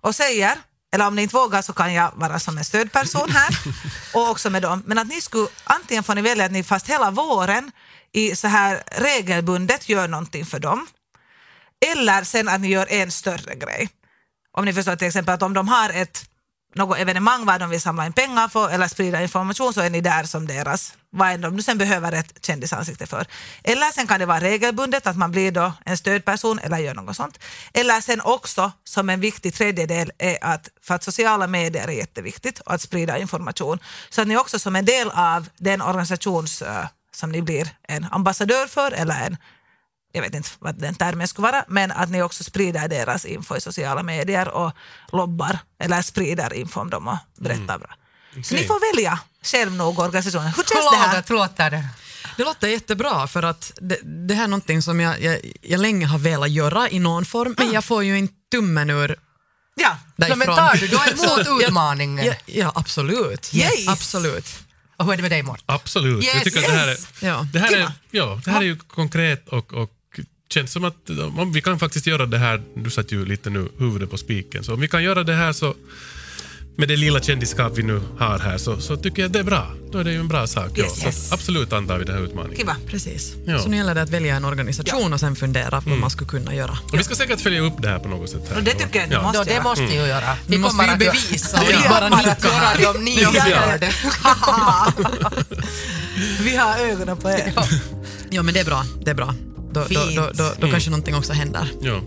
och 0.00 0.14
säger, 0.14 0.58
eller 0.94 1.06
om 1.06 1.16
ni 1.16 1.22
inte 1.22 1.36
vågar 1.36 1.62
så 1.62 1.72
kan 1.72 1.94
jag 1.94 2.12
vara 2.14 2.38
som 2.38 2.58
en 2.58 2.64
stödperson 2.64 3.30
här. 3.30 3.58
Och 4.14 4.30
också 4.30 4.50
med 4.50 4.62
dem, 4.62 4.82
men 4.86 4.98
att 4.98 5.08
ni 5.08 5.20
skulle, 5.20 5.48
antingen 5.64 6.04
får 6.04 6.14
ni 6.14 6.22
välja 6.22 6.44
att 6.44 6.52
ni 6.52 6.62
fast 6.62 6.90
hela 6.90 7.10
våren 7.10 7.72
i 8.12 8.36
så 8.36 8.48
här 8.48 8.82
regelbundet 8.86 9.88
gör 9.88 10.08
någonting 10.08 10.46
för 10.46 10.58
dem, 10.58 10.86
eller 11.92 12.24
sen 12.24 12.48
att 12.48 12.60
ni 12.60 12.68
gör 12.68 12.92
en 12.92 13.10
större 13.10 13.54
grej. 13.54 13.88
Om 14.52 14.64
ni 14.64 14.72
förstår 14.72 14.96
till 14.96 15.06
exempel 15.06 15.34
att 15.34 15.42
om 15.42 15.54
de 15.54 15.68
har 15.68 15.90
ett 15.90 16.24
något 16.76 16.98
evenemang 16.98 17.44
vad 17.46 17.60
de 17.60 17.70
vill 17.70 17.80
samla 17.80 18.06
in 18.06 18.12
pengar 18.12 18.48
för 18.48 18.70
eller 18.70 18.88
sprida 18.88 19.22
information 19.22 19.74
så 19.74 19.80
är 19.80 19.90
ni 19.90 20.00
där 20.00 20.24
som 20.24 20.46
deras, 20.46 20.94
vad 21.10 21.30
än 21.30 21.40
de 21.40 21.56
nu 21.56 21.62
sen 21.62 21.78
behöver 21.78 22.12
ett 22.12 22.46
kändisansikte 22.46 23.06
för. 23.06 23.26
Eller 23.64 23.92
sen 23.92 24.06
kan 24.06 24.20
det 24.20 24.26
vara 24.26 24.40
regelbundet 24.40 25.06
att 25.06 25.16
man 25.16 25.30
blir 25.30 25.52
då 25.52 25.72
en 25.84 25.96
stödperson 25.96 26.58
eller 26.58 26.78
gör 26.78 26.94
något 26.94 27.16
sånt. 27.16 27.38
Eller 27.74 28.00
sen 28.00 28.20
också 28.20 28.72
som 28.84 29.10
en 29.10 29.20
viktig 29.20 29.54
tredjedel 29.54 30.12
är 30.18 30.38
att 30.40 30.68
för 30.82 30.94
att 30.94 31.02
sociala 31.02 31.46
medier 31.46 31.88
är 31.88 31.92
jätteviktigt 31.92 32.60
och 32.60 32.74
att 32.74 32.80
sprida 32.80 33.18
information. 33.18 33.78
Så 34.10 34.20
att 34.20 34.28
ni 34.28 34.36
också 34.36 34.58
som 34.58 34.76
en 34.76 34.84
del 34.84 35.10
av 35.10 35.48
den 35.58 35.82
organisations 35.82 36.62
eh, 36.62 36.86
som 37.14 37.32
ni 37.32 37.42
blir 37.42 37.68
en 37.88 38.06
ambassadör 38.10 38.66
för 38.66 38.92
eller 38.92 39.26
en 39.26 39.36
jag 40.16 40.22
vet 40.22 40.34
inte 40.34 40.48
vad 40.58 40.74
den 40.80 40.94
termen 40.94 41.28
skulle 41.28 41.52
vara, 41.52 41.64
men 41.68 41.92
att 41.92 42.10
ni 42.10 42.22
också 42.22 42.44
sprider 42.44 42.88
deras 42.88 43.24
info 43.24 43.56
i 43.56 43.60
sociala 43.60 44.02
medier 44.02 44.48
och 44.48 44.72
lobbar 45.12 45.58
eller 45.78 46.02
sprider 46.02 46.54
info 46.54 46.80
om 46.80 46.90
dem 46.90 47.08
och 47.08 47.18
berättar 47.38 47.78
bra. 47.78 47.94
Så 48.44 48.54
ni 48.54 48.64
får 48.64 48.94
välja 48.94 49.18
själv 49.42 49.72
nog 49.72 49.98
organisationen. 49.98 50.46
Hur 50.46 50.64
känns 50.64 50.90
det 50.90 50.96
här? 50.96 51.16
låter, 51.16 51.34
låter 51.34 51.70
det? 51.70 51.88
Det 52.36 52.44
låter 52.44 52.68
jättebra 52.68 53.26
för 53.26 53.42
att 53.42 53.72
det, 53.80 53.98
det 54.02 54.34
här 54.34 54.44
är 54.44 54.48
någonting 54.48 54.82
som 54.82 55.00
jag, 55.00 55.22
jag, 55.22 55.40
jag 55.62 55.80
länge 55.80 56.06
har 56.06 56.18
velat 56.18 56.50
göra 56.50 56.90
i 56.90 56.98
någon 56.98 57.24
form, 57.24 57.54
men 57.58 57.72
jag 57.72 57.84
får 57.84 58.04
ju 58.04 58.18
inte 58.18 58.34
tummen 58.50 58.90
ur 58.90 59.16
Ja, 59.74 59.98
därifrån. 60.16 60.38
men 60.38 60.46
tar 60.46 60.76
du 60.76 60.86
då 60.86 60.98
emot 61.46 61.62
utmaningen? 61.62 62.26
Ja, 62.26 62.34
ja 62.46 62.72
absolut. 62.74 63.54
Yes. 63.54 63.88
absolut. 63.88 64.46
Och 64.96 65.04
hur 65.04 65.12
är 65.12 65.16
det 65.16 65.22
med 65.22 65.30
dig 65.30 65.42
Mårten? 65.42 65.64
Absolut. 65.66 66.24
Yes, 66.24 66.34
jag 66.34 66.44
tycker 66.44 66.58
att 66.58 66.64
det 66.64 66.72
här 66.72 66.86
är, 66.88 66.90
yes. 66.90 67.08
Ja. 67.20 67.46
det 67.52 67.58
här 67.58 67.76
är, 67.76 67.92
ja, 68.10 68.40
det 68.44 68.50
här 68.50 68.60
är 68.60 68.64
ju 68.64 68.78
konkret 68.78 69.48
och, 69.48 69.72
och 69.72 69.90
känns 70.48 70.72
som 70.72 70.84
att 70.84 71.10
om 71.38 71.52
vi 71.52 71.62
kan 71.62 71.78
faktiskt 71.78 72.06
göra 72.06 72.26
det 72.26 72.38
här, 72.38 72.62
du 72.74 72.90
satt 72.90 73.12
ju 73.12 73.24
lite 73.26 73.50
nu 73.50 73.68
huvudet 73.78 74.10
på 74.10 74.18
spiken, 74.18 74.64
så 74.64 74.74
om 74.74 74.80
vi 74.80 74.88
kan 74.88 75.02
göra 75.02 75.24
det 75.24 75.34
här 75.34 75.52
så 75.52 75.74
med 76.78 76.88
det 76.88 76.96
lilla 76.96 77.20
kändiskap 77.20 77.72
vi 77.78 77.82
nu 77.82 78.00
har 78.18 78.38
här 78.38 78.58
så, 78.58 78.80
så 78.80 78.96
tycker 78.96 79.22
jag 79.22 79.30
det 79.30 79.38
är 79.38 79.42
bra. 79.42 79.74
Då 79.92 79.98
är 79.98 80.04
det 80.04 80.12
ju 80.12 80.20
en 80.20 80.28
bra 80.28 80.46
sak. 80.46 80.78
Yes, 80.78 80.98
ja. 81.00 81.06
yes. 81.06 81.28
Så 81.28 81.34
absolut 81.34 81.72
antar 81.72 81.98
vi 81.98 82.04
den 82.04 82.14
här 82.16 82.22
utmaningen. 82.24 82.56
kiva. 82.58 82.76
Precis. 82.86 83.34
Ja. 83.46 83.58
Så 83.58 83.68
nu 83.68 83.76
gäller 83.76 83.94
det 83.94 84.02
att 84.02 84.10
välja 84.10 84.36
en 84.36 84.44
organisation 84.44 85.12
och 85.12 85.20
sen 85.20 85.36
fundera 85.36 85.80
på 85.80 85.90
vad 85.90 85.98
man 85.98 86.10
skulle 86.10 86.30
kunna 86.30 86.54
göra. 86.54 86.78
Och 86.92 86.98
vi 86.98 87.04
ska 87.04 87.14
säkert 87.14 87.40
följa 87.40 87.60
upp 87.60 87.82
det 87.82 87.88
här 87.88 87.98
på 87.98 88.08
något 88.08 88.30
sätt. 88.30 88.42
Här. 88.50 88.56
Och 88.56 88.62
det 88.62 88.70
tycker 88.74 89.00
jag 89.00 89.08
ni 89.08 89.16
måste 89.16 89.38
Ja, 89.38 89.44
det 89.44 89.62
måste 89.62 89.84
ni 89.84 89.94
ju 89.94 90.06
göra. 90.06 90.36
Vi 90.46 90.58
måste 90.58 90.76
kommer 90.76 90.92
ju 90.92 90.98
bevisa 90.98 91.60
Vi 91.68 91.72
kommer 91.72 92.02
att 92.02 92.44
göra 92.44 92.56
här. 92.56 92.78
det 92.78 92.86
om 92.86 93.04
ni 93.04 93.22
Ja, 93.22 93.30
ja, 93.34 93.48
gör 93.48 93.72
ja. 93.72 93.78
det. 93.78 93.92
Vi 96.42 96.56
har 96.56 96.78
ögonen 96.78 97.16
på 97.16 97.30
er. 97.30 97.52
Ja, 98.30 98.42
men 98.42 98.54
det 98.54 98.60
är 98.60 98.64
bra. 98.64 98.84
Det 99.04 99.10
är 99.10 99.14
bra. 99.14 99.34
Då, 99.76 99.82
då, 99.82 100.00
Fint. 100.00 100.16
då, 100.16 100.30
då, 100.34 100.50
då 100.60 100.70
kanske 100.70 100.90
någonting 100.90 101.14
också 101.14 101.32
händer. 101.32 101.68
Ja. 101.82 102.00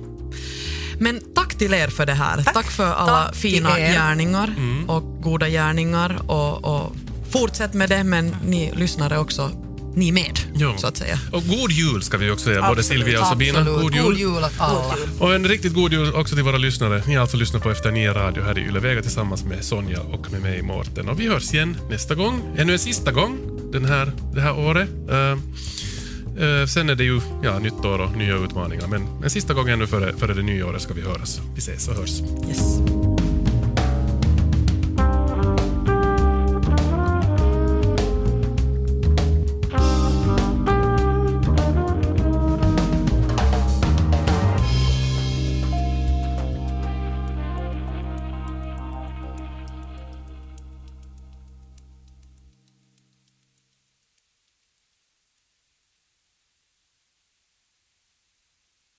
Men 1.00 1.22
tack 1.36 1.56
till 1.58 1.74
er 1.74 1.88
för 1.88 2.06
det 2.06 2.14
här. 2.14 2.44
Tack, 2.54 2.72
för 2.72 2.94
alla 2.94 3.26
Tack 3.26 3.36
fina 3.36 3.80
gärningar 3.80 4.56
och 4.88 5.22
goda 5.22 5.50
gärningar. 5.50 6.22
Och, 6.32 6.66
och 6.66 6.96
fortsätt 7.32 7.74
med 7.74 7.90
det, 7.90 8.04
men 8.04 8.36
ni 8.46 8.72
lyssnare 8.76 9.18
också, 9.18 9.52
ni 9.96 10.12
med, 10.12 10.40
Ja. 10.56 10.78
så 10.78 10.88
att 10.88 10.98
säga. 10.98 11.20
Och 11.32 11.44
god 11.48 11.72
jul 11.72 12.02
ska 12.04 12.18
vi 12.18 12.32
också 12.32 12.46
säga, 12.46 12.68
både 12.70 12.84
Silvia 12.84 13.22
och 13.22 13.28
Sabina. 13.28 13.60
Absolut. 13.60 13.82
God 13.82 13.96
jul. 13.96 14.04
God 14.04 14.18
jul 14.18 14.44
åt 14.44 14.52
alla. 14.58 14.96
Och 15.20 15.36
en 15.36 15.48
riktigt 15.48 15.74
god 15.74 15.94
jul 15.94 16.14
också 16.14 16.36
till 16.36 16.44
våra 16.44 16.58
lyssnare. 16.58 17.04
Ni 17.08 17.14
har 17.16 17.22
alltså 17.22 17.38
lyssnat 17.38 17.64
på 17.64 17.72
Efter 17.72 17.92
Nio 17.92 18.14
Radio 18.14 18.44
här 18.44 18.58
i 18.60 18.62
Yle 18.62 18.80
Vega 18.80 19.02
tillsammans 19.02 19.44
med 19.44 19.66
Sonja 19.66 20.02
och 20.02 20.32
med 20.32 20.42
mig 20.42 20.62
Mårten. 20.62 21.10
Och 21.10 21.20
vi 21.20 21.28
hörs 21.28 21.54
igen 21.54 21.78
nästa 21.90 22.16
gång. 22.16 22.42
Ännu 22.58 22.74
en 22.74 22.80
sista 22.80 23.12
gång 23.12 23.38
den 23.72 23.86
här, 23.86 24.12
det 24.34 24.42
här 24.42 24.60
året. 24.60 24.90
Uh, 24.90 25.38
Eh, 26.40 26.66
sen 26.66 26.90
är 26.90 26.96
det 26.96 27.04
ju 27.04 27.22
ja, 27.44 27.60
nytt 27.60 27.86
år 27.86 28.00
och 28.02 28.18
nya 28.18 28.36
utmaningar. 28.38 28.88
Men 28.88 29.08
en 29.24 29.30
sista 29.30 29.54
gång 29.54 29.70
ännu 29.70 29.88
före, 29.88 30.14
före 30.14 30.34
det 30.34 30.42
nya 30.44 30.68
året 30.68 30.82
ska 30.82 30.94
vi 30.94 31.02
höras. 31.02 31.42
Vi 31.56 31.60
ses 31.60 31.88
och 31.88 31.96
hörs. 31.96 32.22
Yes. 32.48 33.09